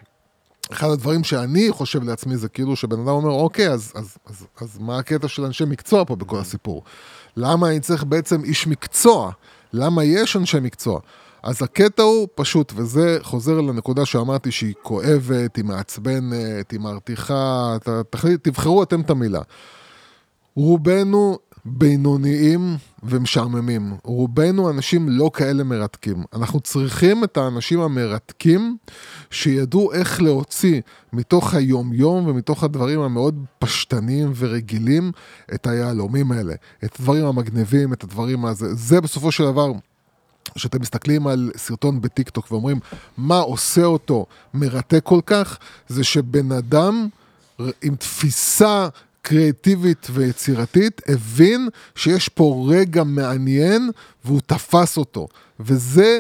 אחד 0.72 0.90
הדברים 0.90 1.24
שאני 1.24 1.68
חושב 1.72 2.04
לעצמי 2.04 2.38
זה 2.38 2.50
כאילו 2.50 2.76
שבן 2.76 3.00
אדם 3.00 3.10
אומר, 3.10 3.32
אוקיי, 3.32 3.70
אז, 3.70 3.92
אז, 3.96 4.18
אז, 4.26 4.46
אז 4.62 4.78
מה 4.80 4.98
הקטע 4.98 5.28
של 5.28 5.46
אנשי 5.46 5.66
מקצוע 5.66 6.06
פה 6.06 6.16
בכל 6.16 6.40
הסיפור? 6.40 6.84
למה 7.38 7.70
אני 7.70 7.80
צריך 7.80 8.04
בעצם 8.04 8.44
איש 8.44 8.68
מקצוע? 8.68 9.32
למה 9.74 10.04
יש 10.04 10.36
אנשי 10.36 10.60
מקצוע? 10.60 11.00
אז 11.44 11.62
הקטע 11.64 12.04
הוא 12.04 12.28
פשוט, 12.36 12.74
וזה 12.76 13.18
חוזר 13.22 13.62
לנקודה 13.62 14.06
שאמרתי 14.06 14.52
שהיא 14.52 14.74
כואבת, 14.82 15.56
היא 15.56 15.66
מעצבנת, 15.66 16.72
היא 16.72 16.80
מרתיחה, 16.80 17.78
תבחרו 18.42 18.84
אתם 18.84 19.02
את 19.02 19.10
המילה. 19.10 19.42
רובנו 20.56 21.40
בינוניים 21.66 22.78
ומשעממים. 23.04 23.94
רובנו 24.04 24.70
אנשים 24.70 25.10
לא 25.10 25.32
כאלה 25.34 25.64
מרתקים. 25.64 26.24
אנחנו 26.34 26.60
צריכים 26.60 27.24
את 27.24 27.38
האנשים 27.38 27.82
המרתקים 27.82 28.78
שידעו 29.32 29.94
איך 29.94 30.22
להוציא 30.22 30.82
מתוך 31.14 31.54
היום-יום 31.54 32.28
ומתוך 32.28 32.64
הדברים 32.64 33.00
המאוד 33.00 33.46
פשטניים 33.60 34.32
ורגילים 34.36 35.12
את 35.54 35.68
היהלומים 35.68 36.32
האלה. 36.32 36.54
את 36.84 36.96
הדברים 37.00 37.26
המגניבים, 37.26 37.94
את 37.94 38.04
הדברים 38.04 38.46
הזה. 38.46 38.74
זה 38.74 39.02
בסופו 39.02 39.32
של 39.32 39.44
דבר... 39.44 39.72
כשאתם 40.56 40.82
מסתכלים 40.82 41.28
על 41.28 41.52
סרטון 41.58 42.02
בטיקטוק 42.02 42.52
ואומרים 42.52 42.80
מה 43.18 43.40
עושה 43.40 43.84
אותו 43.84 44.26
מרתק 44.54 45.02
כל 45.04 45.20
כך, 45.26 45.58
זה 45.88 46.04
שבן 46.04 46.52
אדם 46.52 47.08
עם 47.82 47.96
תפיסה 47.96 48.88
קריאטיבית 49.30 50.08
ויצירתית 50.14 51.02
הבין 51.08 51.70
שיש 51.96 52.30
פה 52.30 52.68
רגע 52.70 53.04
מעניין 53.04 53.90
והוא 54.26 54.42
תפס 54.46 54.98
אותו. 54.98 55.28
וזה, 55.60 56.20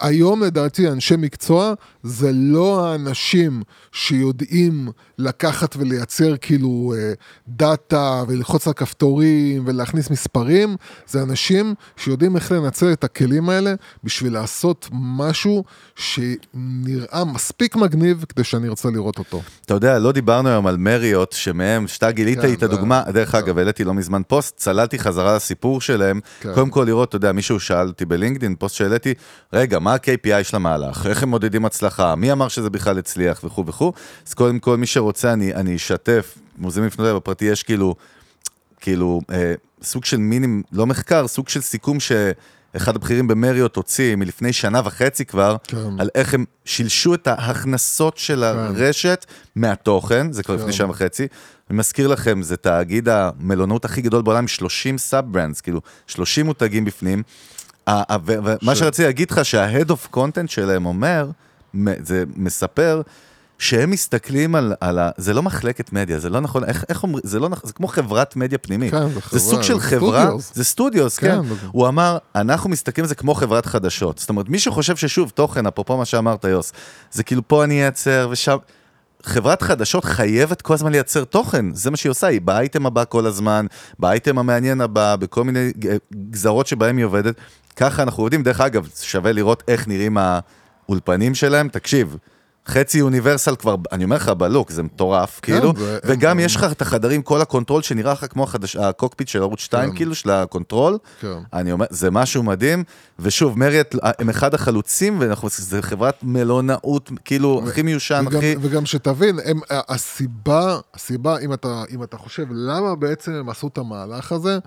היום 0.00 0.42
לדעתי 0.42 0.88
אנשי 0.88 1.16
מקצוע 1.16 1.74
זה 2.02 2.30
לא 2.32 2.86
האנשים 2.86 3.62
שיודעים 3.92 4.88
לקחת 5.18 5.76
ולייצר 5.78 6.36
כאילו 6.40 6.94
אה, 6.96 7.12
data 7.48 8.22
וללחוץ 8.28 8.66
על 8.66 8.72
כפתורים 8.72 9.62
ולהכניס 9.66 10.10
מספרים, 10.10 10.76
זה 11.06 11.22
אנשים 11.22 11.74
שיודעים 11.96 12.36
איך 12.36 12.52
לנצל 12.52 12.92
את 12.92 13.04
הכלים 13.04 13.48
האלה 13.48 13.74
בשביל 14.04 14.32
לעשות 14.32 14.88
משהו 14.92 15.64
שנראה 15.96 17.24
מספיק 17.24 17.76
מגניב 17.76 18.24
כדי 18.28 18.44
שאני 18.44 18.68
ארצה 18.68 18.90
לראות 18.90 19.18
אותו. 19.18 19.42
אתה 19.64 19.74
יודע, 19.74 19.98
לא 19.98 20.12
דיברנו 20.12 20.48
היום 20.48 20.66
על 20.66 20.76
מריוט, 20.76 21.32
שמהם, 21.32 21.88
שאתה 21.88 22.10
גילית 22.10 22.40
כן, 22.40 22.52
את 22.52 22.62
הדוגמה, 22.62 23.02
דרך 23.12 23.32
כן. 23.32 23.38
אגב, 23.38 23.58
העליתי 23.58 23.84
לא 23.84 23.94
מזמן 23.94 24.22
פוסט, 24.28 24.56
צללתי 24.56 24.98
חזרה 24.98 25.36
לסיפור 25.36 25.80
שלהם, 25.80 26.20
כן. 26.40 26.54
קודם 26.54 26.70
כל 26.70 26.84
לראות, 26.86 27.08
אתה 27.08 27.16
יודע, 27.16 27.32
מישהו 27.32 27.60
שאל 27.60 27.86
אותי 27.86 28.04
בלינקדאין, 28.04 28.54
פוסט 28.54 28.74
שהעליתי, 28.74 29.14
רגע, 29.58 29.78
מה 29.78 29.94
ה-KPI 29.94 30.44
של 30.44 30.56
המהלך? 30.56 31.06
איך 31.06 31.22
הם 31.22 31.28
מודדים 31.28 31.64
הצלחה? 31.64 32.14
מי 32.14 32.32
אמר 32.32 32.48
שזה 32.48 32.70
בכלל 32.70 32.98
הצליח 32.98 33.44
וכו' 33.44 33.66
וכו'? 33.66 33.92
אז 34.26 34.34
קודם 34.34 34.58
כל, 34.58 34.76
מי 34.76 34.86
שרוצה, 34.86 35.32
אני, 35.32 35.54
אני 35.54 35.76
אשתף, 35.76 36.38
מוזמנים 36.58 36.86
לפנות 36.86 37.06
אליי 37.06 37.16
בפרטי, 37.16 37.44
יש 37.44 37.62
כאילו, 37.62 37.94
כאילו, 38.80 39.20
אה, 39.30 39.54
סוג 39.82 40.04
של 40.04 40.16
מינים, 40.16 40.62
לא 40.72 40.86
מחקר, 40.86 41.28
סוג 41.28 41.48
של 41.48 41.60
סיכום 41.60 41.98
שאחד 42.00 42.96
הבכירים 42.96 43.28
במריות 43.28 43.76
הוציא 43.76 44.16
מלפני 44.16 44.52
שנה 44.52 44.80
וחצי 44.84 45.24
כבר, 45.24 45.56
כן. 45.64 46.00
על 46.00 46.08
איך 46.14 46.34
הם 46.34 46.44
שילשו 46.64 47.14
את 47.14 47.26
ההכנסות 47.26 48.18
של 48.18 48.44
הרשת 48.44 49.26
מהתוכן, 49.56 50.32
זה 50.32 50.42
כבר 50.42 50.54
לפני 50.54 50.66
כן. 50.66 50.72
שנה 50.72 50.90
וחצי. 50.90 51.26
אני 51.70 51.78
מזכיר 51.78 52.08
לכם, 52.08 52.42
זה 52.42 52.56
תאגיד 52.56 53.08
המלונות 53.08 53.84
הכי 53.84 54.02
גדול 54.02 54.22
בעולם, 54.22 54.38
עם 54.38 54.48
30 54.48 54.98
סאב 54.98 55.24
ברנדס, 55.32 55.60
כאילו 55.60 55.80
30 56.06 56.46
מותגים 56.46 56.84
בפנים. 56.84 57.22
ה- 57.88 58.12
ה- 58.14 58.16
ו- 58.26 58.34
ומה 58.62 58.74
שרציתי 58.74 59.02
להגיד 59.06 59.30
לך, 59.30 59.44
שה-Head 59.44 59.88
of 59.88 60.16
Content 60.16 60.46
שלהם 60.46 60.86
אומר, 60.86 61.30
זה 62.02 62.24
מספר, 62.36 63.02
שהם 63.58 63.90
מסתכלים 63.90 64.54
על, 64.54 64.74
על 64.80 64.98
ה... 64.98 65.10
זה 65.16 65.34
לא 65.34 65.42
מחלקת 65.42 65.92
מדיה, 65.92 66.18
זה 66.18 66.30
לא 66.30 66.40
נכון, 66.40 66.64
איך, 66.64 66.84
איך 66.88 67.02
אומרים, 67.02 67.20
זה 67.26 67.38
לא 67.40 67.48
נכון, 67.48 67.66
זה 67.66 67.72
כמו 67.72 67.88
חברת 67.88 68.36
מדיה 68.36 68.58
פנימית. 68.58 68.90
כן, 68.90 69.08
זה 69.08 69.14
זה 69.14 69.20
חברה, 69.20 69.40
סוג 69.40 69.62
של 69.62 69.74
זה 69.74 69.80
חברה, 69.80 70.20
סטודיוס. 70.22 70.50
זה 70.54 70.64
סטודיוס, 70.64 71.18
כן, 71.18 71.42
כן. 71.42 71.48
זה- 71.48 71.54
הוא 71.72 71.88
אמר, 71.88 72.18
אנחנו 72.34 72.70
מסתכלים 72.70 73.04
על 73.04 73.08
זה 73.08 73.14
כמו 73.14 73.34
חברת 73.34 73.66
חדשות. 73.66 74.18
זאת 74.18 74.28
אומרת, 74.28 74.48
מי 74.48 74.58
שחושב 74.58 74.96
ששוב, 74.96 75.30
תוכן, 75.34 75.66
אפרופו 75.66 75.96
מה 75.96 76.04
שאמרת, 76.04 76.44
יוס, 76.44 76.72
זה 77.12 77.22
כאילו 77.22 77.48
פה 77.48 77.64
אני 77.64 77.82
אייצר 77.82 78.28
ושם... 78.30 78.56
חברת 79.22 79.62
חדשות 79.62 80.04
חייבת 80.04 80.62
כל 80.62 80.74
הזמן 80.74 80.92
לייצר 80.92 81.24
תוכן, 81.24 81.74
זה 81.74 81.90
מה 81.90 81.96
שהיא 81.96 82.10
עושה, 82.10 82.26
היא 82.26 82.40
באייטם 82.40 82.86
הבא 82.86 83.04
כל 83.08 83.26
הזמן, 83.26 83.66
באייטם 83.98 84.38
המעניין 84.38 84.80
הבא, 84.80 85.16
בכל 85.16 85.44
מיני 85.44 85.72
ג- 85.78 85.96
גזרות 86.30 86.66
שבהם 86.66 86.96
היא 86.96 87.04
עובדת. 87.04 87.34
ככה 87.78 88.02
אנחנו 88.02 88.22
עובדים, 88.22 88.42
דרך 88.42 88.60
אגב, 88.60 88.88
שווה 89.00 89.32
לראות 89.32 89.62
איך 89.68 89.88
נראים 89.88 90.16
האולפנים 90.20 91.34
שלהם, 91.34 91.68
תקשיב. 91.68 92.16
חצי 92.68 93.00
אוניברסל 93.00 93.56
כבר, 93.56 93.74
אני 93.92 94.04
אומר 94.04 94.16
לך, 94.16 94.28
בלוק, 94.28 94.70
זה 94.70 94.82
מטורף, 94.82 95.40
כאילו, 95.42 95.72
זה- 95.78 95.98
וגם 96.04 96.40
יש 96.40 96.56
לך 96.56 96.64
את 96.72 96.82
החדרים, 96.82 97.22
כל 97.22 97.40
ה 97.40 97.45
control 97.45 97.82
שנראה 97.82 98.12
לך 98.12 98.26
כמו 98.30 98.42
החדש, 98.44 98.76
ה 98.76 98.82
cockpit 98.82 99.28
של 99.28 99.42
ערוץ 99.42 99.60
2, 99.60 99.90
כן. 99.90 99.96
כאילו, 99.96 100.14
של 100.14 100.30
ה 100.30 100.38
control. 100.38 100.98
כן. 101.20 101.32
אני 101.52 101.72
אומר, 101.72 101.86
זה 101.90 102.10
משהו 102.10 102.42
מדהים, 102.42 102.84
ושוב, 103.18 103.58
מריוט 103.58 103.94
הם 104.02 104.28
אחד 104.28 104.54
החלוצים, 104.54 105.20
ואנחנו, 105.20 105.48
זה 105.56 105.82
חברת 105.82 106.14
מלונאות, 106.22 107.10
כאילו, 107.24 107.62
הכי 107.68 107.82
מיושן, 107.82 108.24
וגם, 108.28 108.38
הכי... 108.38 108.54
וגם 108.60 108.86
שתבין, 108.86 109.38
הם, 109.44 109.60
הסיבה, 109.70 110.78
הסיבה, 110.94 111.38
אם 111.38 111.52
אתה, 111.52 111.82
אם 111.90 112.02
אתה 112.02 112.16
חושב 112.16 112.44
למה 112.50 112.94
בעצם 112.96 113.32
הם 113.32 113.48
עשו 113.48 113.68
את 113.68 113.78
המהלך 113.78 114.32
הזה, 114.32 114.58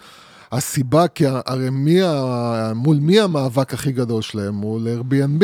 הסיבה, 0.52 1.08
כי 1.08 1.24
הרי 1.46 1.70
מי, 1.70 2.02
ה- 2.04 2.72
מול 2.76 2.98
מי 3.02 3.20
המאבק 3.20 3.74
הכי 3.74 3.92
גדול 3.92 4.22
שלהם? 4.22 4.54
מול 4.54 4.88
Airbnb. 4.88 5.44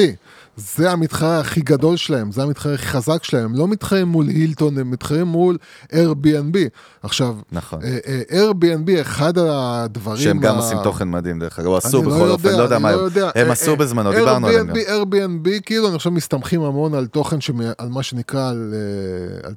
זה 0.58 0.92
המתחרה 0.92 1.40
הכי 1.40 1.62
גדול 1.62 1.98
שלהם, 1.98 2.32
זה 2.32 2.44
המתחרה 2.44 2.74
הכי 2.74 2.86
חזק 2.86 3.24
שלהם. 3.24 3.46
הם 3.46 3.56
לא 3.56 3.68
מתחרים 3.68 4.08
מול 4.08 4.28
הילטון, 4.28 4.78
הם 4.78 4.92
מתחרים 4.92 5.28
מול 5.28 5.58
Airbnb. 5.92 6.58
עכשיו, 7.04 7.36
נכון. 7.52 7.80
אה, 7.84 7.98
אה, 8.08 8.50
Airbnb, 8.52 9.02
אחד 9.02 9.34
הדברים... 9.38 10.18
שהם 10.18 10.40
גם 10.40 10.56
ה- 10.56 10.58
עושים 10.58 10.78
תוכן 10.84 11.12
מדהים, 11.12 11.40
דרך 11.40 11.60
אגב, 11.60 11.68
או 11.68 11.78
עשו 11.78 11.98
אני 12.04 12.08
בכל 12.08 12.30
אופן, 12.30 12.50
לא 12.58 12.64
יודע 12.64 12.80
מה, 12.80 12.90
הם- 12.90 13.00
יודע. 13.00 13.30
הם 13.36 13.48
אה, 13.48 13.52
עשו 13.52 13.76
בזמנו, 13.76 14.12
דיברנו 14.12 14.48
עליהם. 14.48 14.70
Airbnb, 14.70 14.76
Airbnb, 14.90 15.50
כאילו, 15.66 15.90
אני 15.90 15.98
חושב 15.98 16.10
מסתמכים 16.10 16.62
המון 16.62 16.94
על 16.94 17.08
תוכן, 17.08 17.38
שמ- 17.42 17.52
על 17.78 17.90
מה 17.90 18.04
שנקרא, 18.04 18.50
על, 18.50 18.74
על, 19.44 19.54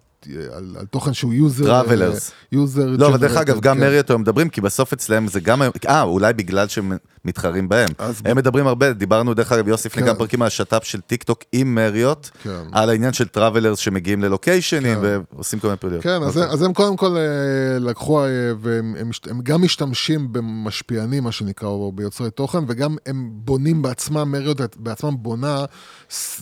על, 0.52 0.76
על 0.78 0.86
תוכן 0.86 1.12
שהוא 1.12 1.32
user... 1.32 1.82
Travelers. 1.82 2.30
user... 2.52 2.86
לא, 2.86 3.08
אבל 3.08 3.18
דרך 3.18 3.36
אגב, 3.36 3.60
גם 3.60 3.76
כן. 3.76 3.80
מריוט 3.80 4.10
הם 4.10 4.20
מדברים, 4.20 4.48
כי 4.48 4.60
בסוף 4.60 4.92
אצלם 4.92 5.28
זה 5.28 5.40
גם, 5.40 5.62
אה, 5.88 6.02
אולי 6.02 6.32
בגלל 6.32 6.68
שהם 6.68 6.92
מתחרים 7.24 7.68
בהם. 7.68 7.88
הם 8.24 8.36
מדברים 8.36 8.66
הרבה, 8.66 8.92
דיברנו, 8.92 9.34
דרך 9.34 9.52
אגב, 9.52 9.68
יוסי, 9.68 9.88
לפני 9.88 10.02
כן. 10.02 10.08
כמה 10.08 10.18
פרקים 10.18 10.42
על 10.42 10.46
השת"פ 10.46 10.84
של 10.84 11.00
טיק 11.00 11.22
טוק 11.22 11.44
עם 11.52 11.74
מריוט, 11.74 12.28
כן. 12.42 12.62
על 12.72 12.90
העניין 12.90 13.12
של 13.12 13.28
travelers 13.28 13.78
שמגיעים 13.78 14.22
ללוקיישנים 14.22 14.98
כן. 15.00 15.20
ועושים 15.32 15.58
כל 15.58 15.66
מיני 15.66 15.76
פעילויות. 15.76 16.04
כן, 16.04 16.22
אז, 16.22 16.38
אוקיי. 16.38 16.52
אז 16.52 16.62
הם 16.62 16.72
קודם 16.72 16.96
כל 16.96 17.16
אה, 17.16 17.78
לקחו, 17.78 18.24
אה, 18.24 18.28
והם 18.60 18.94
הם, 19.30 19.40
גם 19.42 19.62
משתמשים 19.62 20.32
במשפיענים, 20.32 21.24
מה 21.24 21.32
שנקרא, 21.32 21.68
או 21.68 21.92
ביוצרי 21.92 22.30
תוכן, 22.30 22.58
וגם 22.68 22.96
הם 23.06 23.30
בונים 23.32 23.82
בעצמם, 23.82 24.32
מריוט 24.32 24.76
בעצמם 24.76 25.14
בונה 25.18 25.64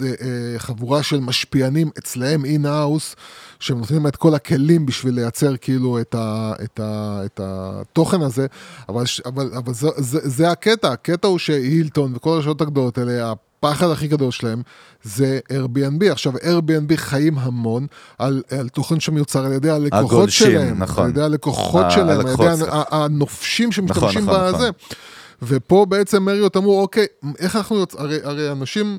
אה, 0.02 0.04
חבורה 0.58 1.02
של 1.02 1.20
משפיענים 1.20 1.90
אצלהם 1.98 2.44
in-house, 2.44 3.16
נותנים 3.78 4.06
את 4.06 4.16
כל 4.16 4.34
הכלים 4.34 4.86
בשביל 4.86 5.14
לייצר 5.14 5.56
כאילו 5.56 6.00
את, 6.00 6.14
ה, 6.14 6.52
את, 6.64 6.80
ה, 6.80 7.20
את 7.24 7.40
התוכן 7.44 8.22
הזה, 8.22 8.46
אבל, 8.88 9.04
אבל, 9.26 9.50
אבל 9.56 9.74
זה, 9.74 9.88
זה, 9.96 10.18
זה 10.22 10.50
הקטע, 10.50 10.92
הקטע 10.92 11.28
הוא 11.28 11.38
שהילטון 11.38 12.12
וכל 12.16 12.30
הרשתות 12.30 12.60
הגדולות 12.60 12.98
האלה, 12.98 13.32
הפחד 13.32 13.90
הכי 13.90 14.08
גדול 14.08 14.30
שלהם 14.30 14.62
זה 15.02 15.40
Airbnb. 15.52 16.10
עכשיו, 16.10 16.32
Airbnb 16.36 16.96
חיים 16.96 17.38
המון 17.38 17.86
על, 18.18 18.42
על 18.58 18.68
תוכן 18.68 19.00
שמיוצר 19.00 19.44
על 19.46 19.52
ידי 19.52 19.70
הלקוחות 19.70 20.10
הגולשים, 20.10 20.46
שלהם. 20.50 20.78
נכון. 20.82 21.04
על 21.04 21.10
ידי 21.10 21.22
הלקוחות 21.22 21.84
ה- 21.84 21.90
שלהם, 21.90 22.08
על 22.08 22.20
הלקוחות, 22.20 22.46
ידי 22.46 22.56
סליחה. 22.56 22.82
ה- 22.90 23.04
הנופשים 23.04 23.72
שמשתמשים 23.72 24.22
נכון, 24.22 24.34
נכון, 24.48 24.54
בזה. 24.54 24.70
ופה 25.42 25.86
בעצם 25.88 26.22
מריות 26.22 26.56
אמרו, 26.56 26.80
אוקיי, 26.80 27.06
איך 27.38 27.56
אנחנו 27.56 27.76
יוצ... 27.76 27.94
הרי, 27.94 28.18
הרי 28.22 28.52
אנשים 28.52 28.98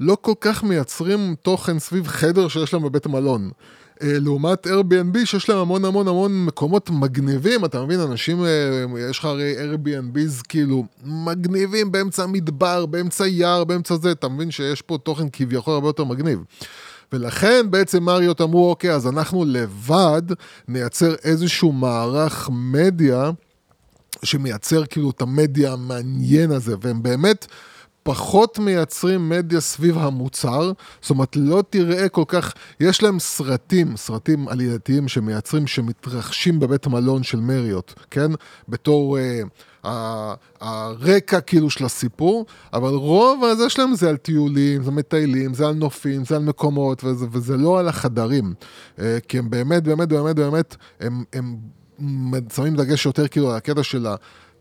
לא 0.00 0.16
כל 0.20 0.32
כך 0.40 0.62
מייצרים 0.62 1.34
תוכן 1.42 1.78
סביב 1.78 2.06
חדר 2.06 2.48
שיש 2.48 2.72
להם 2.74 2.82
בבית 2.82 3.06
מלון. 3.06 3.50
אה, 4.02 4.18
לעומת 4.20 4.66
Airbnb 4.66 5.24
שיש 5.24 5.48
להם 5.48 5.58
המון 5.58 5.84
המון 5.84 6.08
המון 6.08 6.44
מקומות 6.44 6.90
מגניבים, 6.90 7.64
אתה 7.64 7.82
מבין, 7.82 8.00
אנשים, 8.00 8.44
אה, 8.44 8.84
יש 9.10 9.18
לך 9.18 9.24
הרי 9.24 9.54
Airbnbs 9.56 10.42
כאילו 10.48 10.84
מגניבים 11.04 11.92
באמצע 11.92 12.22
המדבר, 12.22 12.86
באמצע 12.86 13.26
יער, 13.26 13.64
באמצע 13.64 13.96
זה, 13.96 14.12
אתה 14.12 14.28
מבין 14.28 14.50
שיש 14.50 14.82
פה 14.82 14.98
תוכן 15.02 15.28
כביכול 15.32 15.74
הרבה 15.74 15.88
יותר 15.88 16.04
מגניב. 16.04 16.38
ולכן 17.12 17.66
בעצם 17.70 18.02
מריות 18.02 18.40
אמרו, 18.40 18.70
אוקיי, 18.70 18.92
אז 18.92 19.06
אנחנו 19.06 19.44
לבד 19.44 20.22
נייצר 20.68 21.14
איזשהו 21.24 21.72
מערך 21.72 22.50
מדיה 22.52 23.30
שמייצר 24.22 24.86
כאילו 24.86 25.10
את 25.10 25.22
המדיה 25.22 25.72
המעניין 25.72 26.50
הזה, 26.50 26.74
והם 26.80 27.02
באמת 27.02 27.46
פחות 28.08 28.58
מייצרים 28.58 29.28
מדיה 29.28 29.60
סביב 29.60 29.98
המוצר, 29.98 30.72
זאת 31.00 31.10
אומרת, 31.10 31.36
לא 31.36 31.62
תראה 31.70 32.08
כל 32.08 32.24
כך, 32.28 32.54
יש 32.80 33.02
להם 33.02 33.18
סרטים, 33.18 33.96
סרטים 33.96 34.48
עלייתיים 34.48 35.08
שמייצרים, 35.08 35.66
שמתרחשים 35.66 36.60
בבית 36.60 36.86
מלון 36.86 37.22
של 37.22 37.40
מריות, 37.40 37.94
כן? 38.10 38.30
בתור... 38.68 39.18
אה, 39.18 39.40
ה- 39.84 40.34
הרקע 40.60 41.40
כאילו 41.40 41.70
של 41.70 41.84
הסיפור, 41.84 42.46
אבל 42.72 42.90
רוב 42.90 43.44
הזה 43.44 43.70
שלהם 43.70 43.94
זה 43.94 44.08
על 44.08 44.16
טיולים, 44.16 44.82
זה 44.82 44.90
מטיילים, 44.90 45.54
זה 45.54 45.66
על 45.66 45.74
נופים, 45.74 46.24
זה 46.24 46.36
על 46.36 46.42
מקומות, 46.42 47.04
וזה, 47.04 47.26
וזה 47.32 47.56
לא 47.56 47.78
על 47.78 47.88
החדרים. 47.88 48.54
אה, 48.98 49.18
כי 49.28 49.38
הם 49.38 49.50
באמת, 49.50 49.82
באמת, 49.84 50.08
באמת, 50.08 50.36
באמת, 50.36 50.76
הם, 51.00 51.24
הם 51.32 51.56
שמים 52.54 52.76
דגש 52.76 53.06
יותר 53.06 53.28
כאילו 53.28 53.50
על 53.50 53.56
הקטע 53.56 53.82
של 53.82 54.06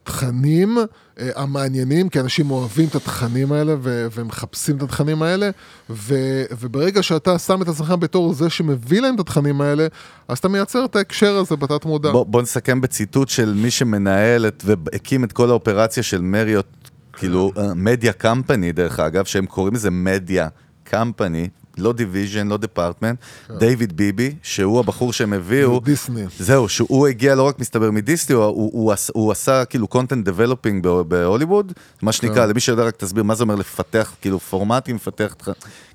התכנים 0.07 0.77
אה, 1.19 1.29
המעניינים, 1.35 2.09
כי 2.09 2.19
אנשים 2.19 2.51
אוהבים 2.51 2.87
את 2.87 2.95
התכנים 2.95 3.51
האלה 3.51 3.75
ומחפשים 3.81 4.77
את 4.77 4.81
התכנים 4.81 5.21
האלה, 5.21 5.49
ו- 5.89 6.43
וברגע 6.59 7.03
שאתה 7.03 7.39
שם 7.39 7.61
את 7.61 7.67
עצמך 7.67 7.93
בתור 7.99 8.33
זה 8.33 8.49
שמביא 8.49 9.01
להם 9.01 9.15
את 9.15 9.19
התכנים 9.19 9.61
האלה, 9.61 9.87
אז 10.27 10.37
אתה 10.37 10.47
מייצר 10.47 10.85
את 10.85 10.95
ההקשר 10.95 11.37
הזה 11.37 11.55
בתת 11.55 11.85
מודע. 11.85 12.11
בוא, 12.11 12.25
בוא 12.25 12.41
נסכם 12.41 12.81
בציטוט 12.81 13.29
של 13.29 13.53
מי 13.53 13.71
שמנהל 13.71 14.47
את, 14.47 14.63
והקים 14.65 15.23
את 15.23 15.31
כל 15.31 15.49
האופרציה 15.49 16.03
של 16.03 16.21
מריוט, 16.21 16.65
כאילו 17.13 17.51
media 17.75 18.13
company 18.13 18.71
דרך 18.71 18.99
אגב, 18.99 19.25
שהם 19.25 19.45
קוראים 19.45 19.73
לזה 19.73 19.91
media 19.91 20.47
company, 20.83 21.49
לא 21.77 21.93
division, 21.93 22.47
לא 22.47 22.57
department, 22.57 23.17
דיוויד 23.59 23.97
ביבי, 23.97 24.35
שהוא 24.43 24.79
הבחור 24.79 25.13
שהם 25.13 25.33
הביאו. 25.33 25.79
דיסני. 25.79 26.23
זהו, 26.39 26.69
שהוא 26.69 27.07
הגיע 27.07 27.35
לא 27.35 27.43
רק 27.43 27.59
מסתבר 27.59 27.91
מדיסני, 27.91 28.35
הוא, 28.35 28.43
הוא, 28.43 28.69
הוא, 28.73 28.93
הוא 29.13 29.31
עשה 29.31 29.65
כאילו 29.65 29.87
developing 30.25 30.81
בה- 30.81 31.03
בהוליווד, 31.03 31.73
מה 32.01 32.11
שנקרא, 32.11 32.45
למי 32.45 32.59
שיודע 32.59 32.83
רק 32.83 32.95
תסביר 32.95 33.23
מה 33.23 33.35
זה 33.35 33.43
אומר 33.43 33.55
לפתח 33.55 34.13
כאילו 34.21 34.39
פורמטים, 34.39 34.95
לפתח, 34.95 35.35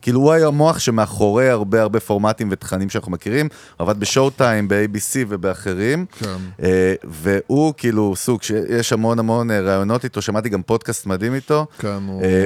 כאילו 0.02 0.20
הוא 0.20 0.32
היה 0.32 0.46
המוח 0.46 0.78
שמאחורי 0.78 1.48
הרבה 1.48 1.82
הרבה 1.82 2.00
פורמטים 2.00 2.48
ותכנים 2.50 2.90
שאנחנו 2.90 3.12
מכירים, 3.12 3.48
עבד 3.78 4.00
בשואו 4.00 4.30
טיים, 4.30 4.68
ב-ABC 4.68 5.16
ובאחרים, 5.28 6.06
כן. 6.18 6.26
אה, 6.62 6.94
והוא 7.04 7.74
כאילו 7.76 8.16
סוג, 8.16 8.42
שיש 8.42 8.92
המון 8.92 9.18
המון 9.18 9.50
אה, 9.50 9.60
רעיונות 9.60 10.04
איתו, 10.04 10.22
שמעתי 10.22 10.48
גם 10.48 10.62
פודקאסט 10.62 11.06
מדהים 11.06 11.34
איתו, 11.34 11.66
כן, 11.78 11.88
הוא- 12.08 12.22
אה, 12.22 12.44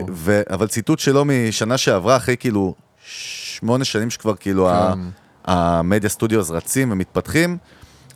אבל 0.51 0.67
ציטוט 0.67 0.99
שלו 0.99 1.25
משנה 1.25 1.79
שעברה, 1.79 2.17
אחרי 2.17 2.37
כאילו 2.37 2.75
שמונה 3.07 3.85
שנים 3.85 4.11
שכבר 4.11 4.37
כאילו 4.37 4.69
כן. 4.69 4.99
המדיה 5.45 6.11
סטודיוס 6.11 6.51
רצים 6.51 6.93
ומתפתחים, 6.93 7.59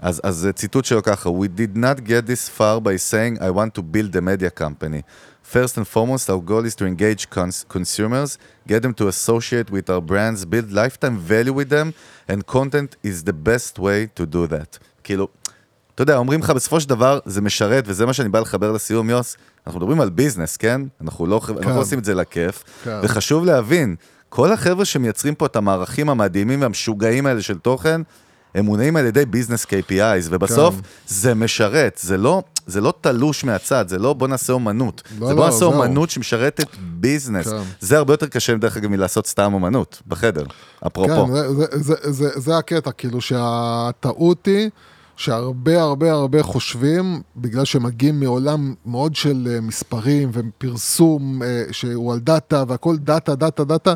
אז, 0.02 0.20
אז 0.24 0.36
זה 0.36 0.52
ציטוט 0.52 0.84
שלו 0.84 1.02
ככה, 1.02 1.30
We 1.30 1.58
did 1.58 1.76
not 1.76 2.00
get 2.06 2.26
this 2.26 2.58
far 2.58 2.80
by 2.80 2.96
saying 3.10 3.42
I 3.42 3.50
want 3.50 3.74
to 3.74 3.82
build 3.82 4.16
a 4.16 4.20
media 4.20 4.50
company. 4.50 5.02
First 5.54 5.76
and 5.78 5.86
foremost, 5.94 6.30
our 6.30 6.42
goal 6.50 6.64
is 6.64 6.74
to 6.80 6.84
engage 6.86 7.22
cons- 7.36 7.64
consumers, 7.76 8.30
get 8.68 8.80
them 8.82 8.94
to 9.00 9.08
associate 9.08 9.68
with 9.74 9.86
our 9.92 10.02
brands, 10.10 10.44
build 10.44 10.68
lifetime 10.72 11.16
value 11.32 11.54
with 11.60 11.68
them, 11.76 11.88
and 12.30 12.38
content 12.46 12.90
is 13.10 13.24
the 13.24 13.36
best 13.48 13.78
way 13.78 14.00
to 14.18 14.26
do 14.26 14.46
that. 14.46 14.78
כאילו, 15.04 15.28
אתה 15.94 16.02
יודע, 16.02 16.16
אומרים 16.16 16.40
לך 16.40 16.50
בסופו 16.50 16.80
של 16.80 16.88
דבר 16.88 17.18
זה 17.24 17.40
משרת, 17.40 17.84
וזה 17.86 18.06
מה 18.06 18.12
שאני 18.12 18.28
בא 18.28 18.40
לחבר 18.40 18.72
לסיום, 18.72 19.10
יוס. 19.10 19.36
אנחנו 19.66 19.80
מדברים 19.80 20.00
על 20.00 20.10
business, 20.10 20.56
כן? 20.56 20.80
אנחנו 21.00 21.26
לא, 21.26 21.40
אנחנו 21.48 21.74
לא 21.74 21.80
עושים 21.80 21.98
את 21.98 22.04
זה 22.04 22.14
לכיף. 22.14 22.64
כן. 22.84 22.98
וחשוב 23.02 23.44
להבין, 23.44 23.96
כל 24.30 24.52
החבר'ה 24.52 24.84
שמייצרים 24.84 25.34
פה 25.34 25.46
את 25.46 25.56
המערכים 25.56 26.10
המדהימים 26.10 26.60
והמשוגעים 26.60 27.26
האלה 27.26 27.42
של 27.42 27.58
תוכן, 27.58 28.00
הם 28.54 28.64
מונעים 28.64 28.96
על 28.96 29.06
ידי 29.06 29.26
business 29.26 29.64
KPIs, 29.64 30.26
ובסוף 30.30 30.74
כן. 30.74 30.80
זה 31.06 31.34
משרת, 31.34 32.00
זה 32.02 32.16
לא, 32.16 32.42
זה 32.66 32.80
לא 32.80 32.94
תלוש 33.00 33.44
מהצד, 33.44 33.88
זה 33.88 33.98
לא 33.98 34.12
בוא 34.12 34.28
נעשה 34.28 34.52
אומנות. 34.52 35.02
לא, 35.20 35.28
זה 35.28 35.34
בוא 35.34 35.40
לא, 35.40 35.46
נעשה 35.46 35.58
זהו. 35.58 35.72
אומנות 35.72 36.10
שמשרתת 36.10 36.66
business. 36.80 37.48
כן. 37.48 37.56
זה 37.80 37.96
הרבה 37.98 38.12
יותר 38.12 38.26
קשה, 38.26 38.56
דרך 38.56 38.76
אגב, 38.76 38.90
מלעשות 38.90 39.26
סתם 39.26 39.54
אומנות, 39.54 40.02
בחדר, 40.06 40.44
אפרופו. 40.86 41.26
כן, 41.26 41.32
זה, 41.32 41.48
זה, 41.54 41.66
זה, 41.72 41.94
זה, 42.12 42.40
זה 42.40 42.58
הקטע, 42.58 42.92
כאילו 42.92 43.20
שהטעות 43.20 44.46
היא 44.46 44.70
שהרבה 45.20 45.82
הרבה 45.82 46.12
הרבה 46.12 46.42
חושבים, 46.42 47.22
בגלל 47.36 47.64
שהם 47.64 47.82
מגיעים 47.82 48.20
מעולם 48.20 48.74
מאוד 48.86 49.14
של 49.14 49.48
אה, 49.50 49.60
מספרים 49.60 50.30
ופרסום 50.32 51.42
אה, 51.42 51.64
שהוא 51.70 52.12
על 52.12 52.18
דאטה 52.18 52.64
והכל 52.68 52.96
דאטה, 52.96 53.34
דאטה, 53.34 53.64
דאטה, 53.64 53.94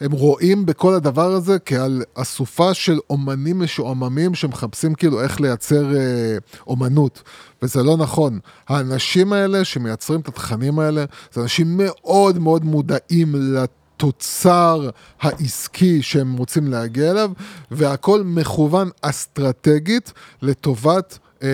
הם 0.00 0.12
רואים 0.12 0.66
בכל 0.66 0.94
הדבר 0.94 1.30
הזה 1.32 1.58
כעל 1.58 2.02
אסופה 2.14 2.74
של 2.74 2.98
אומנים 3.10 3.60
משועממים 3.60 4.34
שמחפשים 4.34 4.94
כאילו 4.94 5.22
איך 5.22 5.40
לייצר 5.40 5.96
אה, 5.96 6.36
אומנות, 6.66 7.22
וזה 7.62 7.82
לא 7.82 7.96
נכון. 7.96 8.38
האנשים 8.68 9.32
האלה 9.32 9.64
שמייצרים 9.64 10.20
את 10.20 10.28
התכנים 10.28 10.78
האלה, 10.78 11.04
זה 11.32 11.40
אנשים 11.40 11.76
מאוד 11.76 12.38
מאוד 12.38 12.64
מודעים 12.64 13.34
לת... 13.34 13.79
התוצר 14.00 14.90
העסקי 15.20 16.02
שהם 16.02 16.36
רוצים 16.36 16.66
להגיע 16.66 17.10
אליו, 17.10 17.30
והכל 17.70 18.22
מכוון 18.24 18.90
אסטרטגית 19.02 20.12
לטובת 20.42 21.18
אה, 21.42 21.48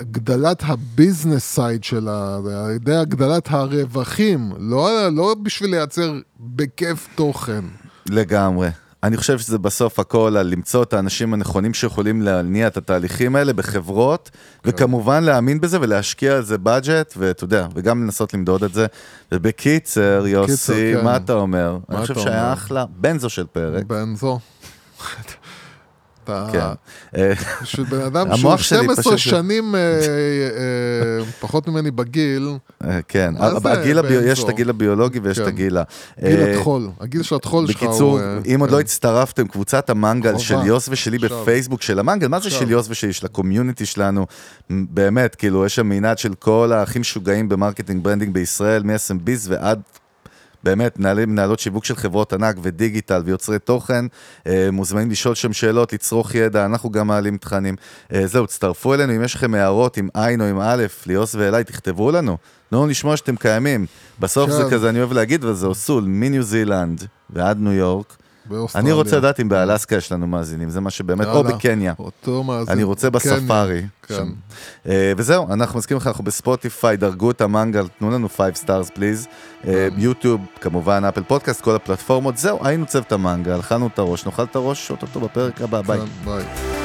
הגדלת 0.00 0.62
ה 0.66 0.75
business 0.75 1.44
side 1.44 1.84
שלה, 1.84 2.36
על 2.36 2.70
ידי 2.70 2.96
הגדלת 2.96 3.48
הרווחים, 3.50 4.52
לא, 4.58 5.08
לא 5.08 5.34
בשביל 5.42 5.70
לייצר 5.70 6.14
בכיף 6.40 7.08
תוכן. 7.14 7.64
לגמרי. 8.10 8.68
אני 9.02 9.16
חושב 9.16 9.38
שזה 9.38 9.58
בסוף 9.58 9.98
הכל 9.98 10.36
על 10.36 10.46
למצוא 10.46 10.82
את 10.82 10.92
האנשים 10.92 11.34
הנכונים 11.34 11.74
שיכולים 11.74 12.22
להניע 12.22 12.66
את 12.66 12.76
התהליכים 12.76 13.36
האלה 13.36 13.52
בחברות, 13.52 14.30
כן. 14.32 14.70
וכמובן 14.70 15.24
להאמין 15.24 15.60
בזה 15.60 15.80
ולהשקיע 15.80 16.36
על 16.36 16.42
זה 16.42 16.58
budget, 16.58 17.14
ואתה 17.16 17.44
יודע, 17.44 17.66
וגם 17.74 18.04
לנסות 18.04 18.34
למדוד 18.34 18.64
את 18.64 18.74
זה. 18.74 18.86
ובקיצר, 19.32 20.24
יוסי, 20.26 20.92
כן. 20.94 21.04
מה 21.04 21.16
אתה 21.16 21.32
אומר? 21.32 21.78
מה 21.88 21.98
אני 21.98 22.06
חושב 22.06 22.20
שהיה? 22.20 22.52
אחלה 22.52 22.84
בנזו 22.90 23.28
של 23.28 23.46
פרק. 23.52 23.84
בנזו. 23.84 24.38
אתה... 26.30 26.46
כן. 26.52 27.20
אה, 27.20 27.32
בן 27.90 28.00
אדם 28.00 28.26
שהוא 28.36 28.50
המוח 28.50 28.62
שלי 28.62 28.78
12 28.78 29.04
פשוט- 29.14 29.18
שנים 29.18 29.74
אה, 29.74 29.80
אה, 29.80 31.24
פחות 31.40 31.68
ממני 31.68 31.90
בגיל, 31.90 32.48
אה, 32.84 32.98
כן, 33.08 33.34
יש? 34.24 34.44
את 34.44 34.48
הגיל 34.48 34.68
הביולוגי 34.70 35.18
ויש 35.18 35.38
את 35.38 35.42
כן. 35.42 35.48
הגיל 35.48 35.76
ה... 35.76 35.82
גיל 36.24 36.40
אה, 36.40 36.54
הטחול, 36.56 36.88
הגיל 37.00 37.22
של 37.22 37.34
הטחול 37.34 37.66
שלך 37.66 37.82
הוא... 37.82 37.88
בקיצור, 37.88 38.20
אה, 38.20 38.38
אם 38.54 38.60
עוד 38.60 38.68
כן. 38.68 38.74
לא 38.74 38.80
הצטרפתם, 38.80 39.46
קבוצת 39.46 39.90
המנגל. 39.90 40.38
של 40.38 40.58
יוס 40.64 40.88
ושלי. 40.92 41.18
בפייסבוק 41.18 41.82
של 41.82 41.98
המנגל, 41.98 42.28
מה 42.28 42.40
זה. 42.40 42.50
של 42.50 42.70
יוס 42.70 42.86
ושלי? 42.90 43.12
של 43.12 43.26
הקומיוניטי 43.26 43.86
שלנו, 43.86 44.26
באמת, 44.70 45.34
כאילו, 45.34 45.66
יש 45.66 45.74
שם 45.74 45.88
מנעד 45.88 46.18
של 46.18 46.34
כל 46.34 46.72
האחים 46.74 47.00
משוגעים 47.00 47.48
במרקטינג 47.48 48.04
ברנדינג 48.04 48.34
בישראל, 48.34 48.82
מ-SMBs 48.82 49.46
ועד... 49.48 49.80
באמת, 50.64 50.98
מנהלי, 50.98 51.26
מנהלות 51.26 51.58
שיווק 51.58 51.84
של 51.84 51.96
חברות 51.96 52.32
ענק 52.32 52.56
ודיגיטל 52.62 53.22
ויוצרי 53.24 53.58
תוכן, 53.58 54.04
אה, 54.46 54.68
מוזמנים 54.72 55.10
לשאול 55.10 55.34
שם 55.34 55.52
שאלות, 55.52 55.92
לצרוך 55.92 56.34
ידע, 56.34 56.64
אנחנו 56.64 56.90
גם 56.90 57.06
מעלים 57.06 57.36
תכנים. 57.36 57.76
אה, 58.12 58.26
זהו, 58.26 58.46
תצטרפו 58.46 58.94
אלינו, 58.94 59.16
אם 59.16 59.24
יש 59.24 59.34
לכם 59.34 59.54
הערות 59.54 59.96
עם 59.96 60.08
עין 60.14 60.40
או 60.40 60.46
עם 60.46 60.60
א', 60.60 60.84
ליוס 61.06 61.34
ואליי, 61.34 61.64
תכתבו 61.64 62.10
לנו. 62.10 62.36
תנו 62.70 62.86
לשמוע 62.86 63.16
שאתם 63.16 63.36
קיימים. 63.36 63.86
בסוף 64.20 64.50
זה 64.50 64.62
כן. 64.62 64.70
כזה, 64.70 64.88
אני 64.88 64.98
אוהב 64.98 65.12
להגיד, 65.12 65.44
וזה 65.44 65.66
אוסול, 65.66 66.04
מניו 66.06 66.42
זילנד 66.42 67.06
ועד 67.30 67.58
ניו 67.60 67.72
יורק. 67.72 68.16
באוסטרליה. 68.48 68.84
אני 68.84 68.92
רוצה 68.92 69.16
לדעת 69.16 69.40
אם 69.40 69.48
באלסקה 69.48 69.96
יש 69.96 70.12
לנו 70.12 70.26
מאזינים, 70.26 70.70
זה 70.70 70.80
מה 70.80 70.90
שבאמת, 70.90 71.26
או. 71.26 71.44
בקניה. 71.44 71.94
אותו 71.98 72.44
מאזין. 72.44 72.72
אני 72.72 72.82
רוצה 72.82 73.10
בספארי. 73.10 73.82
כן. 74.02 74.24
אה, 74.88 75.12
וזהו, 75.16 75.52
אנחנו 75.52 75.78
מסכימים 75.78 76.00
לך, 76.00 76.06
אנחנו 76.06 76.24
בספוטיפיי, 76.24 76.96
דרגו 76.96 77.30
את 77.30 77.40
המנגל, 77.40 77.88
תנו 77.98 78.10
לנו 78.10 78.28
5 78.28 78.58
stars 78.64 78.90
פליז. 78.94 79.26
כן. 79.62 79.88
יוטיוב, 79.96 80.40
כמובן, 80.60 81.04
אפל 81.04 81.22
פודקאסט, 81.22 81.60
כל 81.60 81.74
הפלטפורמות. 81.74 82.38
זהו, 82.38 82.58
היינו 82.62 82.86
צוות 82.86 83.12
המנגל, 83.12 83.60
אכלנו 83.60 83.86
את 83.86 83.98
הראש, 83.98 84.26
נאכל 84.26 84.42
את 84.42 84.56
הראש, 84.56 84.90
אוטוטו 84.90 85.20
בפרק 85.20 85.60
הבא, 85.60 85.80
ביי. 85.80 85.98
כן, 85.98 86.06
ביי. 86.24 86.77